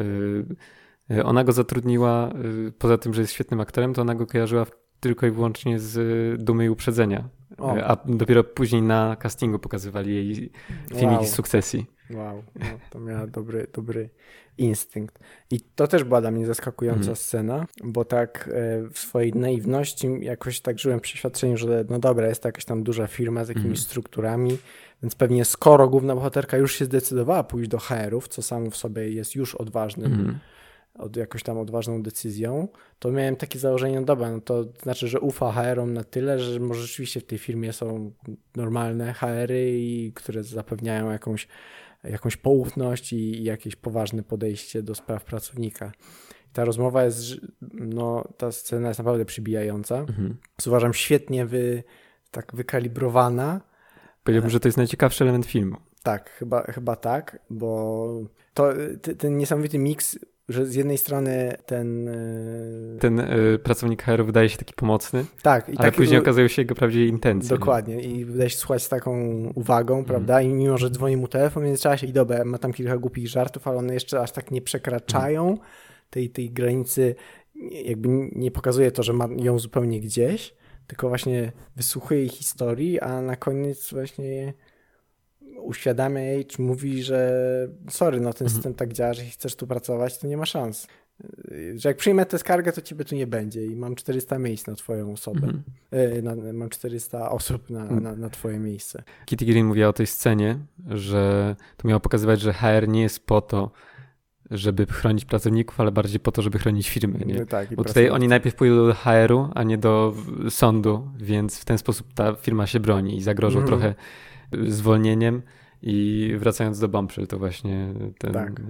e, 1.09 1.15
e, 1.15 1.23
ona 1.23 1.43
go 1.43 1.51
zatrudniła, 1.51 2.33
poza 2.79 2.97
tym, 2.97 3.13
że 3.13 3.21
jest 3.21 3.33
świetnym 3.33 3.61
aktorem, 3.61 3.93
to 3.93 4.01
ona 4.01 4.15
go 4.15 4.27
kojarzyła 4.27 4.65
tylko 4.99 5.27
i 5.27 5.31
wyłącznie 5.31 5.79
z 5.79 5.97
Dumy 6.43 6.65
i 6.65 6.69
Uprzedzenia. 6.69 7.29
O. 7.57 7.75
A 7.83 7.97
dopiero 8.05 8.43
później 8.43 8.81
na 8.81 9.15
castingu 9.15 9.59
pokazywali 9.59 10.15
jej 10.15 10.51
filmiki 10.89 11.15
Wow. 11.15 11.25
z 11.25 11.29
sukcesji. 11.29 11.96
Wow, 12.13 12.43
no, 12.55 12.65
to 12.89 12.99
miała 12.99 13.27
dobry, 13.27 13.67
dobry 13.73 14.09
instynkt. 14.57 15.19
I 15.51 15.61
to 15.61 15.87
też 15.87 16.03
była 16.03 16.21
dla 16.21 16.31
mnie 16.31 16.45
zaskakująca 16.45 16.99
Mhm. 16.99 17.15
scena, 17.15 17.65
bo 17.83 18.05
tak 18.05 18.49
e, 18.53 18.89
w 18.89 18.99
swojej 18.99 19.33
naiwności 19.33 20.07
jakoś 20.21 20.59
tak 20.61 20.79
żyłem 20.79 20.99
w 20.99 21.01
przeświadczeniu, 21.01 21.57
że 21.57 21.85
no 21.89 21.99
dobra, 21.99 22.27
jest 22.27 22.41
to 22.41 22.47
jakaś 22.47 22.65
tam 22.65 22.83
duża 22.83 23.07
firma 23.07 23.45
z 23.45 23.49
jakimiś 23.49 23.65
Mhm. 23.67 23.85
strukturami, 23.85 24.57
więc 25.03 25.15
pewnie 25.15 25.45
skoro 25.45 25.87
główna 25.89 26.15
bohaterka 26.15 26.57
już 26.57 26.75
się 26.75 26.85
zdecydowała 26.85 27.43
pójść 27.43 27.69
do 27.69 27.77
HR-ów, 27.79 28.27
co 28.27 28.41
samo 28.41 28.69
w 28.69 28.77
sobie 28.77 29.09
jest 29.11 29.35
już 29.35 29.55
odważnym, 29.55 30.11
Mhm. 30.13 30.39
od 30.95 31.15
jakoś 31.15 31.43
tam 31.43 31.57
odważną 31.57 32.03
decyzją, 32.03 32.67
to 32.99 33.11
miałem 33.11 33.35
takie 33.35 33.59
założenie, 33.59 33.99
no 33.99 34.05
dobra, 34.05 34.31
no 34.31 34.41
to 34.41 34.63
znaczy, 34.83 35.07
że 35.07 35.19
ufa 35.19 35.51
HR-om 35.51 35.93
na 35.93 36.03
tyle, 36.03 36.39
że 36.39 36.59
może 36.59 36.81
rzeczywiście 36.81 37.19
w 37.19 37.23
tej 37.25 37.37
firmie 37.37 37.73
są 37.73 38.11
normalne 38.55 39.13
HR-y, 39.13 40.11
które 40.15 40.43
zapewniają 40.43 41.11
jakąś, 41.11 41.47
jakąś 42.09 42.37
poufność 42.37 43.13
i, 43.13 43.43
jakieś 43.43 43.75
poważne 43.75 44.23
podejście 44.23 44.83
do 44.83 44.95
spraw 44.95 45.23
pracownika. 45.23 45.91
Ta 46.53 46.65
rozmowa 46.65 47.03
jest, 47.03 47.21
no 47.73 48.27
ta 48.37 48.51
scena 48.51 48.87
jest 48.87 48.99
naprawdę 48.99 49.25
przybijająca. 49.25 49.97
Mhm. 49.99 50.37
Uważam 50.67 50.93
świetnie 50.93 51.45
wy, 51.45 51.83
tak 52.31 52.55
wykalibrowana, 52.55 53.61
Powiedziałbym, 54.27 54.49
że 54.49 54.59
to 54.59 54.67
jest 54.67 54.77
najciekawszy 54.77 55.23
element 55.23 55.45
filmu. 55.45 55.77
Tak, 56.03 56.29
chyba, 56.29 56.63
chyba 56.63 56.95
tak, 56.95 57.39
bo 57.49 58.07
to 58.53 58.73
ten 59.17 59.37
niesamowity 59.37 59.79
miks, 59.79 60.19
że 60.49 60.65
z 60.65 60.75
jednej 60.75 60.97
strony 60.97 61.53
ten. 61.65 62.07
e, 62.07 62.99
Ten 62.99 63.19
y, 63.19 63.59
pracownik 63.63 64.03
HR 64.03 64.25
wydaje 64.25 64.49
się 64.49 64.57
taki 64.57 64.73
pomocny, 64.73 65.25
tak, 65.41 65.69
i 65.69 65.71
ale 65.71 65.77
taki- 65.77 65.97
później 65.97 66.19
okazują 66.19 66.47
się 66.47 66.61
jego 66.61 66.75
prawdziwe 66.75 67.05
intencje. 67.05 67.51
nie? 67.53 67.59
Dokładnie, 67.59 68.01
i 68.01 68.25
wydaje 68.25 68.49
się 68.49 68.57
słuchać 68.57 68.83
z 68.83 68.89
taką 68.89 69.11
uwagą, 69.55 69.93
Mhm. 69.93 70.05
prawda? 70.05 70.41
I 70.41 70.47
mimo, 70.47 70.77
że 70.77 70.89
dzwoni 70.89 71.17
mu 71.17 71.27
telefon 71.27 71.63
w 71.63 71.65
międzyczasie 71.65 72.07
i 72.07 72.13
dobra, 72.13 72.45
ma 72.45 72.57
tam 72.57 72.73
kilka 72.73 72.97
głupich 72.97 73.27
żartów, 73.27 73.67
ale 73.67 73.77
one 73.77 73.93
jeszcze 73.93 74.21
aż 74.21 74.31
tak 74.31 74.51
nie 74.51 74.61
przekraczają 74.61 75.49
Mhm. 75.49 75.67
tej, 76.09 76.29
tej 76.29 76.51
granicy, 76.51 77.15
jakby 77.85 78.09
nie 78.35 78.51
pokazuje 78.51 78.91
to, 78.91 79.03
że 79.03 79.13
ma 79.13 79.27
ją 79.37 79.59
zupełnie 79.59 80.01
gdzieś, 80.01 80.53
tylko 80.87 81.09
właśnie 81.09 81.51
wysłuchuje 81.75 82.19
jej 82.19 82.29
historii, 82.29 82.99
a 82.99 83.21
na 83.21 83.35
koniec 83.35 83.93
właśnie 83.93 84.53
uświadamia 85.57 86.21
jej, 86.21 86.45
czy 86.45 86.61
mówi, 86.61 87.03
że 87.03 87.31
sorry, 87.89 88.19
no 88.19 88.33
ten 88.33 88.45
Mhm. 88.47 88.49
system 88.55 88.73
tak 88.73 88.93
działa, 88.93 89.13
że 89.13 89.21
jeśli 89.21 89.33
chcesz 89.33 89.55
tu 89.55 89.67
pracować, 89.67 90.17
to 90.17 90.27
nie 90.27 90.37
ma 90.37 90.45
szans. 90.45 90.87
Że 91.75 91.89
jak 91.89 91.97
przyjmę 91.97 92.25
tę 92.25 92.39
skargę, 92.39 92.71
to 92.71 92.81
ciebie 92.81 93.05
tu 93.05 93.15
nie 93.15 93.27
będzie 93.27 93.65
i 93.65 93.75
mam 93.75 93.95
400 93.95 94.39
miejsc 94.39 94.67
na 94.67 94.75
twoją 94.75 95.11
osobę. 95.13 95.39
Mhm. 95.47 95.63
E, 95.91 96.21
Na, 96.21 96.53
mam 96.53 96.69
400 96.69 97.29
osób 97.31 97.69
na, 97.69 97.81
Mm. 97.83 98.03
na, 98.03 98.15
na 98.15 98.29
twoje 98.29 98.59
miejsce. 98.59 99.03
Kitty 99.25 99.45
Green 99.45 99.65
mówiła 99.65 99.87
o 99.89 99.93
tej 99.93 100.07
scenie, 100.07 100.57
że 100.87 101.55
to 101.77 101.87
miało 101.87 101.99
pokazywać, 101.99 102.41
że 102.41 102.53
HR 102.53 102.87
nie 102.87 103.01
jest 103.01 103.25
po 103.25 103.41
to, 103.41 103.71
żeby 104.51 104.85
chronić 104.85 105.25
pracowników, 105.25 105.79
ale 105.79 105.91
bardziej 105.91 106.19
po 106.19 106.31
to, 106.31 106.41
żeby 106.41 106.59
chronić 106.59 106.89
firmy. 106.89 107.19
Nie? 107.25 107.39
No 107.39 107.45
tak, 107.45 107.75
Bo 107.75 107.83
tutaj 107.83 108.09
oni 108.09 108.27
najpierw 108.27 108.55
pójdą 108.55 108.75
do 108.87 108.93
HR-u, 108.93 109.49
a 109.55 109.63
nie 109.63 109.77
do 109.77 110.13
sądu, 110.49 111.07
więc 111.17 111.59
w 111.59 111.65
ten 111.65 111.77
sposób 111.77 112.13
ta 112.13 112.35
firma 112.35 112.67
się 112.67 112.79
broni 112.79 113.17
i 113.17 113.21
zagrożą 113.21 113.59
Mhm. 113.59 113.67
trochę 113.79 113.95
zwolnieniem. 114.67 115.41
I 115.81 116.33
wracając 116.39 116.79
do 116.79 116.87
Bombshell, 116.87 117.27
to 117.27 117.39
właśnie 117.39 117.93
ten 118.17 118.33
Tak. 118.33 118.61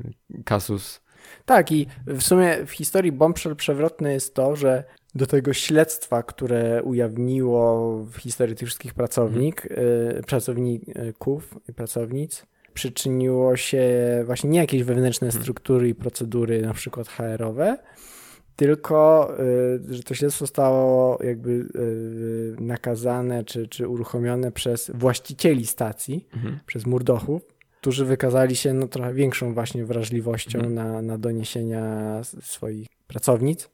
kasus. 0.45 1.01
Tak, 1.45 1.71
i 1.71 1.87
w 2.07 2.23
sumie 2.23 2.65
w 2.65 2.71
historii 2.71 3.11
Bombshell 3.11 3.55
przewrotne 3.55 4.13
jest 4.13 4.33
to, 4.33 4.55
że 4.55 4.83
do 5.15 5.25
tego 5.27 5.53
śledztwa, 5.53 6.23
które 6.23 6.83
ujawniło 6.83 7.97
w 8.05 8.17
historii 8.17 8.55
tych 8.55 8.67
wszystkich 8.67 8.93
pracownik, 8.93 9.65
y, 9.65 10.21
pracowników 10.27 11.57
i 11.69 11.73
pracownic, 11.73 12.45
przyczyniło 12.73 13.55
się 13.57 13.83
właśnie 14.25 14.49
nie 14.49 14.59
jakieś 14.59 14.83
wewnętrzne 14.83 15.27
Mhm. 15.27 15.43
struktury 15.43 15.89
i 15.89 15.95
procedury, 15.95 16.61
na 16.61 16.73
przykład 16.73 17.07
HR-owe, 17.07 17.77
tylko 18.57 19.29
y, 19.89 19.93
że 19.93 20.03
to 20.03 20.13
śledztwo 20.15 20.45
zostało 20.45 21.17
jakby 21.23 21.51
y, 21.51 22.61
nakazane 22.61 23.43
czy, 23.43 23.67
czy 23.67 23.87
uruchomione 23.87 24.51
przez 24.51 24.91
właścicieli 24.93 25.65
stacji, 25.65 26.27
Mhm. 26.33 26.59
przez 26.65 26.85
Murdochów, 26.85 27.41
którzy 27.81 28.05
wykazali 28.05 28.55
się 28.55 28.73
no, 28.73 28.87
trochę 28.87 29.13
większą 29.13 29.53
właśnie 29.53 29.85
wrażliwością 29.85 30.59
Mhm. 30.59 30.75
na, 30.75 31.01
na 31.01 31.17
doniesienia 31.17 32.21
swoich 32.41 32.87
pracownic 33.07 33.69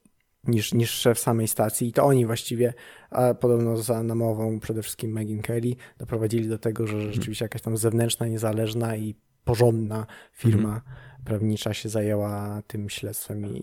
niż, 0.48 0.74
niż 0.74 0.90
szef 0.92 1.20
samej 1.20 1.48
stacji. 1.48 1.88
I 1.88 1.94
to 1.94 2.04
oni 2.04 2.26
właściwie, 2.26 2.74
a 3.10 3.34
podobno 3.34 3.78
za 3.78 4.04
namową 4.04 4.60
przede 4.60 4.82
wszystkim 4.82 5.12
Megyn 5.12 5.42
Kelly, 5.42 5.76
doprowadzili 5.98 6.48
do 6.50 6.58
tego, 6.58 6.88
że 6.88 7.14
rzeczywiście 7.14 7.46
jakaś 7.46 7.62
tam 7.62 7.78
zewnętrzna, 7.78 8.28
niezależna 8.28 8.96
i 8.96 9.16
porządna 9.44 10.06
firma 10.34 10.82
prawnicza 11.26 11.74
się 11.74 11.90
zajęła 11.90 12.62
tym 12.68 12.90
śledztwem 12.90 13.46
i, 13.46 13.58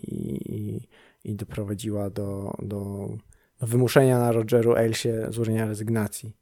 i, 0.45 0.87
i 1.23 1.35
doprowadziła 1.35 2.09
do, 2.09 2.53
do, 2.61 3.09
do 3.59 3.67
wymuszenia 3.67 4.19
na 4.19 4.31
Rogeru 4.31 4.75
Ailesie 4.75 5.27
złożenia 5.29 5.65
rezygnacji. 5.65 6.33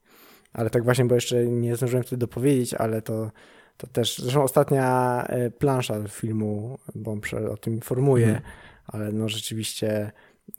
Ale 0.53 0.69
tak 0.69 0.83
właśnie, 0.83 1.05
bo 1.05 1.15
jeszcze 1.15 1.45
nie 1.47 1.75
zdążyłem 1.75 2.03
wtedy 2.03 2.17
dopowiedzieć, 2.19 2.73
ale 2.73 3.01
to, 3.01 3.31
to 3.77 3.87
też, 3.87 4.17
zresztą 4.19 4.43
ostatnia 4.43 5.23
e, 5.27 5.51
plansza 5.51 6.07
filmu 6.07 6.77
Bombshell 6.95 7.47
o 7.47 7.57
tym 7.57 7.73
informuje, 7.73 8.27
Mhm. 8.27 8.43
ale 8.87 9.11
no 9.11 9.29
rzeczywiście 9.29 10.11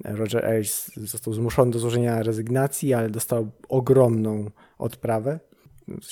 Roger 0.04 0.46
Ailes 0.46 0.90
został 0.96 1.34
zmuszony 1.34 1.70
do 1.70 1.78
złożenia 1.78 2.22
rezygnacji, 2.22 2.94
ale 2.94 3.10
dostał 3.10 3.50
ogromną 3.68 4.50
odprawę. 4.78 5.40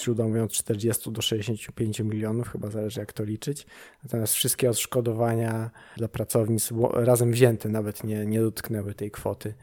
Źródła 0.02 0.28
mówią 0.28 0.44
od 0.44 0.52
40 0.52 1.12
do 1.12 1.22
65 1.22 2.00
milionów, 2.00 2.48
chyba 2.48 2.70
zależy 2.70 3.00
jak 3.00 3.12
to 3.12 3.24
liczyć. 3.24 3.66
Natomiast 4.04 4.34
wszystkie 4.34 4.70
odszkodowania 4.70 5.70
dla 5.96 6.08
pracownic 6.08 6.70
razem 6.92 7.32
wzięte 7.32 7.68
nawet 7.68 8.04
nie, 8.04 8.26
nie 8.26 8.40
dotknęły 8.40 8.94
tej 8.94 9.10
kwoty. 9.10 9.54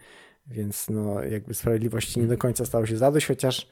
Więc 0.47 0.89
no, 0.89 1.24
jakby 1.24 1.53
sprawiedliwości 1.53 2.20
nie 2.20 2.28
do 2.28 2.38
końca 2.38 2.66
stało 2.66 2.86
się 2.86 2.97
zadość, 2.97 3.28
chociaż, 3.28 3.68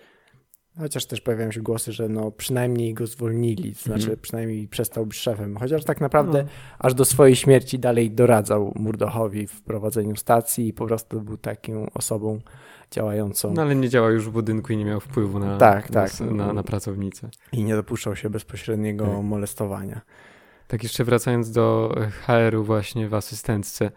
chociaż 0.78 1.06
też 1.06 1.22
pojawiają 1.22 1.52
się 1.52 1.62
głosy, 1.62 1.92
że 1.92 2.10
no, 2.10 2.32
przynajmniej 2.32 2.94
go 2.94 3.08
zwolnili, 3.08 3.76
to 3.76 3.82
znaczy 3.84 4.02
Mhm. 4.04 4.20
przynajmniej 4.20 4.68
przestał 4.68 5.06
być 5.06 5.18
szefem. 5.18 5.58
Chociaż 5.58 5.84
tak 5.84 6.02
naprawdę 6.02 6.44
No. 6.44 6.50
aż 6.80 6.94
do 6.94 7.06
swojej 7.06 7.36
śmierci 7.36 7.80
dalej 7.80 8.12
doradzał 8.12 8.74
Murdochowi 8.76 9.48
w 9.48 9.62
prowadzeniu 9.62 10.16
stacji 10.16 10.68
i 10.68 10.74
po 10.74 10.86
prostu 10.86 11.22
był 11.22 11.38
taką 11.38 11.90
osobą 11.94 12.40
działającą 12.94 13.54
No 13.54 13.62
ale 13.62 13.76
nie 13.76 13.90
działał 13.90 14.12
już 14.12 14.26
w 14.28 14.32
budynku 14.32 14.74
i 14.74 14.78
nie 14.78 14.86
miał 14.86 15.00
wpływu 15.00 15.40
na, 15.40 15.58
Tak, 15.58 15.88
tak. 15.92 16.20
na, 16.20 16.54
na 16.54 16.64
pracownicę. 16.64 17.30
i 17.52 17.64
nie 17.64 17.76
dopuszczał 17.76 18.16
się 18.16 18.30
bezpośredniego 18.30 19.06
Tak. 19.06 19.24
molestowania. 19.24 20.02
Tak 20.68 20.84
jeszcze 20.84 21.04
wracając 21.04 21.52
do 21.52 21.96
HR-u 22.26 22.64
właśnie 22.64 23.10
w 23.10 23.14
asystentce, 23.14 23.92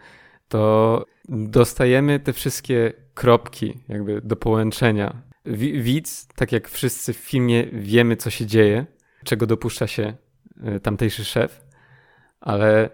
to 0.47 1.05
dostajemy 1.29 2.19
te 2.19 2.33
wszystkie 2.33 2.93
kropki 3.13 3.83
jakby 3.89 4.21
do 4.21 4.35
połączenia. 4.35 5.21
Wi- 5.45 5.81
Widz, 5.81 6.27
tak 6.35 6.51
jak 6.51 6.67
wszyscy 6.69 7.13
w 7.13 7.17
filmie 7.17 7.63
wiemy, 7.71 8.15
co 8.15 8.29
się 8.29 8.45
dzieje, 8.45 8.85
czego 9.23 9.45
dopuszcza 9.47 9.87
się 9.87 10.13
y, 10.75 10.79
tamtejszy 10.79 11.25
szef, 11.25 11.61
ale 12.39 12.89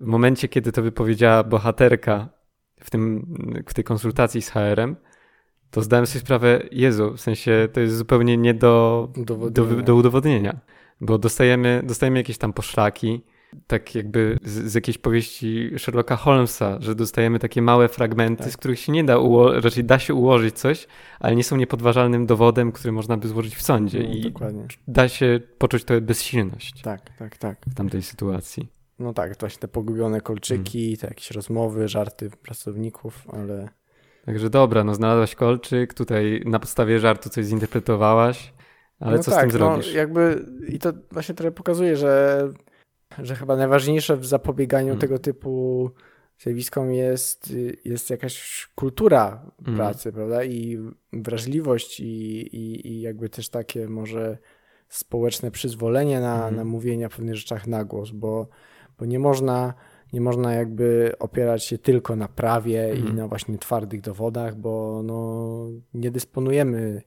w 0.00 0.06
momencie, 0.06 0.48
kiedy 0.48 0.72
to 0.72 0.82
wypowiedziała 0.82 1.44
bohaterka 1.44 2.28
w, 2.80 2.90
tym, 2.90 3.26
w 3.68 3.74
tej 3.74 3.84
konsultacji 3.84 4.42
z 4.42 4.50
HR-em, 4.50 4.96
to 5.70 5.82
zdałem 5.82 6.06
sobie 6.06 6.20
sprawę, 6.20 6.62
Jezu, 6.72 7.12
w 7.16 7.20
sensie 7.20 7.68
to 7.72 7.80
jest 7.80 7.96
zupełnie 7.96 8.36
nie 8.36 8.54
do, 8.54 9.08
do, 9.16 9.34
Udowodnienia. 9.34 9.82
do 9.82 9.94
udowodnienia, 9.94 10.60
bo 11.00 11.18
dostajemy, 11.18 11.82
dostajemy 11.84 12.18
jakieś 12.18 12.38
tam 12.38 12.52
poszlaki, 12.52 13.22
tak 13.66 13.94
jakby 13.94 14.38
z, 14.42 14.50
z 14.52 14.74
jakiejś 14.74 14.98
powieści 14.98 15.70
Sherlocka 15.78 16.16
Holmesa, 16.16 16.76
że 16.80 16.94
dostajemy 16.94 17.38
takie 17.38 17.62
małe 17.62 17.88
fragmenty, 17.88 18.42
Tak. 18.44 18.52
z 18.52 18.56
których 18.56 18.78
się 18.80 18.92
nie 18.92 19.04
da, 19.04 19.16
uło- 19.18 19.60
raczej 19.60 19.84
da 19.84 19.98
się 19.98 20.14
ułożyć 20.14 20.54
coś, 20.58 20.86
ale 21.20 21.36
nie 21.36 21.44
są 21.44 21.56
niepodważalnym 21.56 22.26
dowodem, 22.26 22.72
który 22.72 22.92
można 22.92 23.16
by 23.16 23.28
złożyć 23.28 23.56
w 23.56 23.62
sądzie 23.62 23.98
No, 24.02 24.14
i 24.14 24.20
dokładnie. 24.20 24.66
da 24.88 25.08
się 25.08 25.40
poczuć 25.58 25.84
tę 25.84 26.00
bezsilność 26.00 26.82
Tak, 26.82 27.16
tak, 27.18 27.36
tak. 27.36 27.58
w 27.66 27.74
tamtej 27.74 28.02
sytuacji. 28.02 28.68
No 28.98 29.12
tak, 29.12 29.38
właśnie 29.40 29.58
te 29.60 29.68
pogubione 29.68 30.20
kolczyki, 30.20 30.84
Mm. 30.86 30.96
te 30.96 31.06
jakieś 31.06 31.30
rozmowy, 31.30 31.88
żarty 31.88 32.30
pracowników, 32.30 33.26
ale 33.32 33.68
Także 34.26 34.50
dobra, 34.50 34.84
no 34.84 34.94
znalazłaś 34.94 35.34
kolczyk, 35.34 35.94
tutaj 35.94 36.42
na 36.46 36.58
podstawie 36.58 36.98
żartu 36.98 37.28
coś 37.30 37.44
zinterpretowałaś, 37.44 38.52
ale 39.00 39.16
no 39.16 39.22
co 39.22 39.30
tak, 39.30 39.40
z 39.40 39.42
tym 39.42 39.50
zrobisz? 39.50 39.92
No, 39.92 39.98
jakby 39.98 40.46
i 40.68 40.78
to 40.78 40.92
właśnie 41.10 41.34
trochę 41.34 41.52
pokazuje, 41.52 41.96
że, 41.96 42.42
że 43.18 43.34
chyba 43.34 43.56
najważniejsze 43.56 44.16
w 44.16 44.26
zapobieganiu 44.26 44.88
Mm. 44.88 44.98
tego 44.98 45.18
typu 45.18 45.90
zjawiskom 46.38 46.92
jest, 46.92 47.54
jest 47.84 48.10
jakaś 48.10 48.66
kultura 48.74 49.50
Mm. 49.66 49.76
pracy, 49.76 50.12
prawda? 50.12 50.44
I 50.44 50.78
wrażliwość 51.12 52.00
i, 52.00 52.04
i, 52.56 52.88
i 52.88 53.00
jakby 53.00 53.28
też 53.28 53.48
takie 53.48 53.88
może 53.88 54.38
społeczne 54.88 55.50
przyzwolenie 55.50 56.20
na, 56.20 56.50
na 56.50 56.64
mówienie 56.64 57.06
o 57.06 57.10
pewnych 57.10 57.36
rzeczach 57.36 57.66
na 57.66 57.84
głos, 57.84 58.10
bo, 58.10 58.48
bo 58.98 59.06
nie 59.06 59.18
można 59.18 59.74
Nie 60.12 60.20
można 60.20 60.52
jakby 60.54 61.12
opierać 61.18 61.64
się 61.64 61.78
tylko 61.78 62.16
na 62.16 62.28
prawie 62.28 62.88
i 62.94 62.98
Mhm. 62.98 63.16
na 63.16 63.28
właśnie 63.28 63.58
twardych 63.58 64.00
dowodach, 64.00 64.56
bo 64.56 65.02
no, 65.04 65.66
nie 65.94 66.10
dysponujemy 66.10 67.02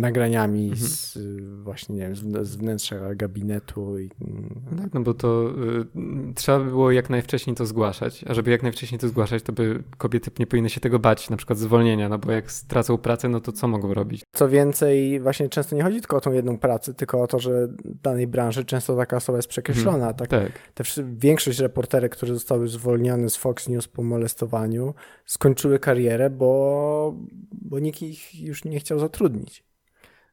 nagraniami 0.00 0.64
Mhm. 0.64 0.86
z 0.88 1.18
właśnie, 1.62 1.94
nie 1.94 2.00
wiem, 2.02 2.16
z, 2.16 2.48
z 2.48 2.56
wnętrza 2.56 3.14
gabinetu 3.14 3.98
i 3.98 4.10
tak, 4.78 4.94
no 4.94 5.00
bo 5.00 5.14
to 5.14 5.50
y, 6.30 6.34
trzeba 6.34 6.58
by 6.58 6.64
było 6.64 6.90
jak 6.90 7.10
najwcześniej 7.10 7.56
to 7.56 7.66
zgłaszać, 7.66 8.24
a 8.28 8.34
żeby 8.34 8.50
jak 8.50 8.62
najwcześniej 8.62 8.98
to 8.98 9.08
zgłaszać, 9.08 9.42
to 9.42 9.52
by 9.52 9.82
kobiety 9.98 10.30
nie 10.38 10.46
powinny 10.46 10.70
się 10.70 10.80
tego 10.80 10.98
bać, 10.98 11.30
na 11.30 11.36
przykład 11.36 11.58
zwolnienia, 11.58 12.08
no 12.08 12.18
bo 12.18 12.32
jak 12.32 12.52
stracą 12.52 12.98
pracę, 12.98 13.28
no 13.28 13.40
to 13.40 13.52
co 13.52 13.68
mogą 13.68 13.94
robić? 13.94 14.22
Co 14.32 14.48
więcej, 14.48 15.20
właśnie 15.20 15.48
często 15.48 15.76
nie 15.76 15.82
chodzi 15.82 16.00
tylko 16.00 16.16
o 16.16 16.20
tą 16.20 16.32
jedną 16.32 16.58
pracę, 16.58 16.94
tylko 16.94 17.22
o 17.22 17.26
to, 17.26 17.38
że 17.38 17.68
w 17.84 18.00
danej 18.02 18.26
branży 18.26 18.64
często 18.64 18.96
taka 18.96 19.16
osoba 19.16 19.38
jest 19.38 19.48
przekreślona. 19.48 20.12
Tak? 20.12 20.28
Tak. 20.28 20.52
Te 20.74 20.84
większość 21.16 21.58
reporterek, 21.58 22.12
które 22.16 22.34
zostały 22.34 22.68
zwolnione 22.68 23.30
z 23.30 23.36
Fox 23.36 23.68
News 23.68 23.88
po 23.88 24.02
molestowaniu, 24.02 24.94
skończyły 25.26 25.78
karierę, 25.78 26.30
bo, 26.30 27.14
bo 27.52 27.78
nikt 27.78 28.02
ich 28.02 28.40
już 28.40 28.64
nie 28.64 28.80
chciał 28.80 28.98
zatrudnić. 28.98 29.69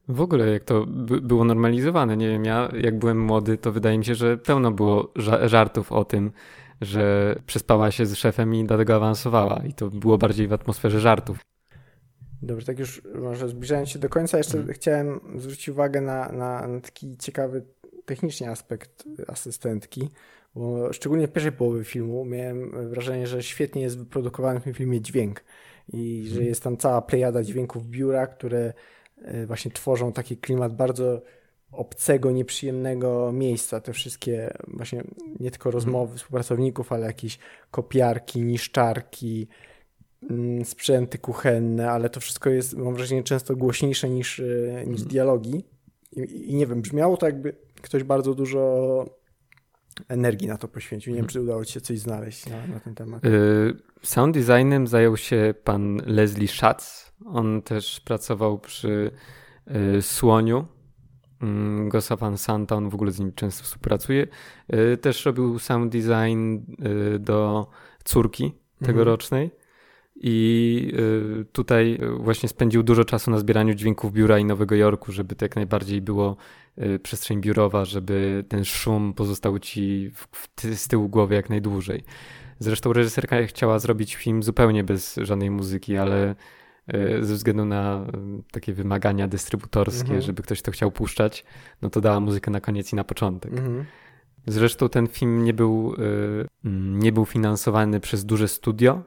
W 0.07 0.21
ogóle 0.21 0.47
jak 0.47 0.63
to 0.63 0.85
by, 0.85 1.21
było 1.21 1.43
normalizowane, 1.43 2.17
nie 2.17 2.29
wiem, 2.29 2.45
ja 2.45 2.71
jak 2.81 2.99
byłem 2.99 3.21
młody, 3.25 3.57
to 3.57 3.71
wydaje 3.71 3.97
mi 3.97 4.05
się, 4.05 4.15
że 4.15 4.37
pełno 4.37 4.71
było 4.71 5.03
ża- 5.03 5.47
żartów 5.47 5.91
o 5.91 6.05
tym, 6.05 6.31
że 6.81 7.35
przespała 7.45 7.91
się 7.91 8.05
z 8.05 8.15
szefem 8.15 8.55
i 8.55 8.63
dlatego 8.63 8.95
awansowała 8.95 9.61
i 9.65 9.73
to 9.73 9.89
było 9.89 10.17
bardziej 10.17 10.47
w 10.47 10.53
atmosferze 10.53 10.99
żartów. 10.99 11.39
Dobrze, 12.41 12.65
tak 12.65 12.79
już 12.79 13.01
może 13.21 13.49
zbliżając 13.49 13.89
się 13.89 13.99
do 13.99 14.09
końca, 14.09 14.37
jeszcze 14.37 14.57
Mhm. 14.57 14.75
chciałem 14.75 15.19
zwrócić 15.35 15.69
uwagę 15.69 16.01
na, 16.01 16.29
na, 16.31 16.67
na 16.67 16.81
taki 16.81 17.17
ciekawy 17.17 17.65
technicznie 18.05 18.51
aspekt 18.51 19.03
asystentki, 19.27 20.09
bo 20.55 20.93
szczególnie 20.93 21.27
w 21.27 21.31
pierwszej 21.31 21.51
połowie 21.51 21.83
filmu 21.83 22.25
miałem 22.25 22.89
wrażenie, 22.89 23.27
że 23.27 23.43
świetnie 23.43 23.81
jest 23.81 23.97
wyprodukowany 23.97 24.59
w 24.59 24.63
tym 24.63 24.73
filmie 24.73 25.01
dźwięk 25.01 25.43
i 25.93 26.23
że 26.25 26.31
Mhm. 26.31 26.47
jest 26.47 26.63
tam 26.63 26.77
cała 26.77 27.01
plejada 27.01 27.43
dźwięków 27.43 27.87
biura, 27.87 28.27
które 28.27 28.73
właśnie 29.47 29.71
tworzą 29.71 30.11
taki 30.11 30.37
klimat 30.37 30.75
bardzo 30.75 31.21
obcego, 31.71 32.31
nieprzyjemnego 32.31 33.31
miejsca. 33.31 33.81
Te 33.81 33.93
wszystkie 33.93 34.53
właśnie 34.67 35.03
nie 35.39 35.51
tylko 35.51 35.71
rozmowy 35.71 36.17
współpracowników, 36.17 36.91
ale 36.91 37.05
jakieś 37.05 37.39
kopiarki, 37.71 38.41
niszczarki, 38.41 39.47
mm, 40.29 40.65
sprzęty 40.65 41.17
kuchenne, 41.17 41.91
ale 41.91 42.09
to 42.09 42.19
wszystko 42.19 42.49
jest, 42.49 42.77
mam 42.77 42.95
wrażenie, 42.95 43.23
często 43.23 43.55
głośniejsze 43.55 44.09
niż, 44.09 44.39
e, 44.39 44.83
niż 44.87 45.03
dialogi. 45.03 45.63
I, 46.11 46.51
I 46.51 46.55
nie 46.55 46.67
wiem, 46.67 46.81
brzmiało 46.81 47.17
to 47.17 47.25
jakby 47.25 47.55
ktoś 47.81 48.03
bardzo 48.03 48.33
dużo 48.33 49.05
energii 50.07 50.47
na 50.47 50.57
to 50.57 50.67
poświęcił. 50.67 51.13
Nie 51.13 51.19
wiem, 51.19 51.27
czy 51.27 51.41
udało 51.41 51.65
ci 51.65 51.73
się 51.73 51.81
coś 51.81 51.99
znaleźć 51.99 52.45
na, 52.45 52.67
na 52.67 52.79
ten 52.79 52.95
temat. 52.95 53.25
Y, 53.25 53.73
Sound 54.03 54.37
designem 54.37 54.87
zajął 54.87 55.17
się 55.17 55.53
pan 55.63 56.01
Leslie 56.05 56.47
Schatz. 56.47 57.06
On 57.25 57.61
też 57.61 57.99
pracował 57.99 58.59
przy 58.59 59.11
y, 59.97 60.01
Słoniu. 60.01 60.65
Mm, 61.41 61.89
Gosa 61.89 62.15
Van 62.15 62.37
Santa, 62.37 62.75
on 62.75 62.89
w 62.89 62.95
ogóle 62.95 63.11
z 63.11 63.19
nim 63.19 63.33
często 63.33 63.63
współpracuje. 63.63 64.27
Y, 64.73 64.97
Też 64.97 65.25
robił 65.25 65.59
sound 65.59 65.91
design 65.91 66.57
y, 67.15 67.19
do 67.19 67.67
córki 68.03 68.51
tegorocznej. 68.85 69.51
I 70.15 70.91
y, 71.41 71.45
tutaj 71.45 71.99
właśnie 72.19 72.49
spędził 72.49 72.83
dużo 72.83 73.05
czasu 73.05 73.31
na 73.31 73.37
zbieraniu 73.37 73.73
dźwięków 73.73 74.13
biura 74.13 74.39
i 74.39 74.45
Nowego 74.45 74.75
Jorku, 74.75 75.11
żeby 75.11 75.35
to 75.35 75.45
jak 75.45 75.55
najbardziej 75.55 76.01
było 76.01 76.37
przestrzeń 77.03 77.41
biurowa, 77.41 77.85
żeby 77.85 78.45
ten 78.49 78.65
szum 78.65 79.13
pozostał 79.13 79.59
ci 79.59 80.11
w, 80.13 80.27
w 80.31 80.47
ty, 80.47 80.75
z 80.75 80.87
tyłu 80.87 81.09
głowy 81.09 81.35
jak 81.35 81.49
najdłużej. 81.49 82.03
Zresztą 82.59 82.93
reżyserka 82.93 83.45
chciała 83.45 83.79
zrobić 83.79 84.15
film 84.15 84.43
zupełnie 84.43 84.83
bez 84.83 85.15
żadnej 85.15 85.51
muzyki, 85.51 85.97
ale 85.97 86.35
ze 87.21 87.33
względu 87.33 87.65
na 87.65 88.05
y, 88.39 88.51
takie 88.51 88.73
wymagania 88.73 89.27
dystrybutorskie, 89.27 90.01
Mhm. 90.03 90.21
żeby 90.21 90.43
ktoś 90.43 90.61
to 90.61 90.71
chciał 90.71 90.91
puszczać, 90.91 91.45
no 91.81 91.89
to 91.89 92.01
dała 92.01 92.19
muzykę 92.19 92.51
na 92.51 92.61
koniec 92.61 92.93
i 92.93 92.95
na 92.95 93.03
początek. 93.03 93.51
Mhm. 93.51 93.85
Zresztą 94.47 94.89
ten 94.89 95.07
film 95.07 95.43
nie 95.43 95.53
był, 95.53 95.93
mm, 96.65 96.99
nie 96.99 97.11
był 97.11 97.25
finansowany 97.25 97.99
przez 97.99 98.25
duże 98.25 98.47
studio, 98.47 99.03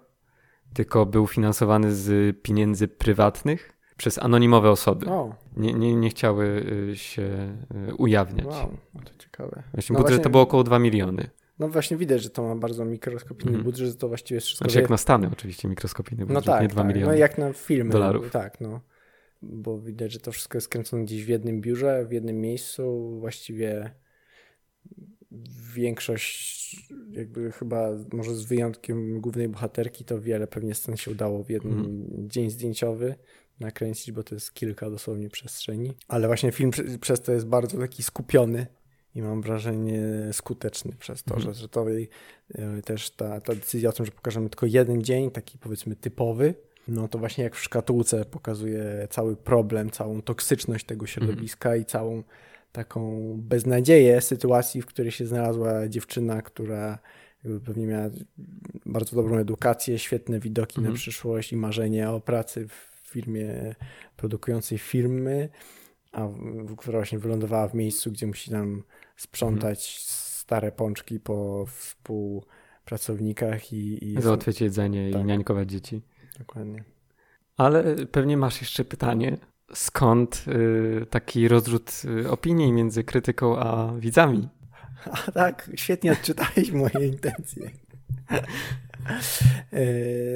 tylko 0.74 1.06
był 1.06 1.26
finansowany 1.26 1.94
z 1.94 2.36
pieniędzy 2.42 2.88
prywatnych 2.88 3.72
przez 3.96 4.18
anonimowe 4.18 4.70
osoby. 4.70 5.06
O, 5.06 5.34
Nie, 5.56 5.74
nie, 5.74 5.94
nie 5.96 6.10
chciały 6.10 6.64
się 6.94 7.56
ujawniać. 7.98 8.46
wow, 8.46 8.76
to 9.04 9.10
ciekawe. 9.18 9.62
Właśnie 9.72 9.94
No 9.94 9.98
budżet 9.98 10.10
właśnie- 10.16 10.24
to 10.24 10.30
było 10.30 10.42
około 10.42 10.64
2 10.64 10.78
miliony. 10.78 11.30
No 11.60 11.68
właśnie 11.68 11.96
widać, 11.96 12.22
że 12.22 12.30
to 12.30 12.42
ma 12.42 12.56
bardzo 12.56 12.84
mikroskopijny 12.84 13.50
Mhm. 13.50 13.64
budżet, 13.64 13.88
że 13.88 13.94
to 13.94 14.08
właściwie 14.08 14.36
jest 14.36 14.46
wszystko... 14.46 14.64
Znaczy 14.64 14.80
jak 14.80 14.90
na 14.90 14.96
Stany 14.96 15.28
oczywiście 15.32 15.68
mikroskopijny 15.68 16.24
no 16.24 16.34
budżet, 16.34 16.44
tak, 16.44 16.62
nie 16.62 16.68
2 16.68 16.82
tak. 16.82 16.88
miliony. 16.88 17.12
No 17.12 17.18
jak 17.18 17.38
na 17.38 17.52
filmy. 17.52 17.90
dolarów. 17.90 18.30
Tak, 18.30 18.60
no. 18.60 18.80
Bo 19.42 19.78
widać, 19.78 20.12
że 20.12 20.18
to 20.20 20.32
wszystko 20.32 20.58
jest 20.58 20.68
kręcone 20.68 21.04
gdzieś 21.04 21.24
w 21.24 21.28
jednym 21.28 21.60
biurze, 21.60 22.06
w 22.08 22.12
jednym 22.12 22.40
miejscu. 22.40 23.16
Właściwie 23.20 23.90
większość, 25.74 26.76
jakby 27.10 27.52
chyba 27.52 27.88
może 28.12 28.34
z 28.34 28.42
wyjątkiem 28.44 29.20
głównej 29.20 29.48
bohaterki, 29.48 30.04
to 30.04 30.20
wiele 30.20 30.46
pewnie 30.46 30.74
scen 30.74 30.96
się 30.96 31.10
udało 31.10 31.44
w 31.44 31.50
jeden 31.50 31.72
Mhm. 31.72 32.28
dzień 32.28 32.50
zdjęciowy 32.50 33.14
nakręcić, 33.60 34.12
bo 34.12 34.22
to 34.22 34.34
jest 34.34 34.54
kilka 34.54 34.90
dosłownie 34.90 35.28
przestrzeni. 35.30 35.92
Ale 36.08 36.26
właśnie 36.26 36.52
film 36.52 36.70
prze- 36.70 36.98
przez 37.00 37.20
to 37.20 37.32
jest 37.32 37.46
bardzo 37.46 37.78
taki 37.78 38.02
skupiony 38.02 38.66
i 39.14 39.22
mam 39.22 39.42
wrażenie 39.42 40.02
skuteczny 40.32 40.92
przez 40.98 41.22
to, 41.22 41.34
Mhm. 41.34 41.54
że, 41.54 41.60
że 41.60 41.68
to 41.68 41.86
też 42.84 43.10
ta, 43.10 43.40
ta 43.40 43.54
decyzja 43.54 43.88
o 43.90 43.92
tym, 43.92 44.06
że 44.06 44.12
pokażemy 44.12 44.48
tylko 44.50 44.66
jeden 44.66 45.02
dzień, 45.04 45.30
taki 45.30 45.58
powiedzmy 45.58 45.96
typowy, 45.96 46.54
no 46.88 47.08
to 47.08 47.18
właśnie 47.18 47.44
jak 47.44 47.56
w 47.56 47.62
szkatułce 47.62 48.24
pokazuje 48.24 49.06
cały 49.10 49.36
problem, 49.36 49.90
całą 49.90 50.22
toksyczność 50.22 50.86
tego 50.86 51.06
środowiska 51.06 51.76
i 51.76 51.84
całą 51.84 52.22
taką 52.72 53.20
beznadzieję 53.38 54.20
sytuacji, 54.20 54.82
w 54.82 54.86
której 54.86 55.10
się 55.12 55.26
znalazła 55.26 55.88
dziewczyna, 55.88 56.42
która 56.42 56.98
pewnie 57.64 57.86
miała 57.86 58.10
bardzo 58.86 59.16
dobrą 59.16 59.36
edukację, 59.38 59.98
świetne 59.98 60.40
widoki 60.40 60.76
na 60.80 60.86
Mhm. 60.88 60.96
przyszłość 60.96 61.52
i 61.52 61.56
marzenie 61.56 62.10
o 62.10 62.20
pracy 62.20 62.68
w 62.68 63.08
firmie 63.08 63.74
produkującej 64.16 64.78
filmy, 64.78 65.48
a 66.12 66.28
właśnie 66.86 67.18
wylądowała 67.18 67.68
w 67.68 67.74
miejscu, 67.74 68.12
gdzie 68.12 68.26
musi 68.26 68.50
tam 68.50 68.82
sprzątać 69.20 70.00
stare 70.06 70.72
pączki 70.72 71.20
po 71.20 71.66
współpracownikach 71.66 73.72
i, 73.72 74.04
i 74.12 74.22
Załatwiać 74.22 74.60
jedzenie 74.60 75.10
Tak. 75.12 75.22
i 75.22 75.24
niańkować 75.24 75.70
dzieci. 75.70 76.02
dokładnie. 76.38 76.84
Ale 77.56 78.06
pewnie 78.06 78.36
masz 78.36 78.60
jeszcze 78.60 78.84
pytanie, 78.84 79.36
skąd 79.74 80.44
y, 80.48 81.06
taki 81.10 81.48
rozrzut 81.48 82.02
y, 82.04 82.30
opinii 82.30 82.72
między 82.72 83.04
krytyką 83.04 83.58
a 83.58 83.94
widzami? 83.98 84.48
A 85.26 85.32
tak, 85.32 85.70
świetnie 85.74 86.12
odczytałeś 86.12 86.70
moje 86.72 87.06
intencje. 87.06 87.70
Yy, 89.72 89.80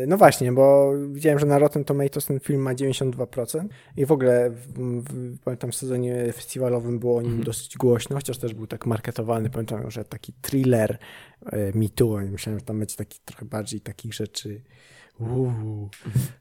No 0.09 0.16
właśnie, 0.16 0.53
bo 0.53 0.93
widziałem, 1.12 1.39
że 1.39 1.47
na 1.47 1.59
Rotten 1.59 1.85
Tomatoes 1.85 2.27
ten 2.27 2.41
film 2.41 2.61
ma 2.62 2.75
92% 2.75 3.64
i 3.97 4.07
w 4.07 4.12
ogóle 4.12 4.51
w, 4.51 4.66
w, 5.03 5.39
pamiętam 5.39 5.72
w 5.72 5.75
sezonie 5.77 6.33
festiwalowym 6.33 6.99
było 6.99 7.16
o 7.16 7.20
nim 7.22 7.31
Mhm. 7.31 7.45
dosyć 7.45 7.77
głośno, 7.77 8.16
chociaż 8.16 8.39
też 8.39 8.55
był 8.55 8.66
tak 8.66 8.87
marketowany, 8.87 9.51
pamiętam, 9.51 9.91
że 9.91 10.05
taki 10.05 10.33
thriller 10.33 10.99
e, 11.47 11.79
Me 11.79 11.89
Too, 11.89 12.20
i 12.20 12.31
myślałem, 12.31 12.59
że 12.59 12.64
tam 12.64 12.79
będzie 12.79 12.97
taki 12.97 13.18
trochę 13.25 13.45
bardziej 13.47 13.81
takich 13.81 14.14
rzeczy 14.14 14.62
uuu. 15.20 15.89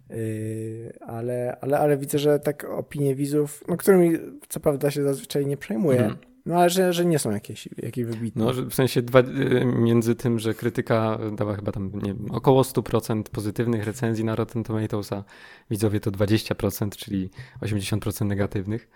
Yy, 0.10 0.94
ale, 1.08 1.58
ale, 1.62 1.80
ale 1.80 1.98
widzę, 1.98 2.20
że 2.20 2.40
tak 2.40 2.64
opinie 2.64 3.16
widzów, 3.16 3.64
no 3.68 3.78
którymi 3.78 4.18
co 4.50 4.60
prawda 4.60 4.92
się 4.92 5.04
zazwyczaj 5.04 5.46
nie 5.46 5.58
przejmuję, 5.58 6.00
Mhm. 6.00 6.33
No 6.46 6.56
ale 6.56 6.70
że, 6.70 6.94
że 6.94 7.06
nie 7.06 7.20
są 7.20 7.32
jakieś, 7.32 7.70
jakieś 7.78 8.06
wybitne. 8.06 8.46
No, 8.46 8.52
w 8.70 8.74
sensie 8.74 9.02
dwa, 9.02 9.20
y, 9.20 9.66
między 9.66 10.16
tym, 10.16 10.40
że 10.40 10.54
krytyka 10.54 11.20
dała 11.36 11.56
chyba 11.56 11.72
tam 11.72 11.92
nie 11.94 12.14
wiem, 12.14 12.32
około 12.32 12.62
100% 12.62 13.24
pozytywnych 13.24 13.86
recenzji 13.86 14.26
na 14.26 14.36
Rotten 14.36 14.64
Tomatoes, 14.64 15.14
a 15.14 15.24
widzowie 15.72 16.00
to 16.00 16.12
20%, 16.12 16.96
czyli 16.98 17.30
80% 17.62 18.26
negatywnych, 18.26 18.90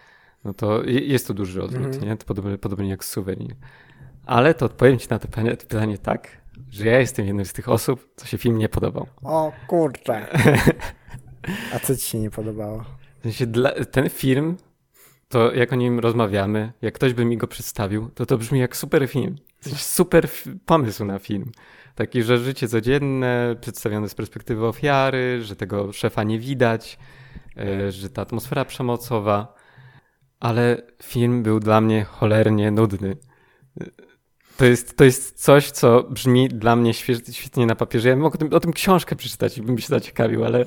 no 0.46 0.54
to 0.54 0.84
je- 0.84 1.00
jest 1.00 1.28
to 1.28 1.34
duży 1.34 1.64
odwrót, 1.64 1.86
Mhm. 1.86 2.06
nie? 2.06 2.18
To 2.18 2.26
podobnie, 2.26 2.58
podobnie 2.58 2.90
jak 2.90 3.06
suwenir. 3.06 3.56
Ale 4.26 4.54
to 4.54 4.66
odpowiem 4.66 5.00
ci 5.00 5.08
na 5.10 5.20
to 5.20 5.28
pytanie, 5.28 5.58
to 5.58 5.68
pytanie 5.68 5.98
tak, 5.98 6.28
że 6.72 6.86
ja 6.86 7.00
jestem 7.00 7.26
jednym 7.26 7.46
z 7.46 7.54
tych 7.54 7.70
osób, 7.70 8.10
co 8.16 8.26
się 8.28 8.38
film 8.38 8.58
nie 8.58 8.70
podobał. 8.70 9.08
O 9.24 9.52
kurczę. 9.68 10.28
A 11.74 11.80
co 11.80 11.96
ci 11.96 12.02
się 12.02 12.20
nie 12.20 12.30
podobało? 12.30 12.84
W 13.20 13.24
sensie 13.24 13.46
dla, 13.48 13.72
ten 13.72 14.10
film, 14.10 14.58
to 15.28 15.54
jak 15.54 15.74
o 15.74 15.76
nim 15.76 16.00
rozmawiamy, 16.00 16.74
jak 16.82 16.94
ktoś 16.94 17.14
by 17.14 17.26
mi 17.26 17.38
go 17.38 17.48
przedstawił, 17.48 18.10
to 18.10 18.26
to 18.26 18.38
brzmi 18.38 18.60
jak 18.60 18.78
super 18.78 19.10
film. 19.10 19.36
Super 19.76 20.28
pomysł 20.66 21.06
na 21.06 21.20
film. 21.20 21.52
Taki, 21.96 22.24
że 22.24 22.38
życie 22.38 22.68
codzienne, 22.68 23.56
przedstawione 23.62 24.10
z 24.10 24.16
perspektywy 24.16 24.66
ofiary, 24.66 25.44
że 25.44 25.56
tego 25.56 25.94
szefa 25.94 26.24
nie 26.24 26.40
widać, 26.40 27.00
e, 27.58 27.92
że 27.92 28.10
ta 28.10 28.22
atmosfera 28.22 28.66
przemocowa. 28.66 29.56
Ale 30.40 30.82
film 31.04 31.44
był 31.44 31.60
dla 31.60 31.82
mnie 31.82 32.04
cholernie 32.04 32.72
nudny. 32.72 33.18
To 34.58 34.66
jest, 34.66 34.98
to 34.98 35.04
jest 35.04 35.44
coś, 35.44 35.72
co 35.72 36.04
brzmi 36.04 36.50
dla 36.50 36.76
mnie 36.76 36.94
świetnie 37.32 37.66
na 37.66 37.76
papierze. 37.76 38.10
Ja 38.10 38.16
mogę 38.16 38.36
o 38.36 38.38
tym, 38.38 38.54
o 38.54 38.60
tym 38.60 38.74
książkę 38.74 39.16
przeczytać 39.16 39.58
i 39.58 39.62
bym 39.62 39.78
się 39.78 39.88
zaciekawił, 39.88 40.46
ale 40.46 40.66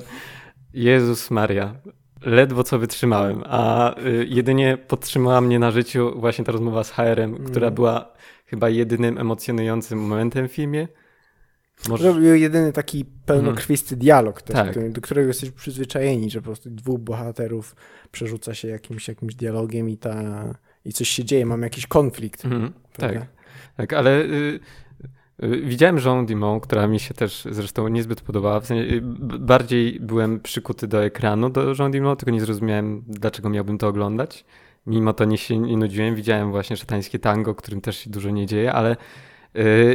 Jezus 0.73 1.31
Maria, 1.31 1.75
ledwo 2.25 2.63
co 2.63 2.79
wytrzymałem, 2.79 3.43
a 3.45 3.95
y, 3.99 4.25
jedynie 4.29 4.77
podtrzymała 4.77 5.41
mnie 5.41 5.59
na 5.59 5.71
życiu 5.71 6.19
właśnie 6.19 6.45
ta 6.45 6.51
rozmowa 6.51 6.83
z 6.83 6.91
HR-em, 6.91 7.35
mm. 7.35 7.43
która 7.43 7.71
była 7.71 8.13
chyba 8.45 8.69
jedynym 8.69 9.17
emocjonującym 9.17 9.99
momentem 9.99 10.47
w 10.47 10.51
filmie. 10.51 10.87
Może... 11.89 12.03
To 12.03 12.13
był 12.13 12.35
jedyny 12.35 12.73
taki 12.73 13.05
pełnokrwisty 13.25 13.95
mm. 13.95 13.99
dialog, 13.99 14.41
też, 14.41 14.55
tak. 14.55 14.91
do 14.91 15.01
którego 15.01 15.27
jesteś 15.27 15.51
przyzwyczajeni, 15.51 16.29
że 16.31 16.39
po 16.39 16.45
prostu 16.45 16.69
dwóch 16.69 16.99
bohaterów 16.99 17.75
przerzuca 18.11 18.53
się 18.53 18.67
jakimś, 18.67 19.07
jakimś 19.07 19.35
dialogiem 19.35 19.89
i, 19.89 19.97
ta, 19.97 20.45
i 20.85 20.93
coś 20.93 21.09
się 21.09 21.23
dzieje, 21.23 21.45
mamy 21.45 21.65
jakiś 21.65 21.87
konflikt. 21.87 22.45
Mm. 22.45 22.73
Tak. 22.97 23.27
tak, 23.77 23.93
ale 23.93 24.21
y, 24.21 24.59
widziałem 25.41 25.97
Jean 25.97 26.25
Dimon, 26.25 26.59
która 26.59 26.87
mi 26.87 26.99
się 26.99 27.13
też 27.13 27.47
zresztą 27.51 27.87
niezbyt 27.87 28.21
podobała. 28.21 28.59
W 28.59 28.65
sensie, 28.65 28.95
y, 28.95 29.01
bardziej 29.39 29.99
byłem 29.99 30.39
przykuty 30.39 30.87
do 30.87 31.03
ekranu 31.03 31.49
do 31.49 31.73
Jean 31.79 31.91
Dimon, 31.91 32.17
tylko 32.17 32.31
nie 32.31 32.41
zrozumiałem, 32.41 33.03
dlaczego 33.07 33.49
miałbym 33.49 33.77
to 33.77 33.87
oglądać. 33.87 34.45
Mimo 34.85 35.13
to 35.13 35.25
nie 35.25 35.37
się 35.37 35.57
nie 35.57 35.77
nudziłem. 35.77 36.15
Widziałem 36.15 36.51
właśnie 36.51 36.77
szatańskie 36.77 37.19
tango, 37.19 37.55
którym 37.55 37.81
też 37.81 37.97
się 37.97 38.09
dużo 38.09 38.29
nie 38.29 38.45
dzieje, 38.45 38.73
ale 38.73 38.95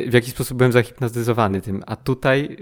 w 0.08 0.10
jakiś 0.12 0.30
sposób 0.30 0.58
byłem 0.58 0.72
zahipnotyzowany 0.72 1.60
tym. 1.60 1.82
A 1.86 1.96
tutaj 1.96 2.56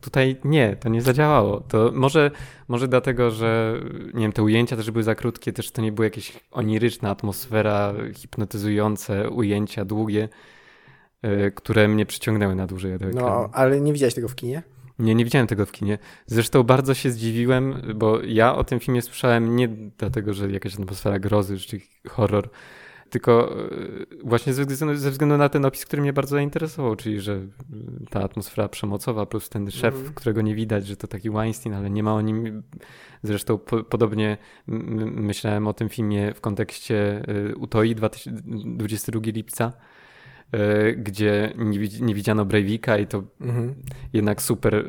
tutaj 0.00 0.36
nie, 0.44 0.76
to 0.76 0.88
nie 0.88 1.02
zadziałało. 1.02 1.60
To 1.60 1.90
może, 1.94 2.30
może 2.68 2.88
dlatego, 2.88 3.30
że 3.30 3.80
nie 4.14 4.22
wiem, 4.22 4.32
te 4.32 4.42
ujęcia 4.42 4.76
też 4.76 4.90
były 4.90 5.02
za 5.02 5.14
krótkie, 5.14 5.52
też 5.52 5.70
to 5.70 5.82
nie 5.82 5.92
była 5.92 6.04
jakaś 6.04 6.32
oniryczna 6.50 7.10
atmosfera, 7.10 7.94
hipnotyzujące 8.14 9.30
ujęcia 9.30 9.84
długie, 9.84 10.28
które 11.54 11.88
mnie 11.88 12.06
przyciągnęły 12.06 12.54
na 12.54 12.66
dłużej 12.66 12.98
do 12.98 13.04
no, 13.04 13.10
ekranu. 13.10 13.28
No, 13.28 13.50
ale 13.52 13.80
nie 13.80 13.92
widziałeś 13.92 14.14
tego 14.14 14.28
w 14.28 14.34
kinie? 14.34 14.62
Nie, 14.98 15.14
nie 15.14 15.24
widziałem 15.24 15.46
tego 15.46 15.66
w 15.66 15.72
kinie. 15.72 15.98
Zresztą 16.26 16.62
bardzo 16.62 16.94
się 16.94 17.10
zdziwiłem, 17.10 17.82
bo 17.94 18.20
ja 18.22 18.54
o 18.54 18.64
tym 18.64 18.80
filmie 18.80 19.02
słyszałem 19.02 19.56
nie 19.56 19.68
dlatego, 19.98 20.34
że 20.34 20.50
jakaś 20.50 20.74
atmosfera 20.74 21.18
grozy 21.18 21.58
czy 21.58 21.80
horror, 22.08 22.50
tylko 23.10 23.56
e, 23.60 23.68
właśnie 24.24 24.54
ze 24.54 24.64
względu, 24.64 24.96
ze 24.96 25.10
względu, 25.10 25.36
na 25.36 25.48
ten 25.48 25.64
opis, 25.64 25.84
który 25.84 26.02
mnie 26.02 26.12
bardzo 26.12 26.30
zainteresował, 26.30 26.96
czyli 26.96 27.20
że 27.20 27.40
ta 28.10 28.22
atmosfera 28.22 28.68
przemocowa 28.68 29.26
plus 29.26 29.48
ten 29.48 29.70
szef, 29.70 29.94
mm. 29.94 30.14
którego 30.14 30.42
nie 30.42 30.54
widać, 30.54 30.86
że 30.86 30.96
to 30.96 31.06
taki 31.06 31.30
Weinstein, 31.30 31.74
ale 31.74 31.90
nie 31.90 32.02
ma 32.02 32.14
o 32.14 32.20
nim. 32.20 32.62
Zresztą 33.22 33.58
po, 33.58 33.84
podobnie 33.84 34.36
myślałem 34.66 35.66
o 35.66 35.72
tym 35.72 35.88
filmie 35.88 36.34
w 36.34 36.40
kontekście 36.40 37.22
e, 37.50 37.54
Utoi 37.54 37.94
22 37.94 39.20
lipca, 39.24 39.64
e, 39.64 39.97
gdzie 40.96 41.52
nie, 41.56 41.78
nie 42.00 42.14
widziano 42.14 42.44
Breivika 42.44 42.98
i 42.98 43.06
to 43.06 43.22
mm. 43.40 43.74
jednak 44.12 44.42
super, 44.42 44.84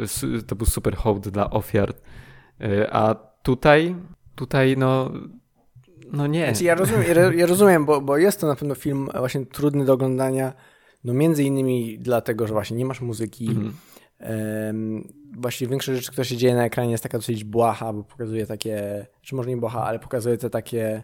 to 0.47 0.55
był 0.55 0.66
super 0.66 0.95
hołd 0.95 1.30
dla 1.30 1.49
ofiar. 1.49 1.93
A 2.91 3.16
tutaj, 3.43 3.95
tutaj 4.36 4.78
no 4.78 5.12
no 6.12 6.28
nie. 6.28 6.45
Znaczy 6.45 6.64
ja 6.64 6.76
rozumiem, 6.76 7.03
ja 7.36 7.45
rozumiem 7.45 7.86
bo, 7.86 8.01
bo 8.01 8.18
jest 8.18 8.41
to 8.41 8.47
na 8.47 8.55
pewno 8.55 8.76
film 8.76 9.10
właśnie 9.18 9.45
trudny 9.45 9.86
do 9.86 9.93
oglądania, 9.93 10.53
no 11.03 11.14
między 11.14 11.43
innymi 11.43 11.99
dlatego, 11.99 12.47
że 12.47 12.53
właśnie 12.53 12.78
nie 12.78 12.86
masz 12.86 13.01
muzyki. 13.01 13.47
Mhm. 13.47 13.74
Um, 14.20 15.14
właściwie 15.38 15.70
większość 15.70 15.99
rzeczy, 15.99 16.12
która 16.12 16.26
się 16.26 16.38
dzieje 16.38 16.55
na 16.55 16.66
ekranie 16.66 16.91
jest 16.91 17.03
taka 17.03 17.18
dosyć 17.18 17.43
błaha, 17.43 17.93
bo 17.93 18.03
pokazuje 18.03 18.45
takie, 18.45 19.05
czy 19.22 19.36
może 19.36 19.49
nie 19.49 19.57
błaha, 19.57 19.84
ale 19.84 19.99
pokazuje 19.99 20.38
te 20.38 20.49
takie 20.49 21.03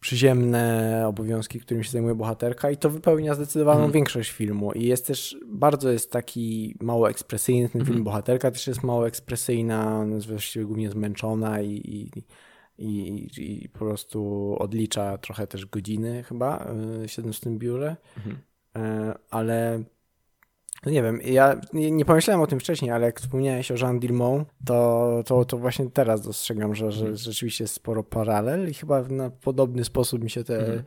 przyziemne 0.00 1.04
obowiązki, 1.08 1.60
którymi 1.60 1.84
się 1.84 1.90
zajmuje 1.90 2.14
bohaterka 2.14 2.70
i 2.70 2.76
to 2.76 2.90
wypełnia 2.90 3.34
zdecydowaną 3.34 3.78
mhm. 3.78 3.92
większość 3.92 4.30
filmu 4.30 4.72
i 4.72 4.84
jest 4.84 5.06
też, 5.06 5.36
bardzo 5.46 5.90
jest 5.90 6.12
taki 6.12 6.76
mało 6.80 7.10
ekspresyjny 7.10 7.68
ten 7.68 7.80
film, 7.80 7.96
mhm. 7.96 8.04
bohaterka 8.04 8.50
też 8.50 8.66
jest 8.66 8.82
mało 8.82 9.06
ekspresyjna, 9.06 10.06
jest 10.10 10.26
właściwie 10.26 10.64
głównie 10.64 10.90
zmęczona 10.90 11.60
i, 11.60 11.70
i 11.84 12.22
i, 12.78 13.28
i 13.36 13.68
po 13.68 13.78
prostu 13.78 14.56
odlicza 14.58 15.18
trochę 15.18 15.46
też 15.46 15.66
godziny 15.66 16.22
chyba, 16.22 16.72
y, 17.04 17.08
siedząc 17.08 17.36
w 17.36 17.40
tym 17.40 17.58
biurze. 17.58 17.96
E, 18.76 19.14
ale 19.30 19.82
no 20.86 20.92
nie 20.92 21.02
wiem, 21.02 21.20
ja 21.24 21.60
nie, 21.72 21.90
nie, 21.90 22.04
pomyślałem 22.04 22.40
o 22.40 22.46
tym 22.46 22.60
wcześniej, 22.60 22.90
ale 22.90 23.06
jak 23.06 23.20
wspomniałeś 23.20 23.70
o 23.70 23.74
Jean 23.74 23.98
Dilmont, 23.98 24.48
to, 24.66 25.22
to, 25.26 25.44
to 25.44 25.58
właśnie 25.58 25.90
teraz 25.90 26.20
dostrzegam, 26.20 26.74
że, 26.74 26.92
że 26.92 27.00
mhm. 27.00 27.16
rzeczywiście 27.16 27.64
jest 27.64 27.74
sporo 27.74 28.02
paralel 28.02 28.70
i 28.70 28.74
chyba 28.74 29.02
na 29.02 29.30
podobny 29.30 29.84
sposób 29.84 30.22
mi 30.22 30.30
się 30.30 30.44
te 30.44 30.58
mhm. 30.58 30.82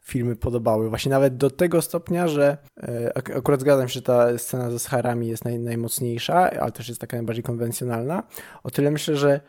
filmy 0.00 0.36
podobały. 0.36 0.88
Właśnie 0.88 1.10
nawet 1.10 1.36
do 1.36 1.50
tego 1.50 1.82
stopnia, 1.82 2.28
że 2.28 2.58
e, 2.82 3.12
akurat 3.16 3.60
zgadzam 3.60 3.88
się, 3.88 3.94
że 3.94 4.02
ta 4.02 4.38
scena 4.38 4.70
ze 4.70 4.78
Scharami 4.78 5.28
jest 5.28 5.44
naj, 5.44 5.58
najmocniejsza, 5.58 6.50
ale 6.50 6.72
też 6.72 6.88
jest 6.88 7.00
taka 7.00 7.16
najbardziej 7.16 7.44
konwencjonalna. 7.44 8.22
O 8.62 8.70
tyle 8.70 8.90
myślę, 8.90 9.16
że 9.16 9.40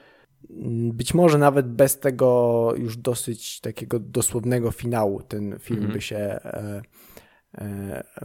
być 0.93 1.13
może 1.13 1.37
nawet 1.37 1.67
bez 1.67 1.99
tego 1.99 2.73
już 2.77 2.97
dosyć 2.97 3.61
takiego 3.61 3.99
dosłownego 3.99 4.71
finału 4.71 5.21
ten 5.21 5.59
film 5.59 5.79
mm 5.79 5.91
-hmm. 5.91 5.93
by 5.93 6.01
się 6.01 6.17
e, 6.17 6.81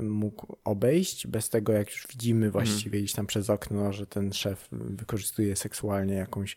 mógł 0.03 0.57
obejść. 0.64 1.26
Bez 1.26 1.49
tego, 1.49 1.72
jak 1.72 1.91
już 1.91 2.07
widzimy 2.11 2.47
mhm. 2.47 2.53
właściwie 2.53 2.99
mm. 2.99 3.09
tam 3.16 3.26
przez 3.26 3.51
okno, 3.51 3.93
że 3.93 4.07
ten 4.07 4.33
szef 4.33 4.68
wykorzystuje 4.72 5.57
seksualnie 5.57 6.14
jakąś 6.14 6.57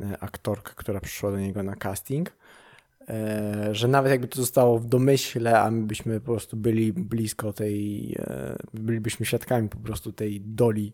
e, 0.00 0.18
aktorkę, 0.20 0.72
która 0.76 1.00
przyszła 1.00 1.30
do 1.30 1.38
niego 1.38 1.62
na 1.62 1.76
casting. 1.76 2.32
E, 3.08 3.68
że 3.74 3.88
nawet 3.88 4.10
jakby 4.12 4.28
to 4.28 4.40
zostało 4.40 4.78
w 4.78 4.86
domyśle, 4.86 5.60
a 5.60 5.70
my 5.70 5.86
byśmy 5.86 6.20
po 6.20 6.32
prostu 6.32 6.56
byli 6.56 6.92
blisko 6.92 7.52
tej, 7.52 8.12
e, 8.18 8.56
bylibyśmy 8.74 9.26
świadkami 9.26 9.68
po 9.68 9.78
prostu 9.78 10.12
tej 10.12 10.40
doli 10.40 10.92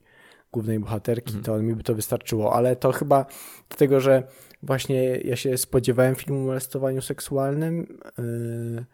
głównej 0.53 0.79
bohaterki, 0.79 1.33
mm. 1.33 1.43
to 1.43 1.59
mi 1.59 1.75
by 1.75 1.83
to 1.83 1.95
wystarczyło, 1.95 2.55
ale 2.55 2.77
to 2.77 2.93
chyba 2.93 3.27
dlatego, 3.69 4.01
że 4.01 4.23
właśnie 4.63 5.17
ja 5.17 5.37
się 5.37 5.59
spodziewałem 5.59 6.15
filmu 6.15 6.41
o 6.41 6.47
molestowaniu 6.47 7.03
seksualnym, 7.03 7.99
yy, 8.19 8.85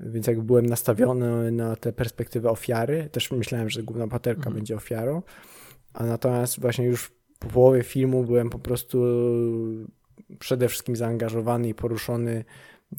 więc 0.00 0.26
jakby 0.26 0.42
byłem 0.42 0.66
nastawiony 0.66 1.52
na 1.52 1.76
tę 1.76 1.92
perspektywę 1.92 2.50
ofiary, 2.50 3.08
też 3.12 3.30
myślałem, 3.30 3.70
że 3.70 3.82
główna 3.82 4.06
bohaterka 4.06 4.46
mm. 4.46 4.54
będzie 4.54 4.76
ofiarą, 4.76 5.22
a 5.92 6.06
natomiast 6.06 6.60
właśnie 6.60 6.84
już 6.84 7.12
po 7.38 7.48
połowie 7.48 7.82
filmu 7.82 8.24
byłem 8.24 8.50
po 8.50 8.58
prostu 8.58 9.04
przede 10.38 10.68
wszystkim 10.68 10.96
zaangażowany 10.96 11.68
i 11.68 11.74
poruszony 11.74 12.44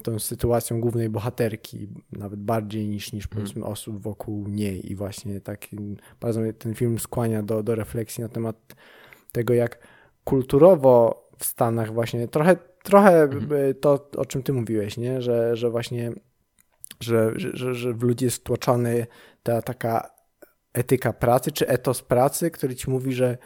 tą 0.03 0.19
sytuacją 0.19 0.81
głównej 0.81 1.09
bohaterki, 1.09 1.87
nawet 2.11 2.39
bardziej 2.39 2.87
niż, 2.87 3.13
niż 3.13 3.27
hmm. 3.27 3.43
powiedzmy 3.43 3.65
osób 3.65 4.01
wokół 4.01 4.47
niej 4.47 4.91
i 4.91 4.95
właśnie 4.95 5.41
tak 5.41 5.67
bardzo 6.21 6.41
mnie 6.41 6.53
ten 6.53 6.75
film 6.75 6.99
skłania 6.99 7.43
do, 7.43 7.63
do 7.63 7.75
refleksji 7.75 8.21
na 8.21 8.29
temat 8.29 8.75
tego, 9.31 9.53
jak 9.53 9.79
kulturowo 10.23 11.25
w 11.37 11.45
Stanach 11.45 11.93
właśnie 11.93 12.27
trochę, 12.27 12.57
trochę 12.83 13.09
hmm. 13.11 13.49
to, 13.81 14.09
o 14.17 14.25
czym 14.25 14.43
ty 14.43 14.53
mówiłeś, 14.53 14.97
nie? 14.97 15.21
Że, 15.21 15.55
że 15.55 15.69
właśnie 15.69 16.11
że, 16.99 17.33
że, 17.35 17.75
że 17.75 17.93
w 17.93 18.03
ludzi 18.03 18.25
jest 18.25 18.37
wtłoczony 18.37 19.07
ta 19.43 19.61
taka 19.61 20.11
etyka 20.73 21.13
pracy, 21.13 21.51
czy 21.51 21.67
etos 21.67 22.01
pracy, 22.01 22.51
który 22.51 22.75
ci 22.75 22.89
mówi, 22.89 23.13
że 23.13 23.37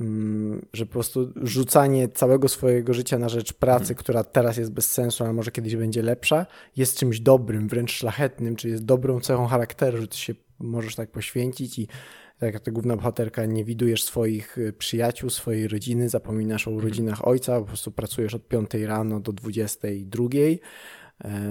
Mm, 0.00 0.66
że 0.72 0.86
po 0.86 0.92
prostu 0.92 1.32
rzucanie 1.42 2.08
całego 2.08 2.48
swojego 2.48 2.94
życia 2.94 3.18
na 3.18 3.28
rzecz 3.28 3.52
pracy, 3.52 3.82
mhm. 3.82 3.96
która 3.96 4.24
teraz 4.24 4.56
jest 4.56 4.72
bez 4.72 4.92
sensu, 4.92 5.24
ale 5.24 5.32
może 5.32 5.50
kiedyś 5.50 5.76
będzie 5.76 6.02
lepsza, 6.02 6.46
jest 6.76 6.98
czymś 6.98 7.20
dobrym, 7.20 7.68
wręcz 7.68 7.92
szlachetnym, 7.92 8.56
czy 8.56 8.68
jest 8.68 8.84
dobrą 8.84 9.20
cechą 9.20 9.46
charakteru, 9.46 10.00
że 10.00 10.08
ty 10.08 10.16
się 10.16 10.34
możesz 10.58 10.94
tak 10.94 11.10
poświęcić 11.10 11.78
i 11.78 11.86
tak 12.38 12.54
jak 12.54 12.62
ta 12.62 12.70
główna 12.70 12.96
bohaterka, 12.96 13.46
nie 13.46 13.64
widujesz 13.64 14.04
swoich 14.04 14.58
y, 14.58 14.72
przyjaciół, 14.72 15.30
swojej 15.30 15.68
rodziny, 15.68 16.08
zapominasz 16.08 16.68
o 16.68 16.70
mhm. 16.70 16.86
urodzinach 16.86 17.28
ojca, 17.28 17.60
po 17.60 17.66
prostu 17.66 17.92
pracujesz 17.92 18.34
od 18.34 18.48
5 18.48 18.74
rano 18.74 19.20
do 19.20 19.32
22, 19.32 20.24
e, 20.24 20.58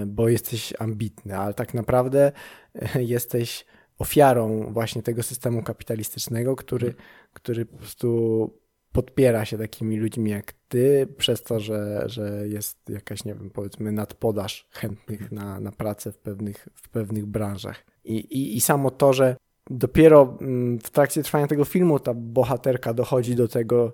bo 0.06 0.28
jesteś 0.28 0.72
ambitny, 0.78 1.38
ale 1.38 1.54
tak 1.54 1.74
naprawdę 1.74 2.32
e, 2.74 3.02
jesteś 3.02 3.64
ofiarą 3.98 4.72
właśnie 4.72 5.02
tego 5.02 5.22
systemu 5.22 5.62
kapitalistycznego, 5.62 6.56
który, 6.56 6.86
mhm. 6.86 7.04
który 7.32 7.66
po 7.66 7.76
prostu 7.76 8.50
podpiera 8.92 9.44
się 9.44 9.58
takimi 9.58 9.96
ludźmi 9.96 10.30
jak 10.30 10.52
ty, 10.68 11.06
przez 11.16 11.42
to, 11.42 11.60
że, 11.60 12.02
że 12.06 12.48
jest 12.48 12.78
jakaś, 12.88 13.24
nie 13.24 13.34
wiem, 13.34 13.50
powiedzmy 13.50 13.92
nadpodaż 13.92 14.68
chętnych 14.70 15.22
mhm. 15.22 15.42
na, 15.42 15.60
na 15.60 15.72
pracę 15.72 16.12
w 16.12 16.18
pewnych, 16.18 16.68
w 16.74 16.88
pewnych 16.88 17.26
branżach. 17.26 17.84
I, 18.04 18.14
i, 18.14 18.56
I 18.56 18.60
samo 18.60 18.90
to, 18.90 19.12
że 19.12 19.36
dopiero 19.70 20.36
mm, 20.40 20.78
w 20.78 20.90
trakcie 20.90 21.22
trwania 21.22 21.46
tego 21.46 21.64
filmu 21.64 21.98
ta 21.98 22.14
bohaterka 22.14 22.94
dochodzi 22.94 23.34
do 23.34 23.48
tego, 23.48 23.92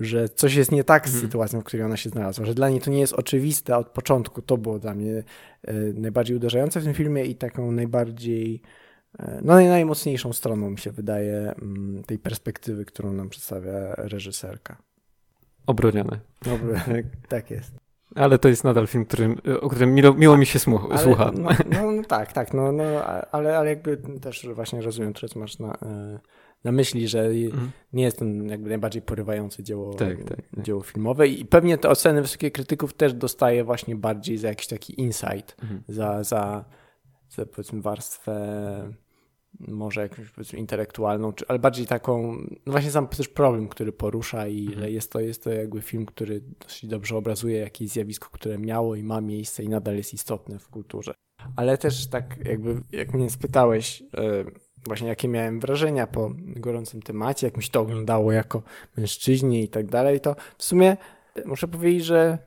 że 0.00 0.28
coś 0.28 0.54
jest 0.54 0.72
nie 0.72 0.84
tak 0.84 1.08
z 1.08 1.14
mhm. 1.14 1.26
sytuacją, 1.26 1.60
w 1.60 1.64
której 1.64 1.86
ona 1.86 1.96
się 1.96 2.10
znalazła, 2.10 2.46
że 2.46 2.54
dla 2.54 2.68
niej 2.68 2.80
to 2.80 2.90
nie 2.90 3.00
jest 3.00 3.12
oczywiste 3.12 3.76
od 3.76 3.88
początku. 3.88 4.42
To 4.42 4.56
było 4.56 4.78
dla 4.78 4.94
mnie 4.94 5.22
e, 5.62 5.74
najbardziej 5.74 6.36
uderzające 6.36 6.80
w 6.80 6.84
tym 6.84 6.94
filmie 6.94 7.24
i 7.24 7.34
taką 7.34 7.72
najbardziej 7.72 8.62
E, 9.18 9.40
no 9.44 9.54
najmocniejszą 9.54 10.32
stroną 10.32 10.70
mi 10.70 10.78
się 10.78 10.92
wydaje 10.92 11.54
mm, 11.62 12.02
tej 12.04 12.18
perspektywy, 12.18 12.84
którą 12.84 13.12
nam 13.12 13.28
przedstawia 13.28 13.94
reżyserka. 13.96 14.76
Obronione. 15.66 16.20
Dobry, 16.42 16.80
tak 17.28 17.50
jest. 17.50 17.72
Ale 18.14 18.38
to 18.38 18.48
jest 18.48 18.64
nadal 18.64 18.86
film, 18.86 19.04
którym, 19.04 19.36
o 19.60 19.68
którym 19.68 19.94
miło, 19.94 20.14
miło 20.14 20.36
mi 20.36 20.46
się 20.46 20.58
ale, 20.90 20.98
słucha. 20.98 21.32
No, 21.34 21.50
no, 21.70 21.92
no, 21.92 22.02
tak, 22.04 22.32
tak, 22.32 22.54
no, 22.54 22.72
no, 22.72 22.84
ale, 23.32 23.58
ale 23.58 23.68
jakby 23.68 23.96
też 23.96 24.48
właśnie 24.54 24.82
rozumiem, 24.82 25.14
co 25.14 25.38
masz 25.38 25.58
na, 25.58 25.72
e, 25.72 26.18
na 26.64 26.72
myśli, 26.72 27.08
że 27.08 27.26
mhm. 27.26 27.70
nie 27.92 28.04
jest 28.04 28.18
to 28.18 28.24
jakby 28.24 28.68
najbardziej 28.68 29.02
porywające 29.02 29.62
dzieło, 29.62 29.94
tak, 29.94 30.24
tak, 30.24 30.36
tak. 30.54 30.64
dzieło 30.64 30.82
filmowe 30.82 31.28
i 31.28 31.44
pewnie 31.44 31.78
te 31.78 31.88
oceny 31.88 32.22
wysokich 32.22 32.52
krytyków 32.52 32.94
też 32.94 33.14
dostaje 33.14 33.64
właśnie 33.64 33.96
bardziej 33.96 34.38
za 34.38 34.48
jakiś 34.48 34.66
taki 34.66 35.00
insight, 35.00 35.56
mhm. 35.62 35.82
za, 35.88 36.24
za, 36.24 36.64
za 37.28 37.46
powiedzmy 37.46 37.80
warstwę 37.80 38.92
może 39.58 40.00
jakąś 40.00 40.30
powiedzmy 40.30 40.58
intelektualną, 40.58 41.32
czy, 41.32 41.44
ale 41.48 41.58
bardziej 41.58 41.86
taką, 41.86 42.32
no 42.66 42.72
właśnie 42.72 42.90
sam 42.90 43.08
też 43.08 43.28
problem, 43.28 43.68
który 43.68 43.92
porusza 43.92 44.46
i 44.48 44.66
mhm. 44.66 44.92
jest, 44.92 45.12
to, 45.12 45.20
jest 45.20 45.44
to 45.44 45.50
jakby 45.50 45.80
film, 45.80 46.06
który 46.06 46.40
dosyć 46.40 46.86
dobrze 46.86 47.16
obrazuje 47.16 47.58
jakieś 47.58 47.90
zjawisko, 47.90 48.28
które 48.32 48.58
miało 48.58 48.94
i 48.94 49.02
ma 49.02 49.20
miejsce 49.20 49.62
i 49.62 49.68
nadal 49.68 49.96
jest 49.96 50.14
istotne 50.14 50.58
w 50.58 50.68
kulturze. 50.68 51.14
Ale 51.56 51.78
też 51.78 52.06
tak 52.06 52.38
jakby, 52.44 52.80
jak 52.92 53.14
mnie 53.14 53.30
spytałeś, 53.30 54.02
e, 54.02 54.44
właśnie 54.86 55.08
jakie 55.08 55.28
miałem 55.28 55.60
wrażenia 55.60 56.06
po 56.06 56.32
gorącym 56.36 57.02
temacie, 57.02 57.46
jak 57.46 57.56
mi 57.56 57.62
się 57.62 57.70
to 57.70 57.80
oglądało 57.80 58.32
jako 58.32 58.62
mężczyźnie 58.96 59.62
i 59.62 59.68
tak 59.68 59.86
dalej, 59.86 60.20
to 60.20 60.36
w 60.58 60.64
sumie 60.64 60.96
muszę 61.46 61.68
powiedzieć, 61.68 62.04
że 62.04 62.38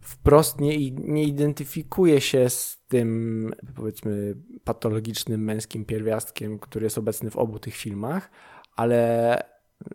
wprost 0.00 0.60
nie, 0.60 0.90
nie 0.90 1.24
identyfikuje 1.24 2.20
się 2.20 2.50
z 2.50 2.82
tym, 2.88 3.54
powiedzmy, 3.76 4.34
patologicznym 4.64 5.44
męskim 5.44 5.84
pierwiastkiem, 5.84 6.58
który 6.58 6.84
jest 6.86 6.98
obecny 6.98 7.30
w 7.30 7.36
obu 7.36 7.58
tych 7.58 7.74
filmach, 7.74 8.30
ale 8.76 9.38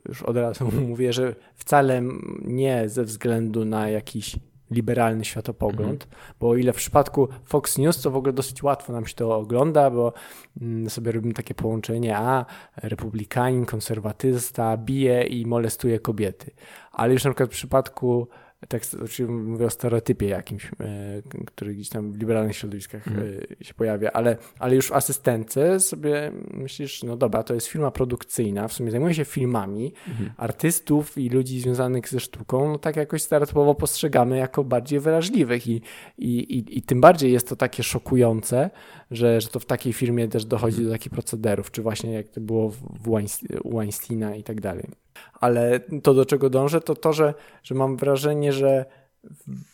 już 0.07 0.23
od 0.23 0.37
razu 0.37 0.71
mówię, 0.89 1.13
że 1.13 1.35
wcale 1.55 2.01
nie 2.41 2.89
ze 2.89 3.03
względu 3.03 3.65
na 3.65 3.89
jakiś 3.89 4.35
liberalny 4.72 5.26
światopogląd, 5.26 6.03
mhm. 6.03 6.22
bo 6.39 6.49
o 6.49 6.55
ile 6.55 6.74
w 6.74 6.76
przypadku 6.76 7.28
Fox 7.45 7.78
News 7.78 8.01
to 8.01 8.11
w 8.11 8.15
ogóle 8.15 8.34
dosyć 8.34 8.63
łatwo 8.63 8.93
nam 8.93 9.05
się 9.05 9.15
to 9.15 9.36
ogląda, 9.36 9.91
bo 9.91 10.13
mm, 10.61 10.89
sobie 10.89 11.11
robimy 11.11 11.34
takie 11.34 11.53
połączenie, 11.53 12.18
a 12.18 12.45
republikanin, 12.76 13.65
konserwatysta 13.65 14.78
bije 14.78 15.24
i 15.24 15.45
molestuje 15.45 15.99
kobiety. 15.99 16.51
Ale 16.91 17.13
już 17.13 17.24
na 17.24 17.30
przykład 17.30 17.49
w 17.49 17.53
przypadku 17.53 18.28
tak 18.67 18.81
oczywiście 18.93 19.25
mówię 19.25 19.65
o 19.65 19.69
stereotypie 19.69 20.27
jakimś, 20.27 20.65
e, 20.65 21.21
który 21.45 21.73
gdzieś 21.73 21.89
tam 21.89 22.11
w 22.11 22.19
liberalnych 22.19 22.55
środowiskach 22.55 23.07
mm. 23.07 23.23
się 23.61 23.73
pojawia, 23.73 24.11
ale, 24.11 24.37
ale 24.59 24.75
już 24.75 24.87
w 24.87 24.91
asystence 24.91 25.79
sobie 25.79 26.31
myślisz, 26.53 27.03
no 27.03 27.17
dobra, 27.17 27.43
to 27.43 27.53
jest 27.53 27.67
firma 27.67 27.91
produkcyjna, 27.91 28.67
w 28.67 28.73
sumie 28.73 28.91
zajmuje 28.91 29.13
się 29.13 29.25
filmami, 29.25 29.93
mm. 30.07 30.31
artystów 30.37 31.17
i 31.17 31.29
ludzi 31.29 31.59
związanych 31.59 32.09
ze 32.09 32.19
sztuką, 32.19 32.71
no 32.71 32.77
tak 32.77 32.95
jakoś 32.95 33.21
stereotypowo 33.21 33.75
postrzegamy 33.75 34.37
jako 34.37 34.63
bardziej 34.63 34.99
wrażliwych 34.99 35.67
i, 35.67 35.81
i, 36.17 36.57
i, 36.57 36.77
i 36.77 36.81
tym 36.81 37.01
bardziej 37.01 37.31
jest 37.31 37.49
to 37.49 37.55
takie 37.55 37.83
szokujące, 37.83 38.69
że, 39.11 39.41
że 39.41 39.47
to 39.47 39.59
w 39.59 39.65
takiej 39.65 39.93
firmie 39.93 40.27
też 40.27 40.45
dochodzi 40.45 40.83
do 40.83 40.91
takich 40.91 41.11
procederów, 41.11 41.71
czy 41.71 41.81
właśnie 41.81 42.13
jak 42.13 42.27
to 42.27 42.41
było 42.41 42.69
w 42.69 43.21
Weinsteina 43.65 44.35
i 44.35 44.43
tak 44.43 44.61
dalej. 44.61 44.87
Ale 45.34 45.80
to, 46.03 46.13
do 46.13 46.26
czego 46.26 46.49
dążę, 46.49 46.82
to 46.82 46.95
to, 46.95 47.13
że, 47.13 47.34
że 47.63 47.76
mam 47.76 47.97
wrażenie, 47.97 48.53
że 48.53 48.86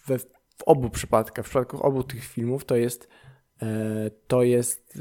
we, 0.08 0.20
w 0.58 0.64
obu 0.66 0.90
przypadkach, 0.90 1.46
w 1.46 1.50
przypadku 1.50 1.84
obu 1.84 2.04
tych 2.04 2.24
filmów, 2.24 2.66
to 2.66 2.76
jest, 2.76 3.08
e, 3.62 4.12
to 4.28 4.44
jest 4.44 5.00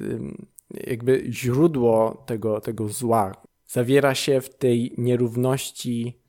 jakby 0.86 1.24
źródło 1.30 2.24
tego, 2.26 2.60
tego 2.60 2.88
zła. 2.88 3.32
Zawiera 3.66 4.14
się 4.14 4.40
w 4.40 4.56
tej 4.56 4.94
nierówności 4.98 6.20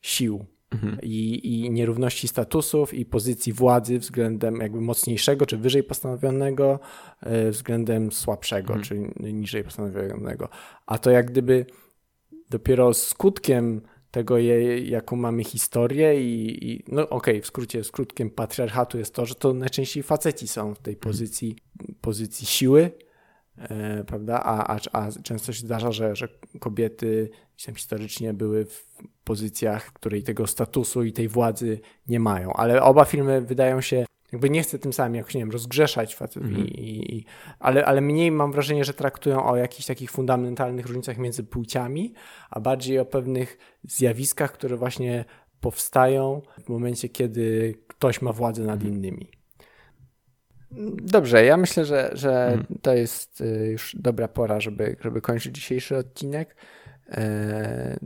sił. 0.00 0.46
Mhm. 0.70 0.98
I, 1.02 1.40
I 1.44 1.70
nierówności 1.70 2.28
statusów 2.28 2.94
i 2.94 3.06
pozycji 3.06 3.52
władzy 3.52 3.98
względem 3.98 4.56
jakby 4.56 4.80
mocniejszego 4.80 5.46
czy 5.46 5.56
wyżej 5.56 5.82
postanowionego, 5.82 6.80
e, 7.20 7.50
względem 7.50 8.12
słabszego 8.12 8.74
mhm. 8.74 8.82
czy 8.82 9.22
niżej 9.32 9.64
postanowionego. 9.64 10.48
A 10.86 10.98
to 10.98 11.10
jak 11.10 11.30
gdyby 11.30 11.66
dopiero 12.50 12.94
skutkiem 12.94 13.80
tego, 14.10 14.38
jaką 14.82 15.16
mamy 15.16 15.44
historię 15.44 16.22
i, 16.22 16.70
i 16.70 16.84
no 16.88 17.02
okej, 17.02 17.34
okay, 17.34 17.42
w 17.42 17.46
skrócie, 17.46 17.84
skutkiem 17.84 18.30
patriarchatu 18.30 18.98
jest 18.98 19.14
to, 19.14 19.26
że 19.26 19.34
to 19.34 19.54
najczęściej 19.54 20.02
faceci 20.02 20.48
są 20.48 20.74
w 20.74 20.78
tej 20.78 20.94
mhm. 20.94 21.12
pozycji, 21.12 21.56
pozycji 22.00 22.46
siły, 22.46 22.90
e, 23.56 24.04
prawda, 24.04 24.40
a, 24.44 24.76
a, 24.76 24.78
a 24.92 25.12
często 25.22 25.52
się 25.52 25.60
zdarza, 25.60 25.92
że, 25.92 26.16
że 26.16 26.28
kobiety 26.60 27.30
tam 27.66 27.74
historycznie 27.74 28.34
były 28.34 28.64
w 28.64 28.86
pozycjach, 29.24 29.86
w 29.86 29.92
której 29.92 30.22
tego 30.22 30.46
statusu 30.46 31.02
i 31.02 31.12
tej 31.12 31.28
władzy 31.28 31.80
nie 32.08 32.20
mają, 32.20 32.52
ale 32.52 32.82
oba 32.82 33.04
filmy 33.04 33.40
wydają 33.40 33.80
się 33.80 34.04
jakby 34.32 34.50
nie 34.50 34.62
chcę 34.62 34.78
tym 34.78 34.92
samym 34.92 35.14
jakoś, 35.14 35.34
nie 35.34 35.40
wiem, 35.40 35.50
rozgrzeszać 35.50 36.16
facetów, 36.16 36.42
mm 36.42 36.62
-hmm. 36.62 36.68
i, 36.68 37.16
i, 37.16 37.24
ale, 37.58 37.86
ale 37.86 38.00
mniej 38.00 38.30
mam 38.30 38.52
wrażenie, 38.52 38.84
że 38.84 38.94
traktują 38.94 39.44
o 39.44 39.56
jakichś 39.56 39.86
takich 39.86 40.10
fundamentalnych 40.10 40.86
różnicach 40.86 41.18
między 41.18 41.44
płciami, 41.44 42.14
a 42.50 42.60
bardziej 42.60 42.98
o 42.98 43.04
pewnych 43.04 43.58
zjawiskach, 43.82 44.52
które 44.52 44.76
właśnie 44.76 45.24
powstają 45.60 46.42
w 46.64 46.68
momencie, 46.68 47.08
kiedy 47.08 47.74
ktoś 47.86 48.22
ma 48.22 48.32
władzę 48.32 48.64
nad 48.64 48.80
-hmm. 48.80 48.88
innymi. 48.88 49.30
Dobrze, 51.02 51.44
ja 51.44 51.56
myślę, 51.56 51.84
że, 51.84 52.10
że 52.12 52.46
mm. 52.46 52.66
to 52.82 52.94
jest 52.94 53.40
y, 53.40 53.68
już 53.72 53.96
dobra 53.98 54.28
pora, 54.28 54.60
żeby, 54.60 54.96
żeby 55.00 55.20
kończyć 55.20 55.54
dzisiejszy 55.54 55.96
odcinek. 55.96 56.56
E, 57.08 57.98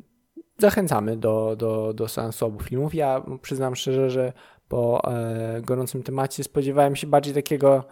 zachęcamy 0.59 1.17
do, 1.17 1.57
do, 1.57 1.95
do 1.95 2.09
seansu 2.09 2.47
obu 2.47 2.61
filmów. 2.61 2.95
Ja 2.95 3.23
przyznam 3.43 3.77
szczerze, 3.77 4.11
że 4.11 4.33
po 4.69 5.13
e, 5.13 5.63
gorącym 5.63 6.03
temacie 6.03 6.45
spodziewałem 6.45 6.97
się 6.97 7.07
bardziej 7.07 7.35
takiego 7.35 7.85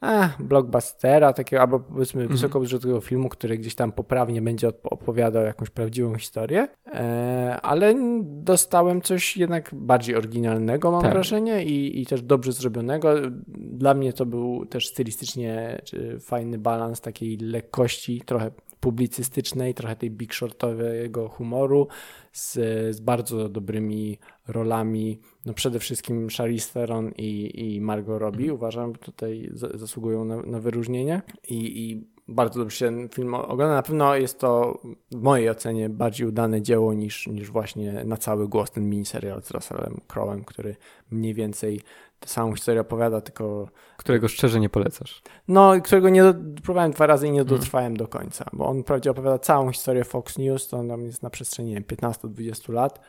a, 0.00 0.28
blockbustera, 0.38 1.32
takiego 1.32 1.62
albo 1.62 1.80
powiedzmy 1.80 2.22
mhm. 2.22 2.36
wysokobudżetowego 2.36 3.00
filmu, 3.00 3.28
który 3.28 3.58
gdzieś 3.58 3.74
tam 3.74 3.92
poprawnie 3.92 4.42
będzie 4.42 4.68
opowiadał 4.82 5.44
jakąś 5.44 5.70
prawdziwą 5.70 6.14
historię, 6.14 6.68
e, 6.86 7.58
ale 7.62 7.94
dostałem 8.22 9.00
coś 9.02 9.36
jednak 9.36 9.70
bardziej 9.72 10.16
oryginalnego, 10.16 10.90
mam 10.90 11.02
tak. 11.02 11.12
wrażenie, 11.12 11.64
i, 11.64 12.00
i 12.00 12.06
też 12.06 12.22
dobrze 12.22 12.52
zrobionego. 12.52 13.14
Dla 13.48 13.94
mnie 13.94 14.12
to 14.12 14.26
był 14.26 14.66
też 14.66 14.88
stylistycznie 14.88 15.82
fajny 16.20 16.58
balans 16.58 17.00
takiej 17.00 17.36
lekkości, 17.36 18.22
trochę 18.26 18.50
publicystycznej, 18.80 19.74
trochę 19.74 19.96
tej 19.96 20.10
big 20.10 20.34
shortowego 20.34 21.28
humoru 21.28 21.88
z, 22.32 22.52
z 22.96 23.00
bardzo 23.00 23.48
dobrymi 23.48 24.18
rolami. 24.48 25.20
No 25.46 25.54
przede 25.54 25.78
wszystkim 25.78 26.28
Charlize 26.36 26.72
Theron 26.72 27.12
i, 27.16 27.50
i 27.54 27.80
Margot 27.80 28.20
Robbie 28.20 28.44
mm. 28.44 28.54
uważam, 28.54 28.92
tutaj 28.94 29.50
zasługują 29.52 30.24
na, 30.24 30.36
na 30.36 30.60
wyróżnienie 30.60 31.22
i, 31.48 31.90
i 31.90 32.06
bardzo 32.28 32.60
dobrze 32.60 32.76
się 32.76 32.86
ten 32.86 33.08
film 33.08 33.34
ogląda. 33.34 33.74
Na 33.74 33.82
pewno 33.82 34.16
jest 34.16 34.38
to 34.38 34.80
w 35.10 35.22
mojej 35.22 35.50
ocenie 35.50 35.88
bardziej 35.88 36.26
udane 36.26 36.62
dzieło 36.62 36.94
niż, 36.94 37.26
niż 37.26 37.50
właśnie 37.50 38.04
na 38.04 38.16
cały 38.16 38.48
głos 38.48 38.70
ten 38.70 38.88
miniserial 38.88 39.42
z 39.42 39.50
Russellem 39.50 40.00
Crowem, 40.06 40.44
który 40.44 40.76
mniej 41.10 41.34
więcej 41.34 41.80
samą 42.26 42.54
historię 42.54 42.80
opowiada, 42.80 43.20
tylko... 43.20 43.68
Którego 43.96 44.28
szczerze 44.28 44.60
nie 44.60 44.68
polecasz. 44.68 45.22
No, 45.48 45.80
którego 45.80 46.08
nie 46.08 46.22
do... 46.22 46.34
próbowałem 46.62 46.92
dwa 46.92 47.06
razy 47.06 47.26
i 47.26 47.30
nie 47.30 47.40
mhm. 47.40 47.58
dotrwałem 47.58 47.84
hmm. 47.84 47.96
do 47.96 48.08
końca, 48.08 48.44
bo 48.52 48.66
on 48.66 48.82
wprawdzie 48.82 49.10
opowiada 49.10 49.38
całą 49.38 49.72
historię 49.72 50.04
Fox 50.04 50.38
News, 50.38 50.68
to 50.68 50.76
on 50.76 51.02
jest 51.02 51.22
na 51.22 51.30
przestrzeni 51.30 51.76
15-20 51.76 52.72
lat, 52.72 53.00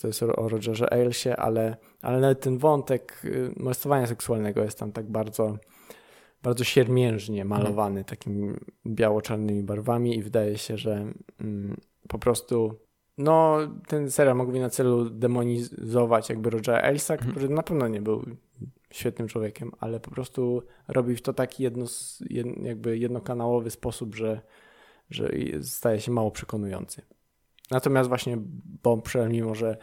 to 0.00 0.06
jest 0.06 0.22
o 0.22 0.48
Rogerze 0.48 0.92
Ailesie, 0.92 1.36
ale, 1.36 1.76
ale 2.02 2.20
nawet 2.20 2.40
ten 2.40 2.58
wątek 2.58 3.20
y, 3.24 3.52
molestowania 3.56 4.06
seksualnego 4.06 4.62
jest 4.62 4.78
tam 4.78 4.92
tak 4.92 5.10
bardzo 5.10 5.56
bardzo 6.42 6.64
siermiężnie 6.64 7.44
malowany 7.44 8.04
takimi 8.04 8.54
biało-czarnymi 8.86 9.62
barwami 9.62 10.16
i 10.16 10.22
wydaje 10.22 10.58
się, 10.58 10.78
że 10.78 11.12
mm, 11.40 11.76
po 12.08 12.18
prostu 12.18 12.78
no, 13.18 13.58
ten 13.88 14.10
serial 14.10 14.36
mógłby 14.36 14.60
na 14.60 14.70
celu 14.70 15.10
demonizować 15.10 16.28
jakby 16.28 16.50
Rogera 16.50 16.80
Elsa, 16.80 17.14
mhm. 17.14 17.32
który 17.32 17.48
na 17.48 17.62
pewno 17.62 17.88
nie 17.88 18.02
był 18.02 18.24
świetnym 18.90 19.28
człowiekiem, 19.28 19.72
ale 19.80 20.00
po 20.00 20.10
prostu 20.10 20.62
robił 20.88 21.16
w 21.16 21.22
to 21.22 21.32
taki 21.32 21.62
jedno, 21.62 21.86
jakby 22.62 22.98
jednokanałowy 22.98 23.70
sposób, 23.70 24.14
że, 24.14 24.40
że 25.10 25.30
staje 25.62 26.00
się 26.00 26.12
mało 26.12 26.30
przekonujący. 26.30 27.02
Natomiast 27.70 28.08
właśnie 28.08 28.36
Bombshell, 28.82 29.30
mimo 29.30 29.54
że 29.54 29.76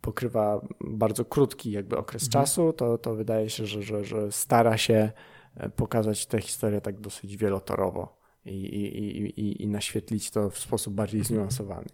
pokrywa 0.00 0.66
bardzo 0.80 1.24
krótki 1.24 1.70
jakby 1.70 1.96
okres 1.96 2.22
mhm. 2.22 2.32
czasu, 2.32 2.72
to, 2.72 2.98
to 2.98 3.14
wydaje 3.14 3.50
się, 3.50 3.66
że, 3.66 3.82
że, 3.82 4.04
że 4.04 4.32
stara 4.32 4.76
się 4.76 5.12
e, 5.56 5.70
pokazać 5.70 6.26
tę 6.26 6.40
historię 6.40 6.80
tak 6.80 7.00
dosyć 7.00 7.36
wielotorowo 7.36 8.18
i, 8.44 8.50
i, 8.50 9.40
i, 9.40 9.62
i 9.62 9.68
naświetlić 9.68 10.30
to 10.30 10.50
w 10.50 10.58
sposób 10.58 10.94
bardziej 10.94 11.20
mhm. 11.20 11.34
zniuansowany. 11.34 11.86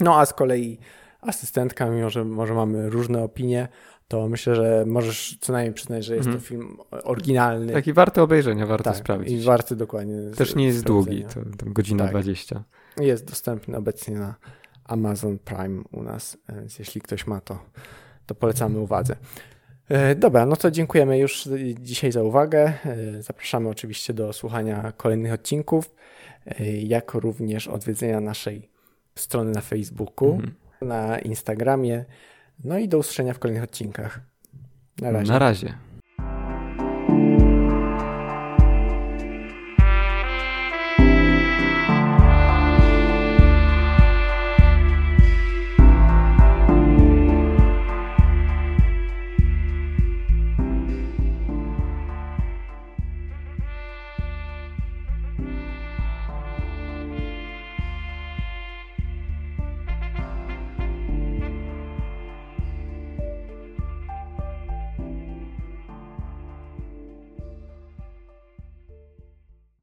No 0.00 0.20
a 0.20 0.26
z 0.26 0.32
kolei 0.32 0.78
asystentka, 1.20 1.90
mimo 1.90 2.10
że 2.10 2.24
może 2.24 2.54
mamy 2.54 2.90
różne 2.90 3.22
opinie, 3.22 3.68
to 4.08 4.28
myślę, 4.28 4.54
że 4.54 4.84
możesz 4.86 5.38
co 5.40 5.52
najmniej 5.52 5.74
przyznać, 5.74 6.04
że 6.04 6.14
jest 6.14 6.28
to 6.28 6.34
mhm. 6.34 6.44
film 6.44 6.78
oryginalny. 7.04 7.72
Taki 7.72 7.92
warty 7.92 8.22
obejrzenia, 8.22 8.66
warto 8.66 8.84
tak, 8.84 8.96
sprawdzić. 8.96 9.42
I 9.42 9.44
warty 9.44 9.76
dokładnie. 9.76 10.30
Też 10.36 10.54
nie 10.54 10.66
jest 10.66 10.84
długi, 10.84 11.24
to, 11.24 11.40
to 11.58 11.70
godzina 11.70 12.04
tak. 12.04 12.12
20. 12.12 12.64
Jest 13.00 13.24
dostępny 13.24 13.76
obecnie 13.76 14.18
na 14.18 14.34
Amazon 14.84 15.38
Prime 15.38 15.82
u 15.92 16.02
nas, 16.02 16.38
więc 16.48 16.78
jeśli 16.78 17.00
ktoś 17.00 17.26
ma 17.26 17.40
to, 17.40 17.58
to 18.26 18.34
polecamy 18.34 18.80
uwadze. 18.80 19.16
E, 19.88 20.14
dobra, 20.14 20.46
no 20.46 20.56
to 20.56 20.70
dziękujemy 20.70 21.18
już 21.18 21.48
dzisiaj 21.80 22.12
za 22.12 22.22
uwagę. 22.22 22.72
E, 22.84 23.22
zapraszamy 23.22 23.68
oczywiście 23.68 24.14
do 24.14 24.32
słuchania 24.32 24.92
kolejnych 24.96 25.32
odcinków, 25.32 25.94
e, 26.46 26.72
jak 26.72 27.14
również 27.14 27.68
odwiedzenia 27.68 28.20
naszej 28.20 28.75
strony 29.16 29.50
na 29.50 29.60
Facebooku, 29.60 30.34
mhm. 30.34 30.54
na 30.82 31.18
Instagramie. 31.18 32.04
No 32.64 32.78
i 32.78 32.88
do 32.88 32.98
usłyszenia 32.98 33.34
w 33.34 33.38
kolejnych 33.38 33.64
odcinkach. 33.64 34.20
Na 35.00 35.10
razie. 35.10 35.32
Na 35.32 35.38
razie. 35.38 35.74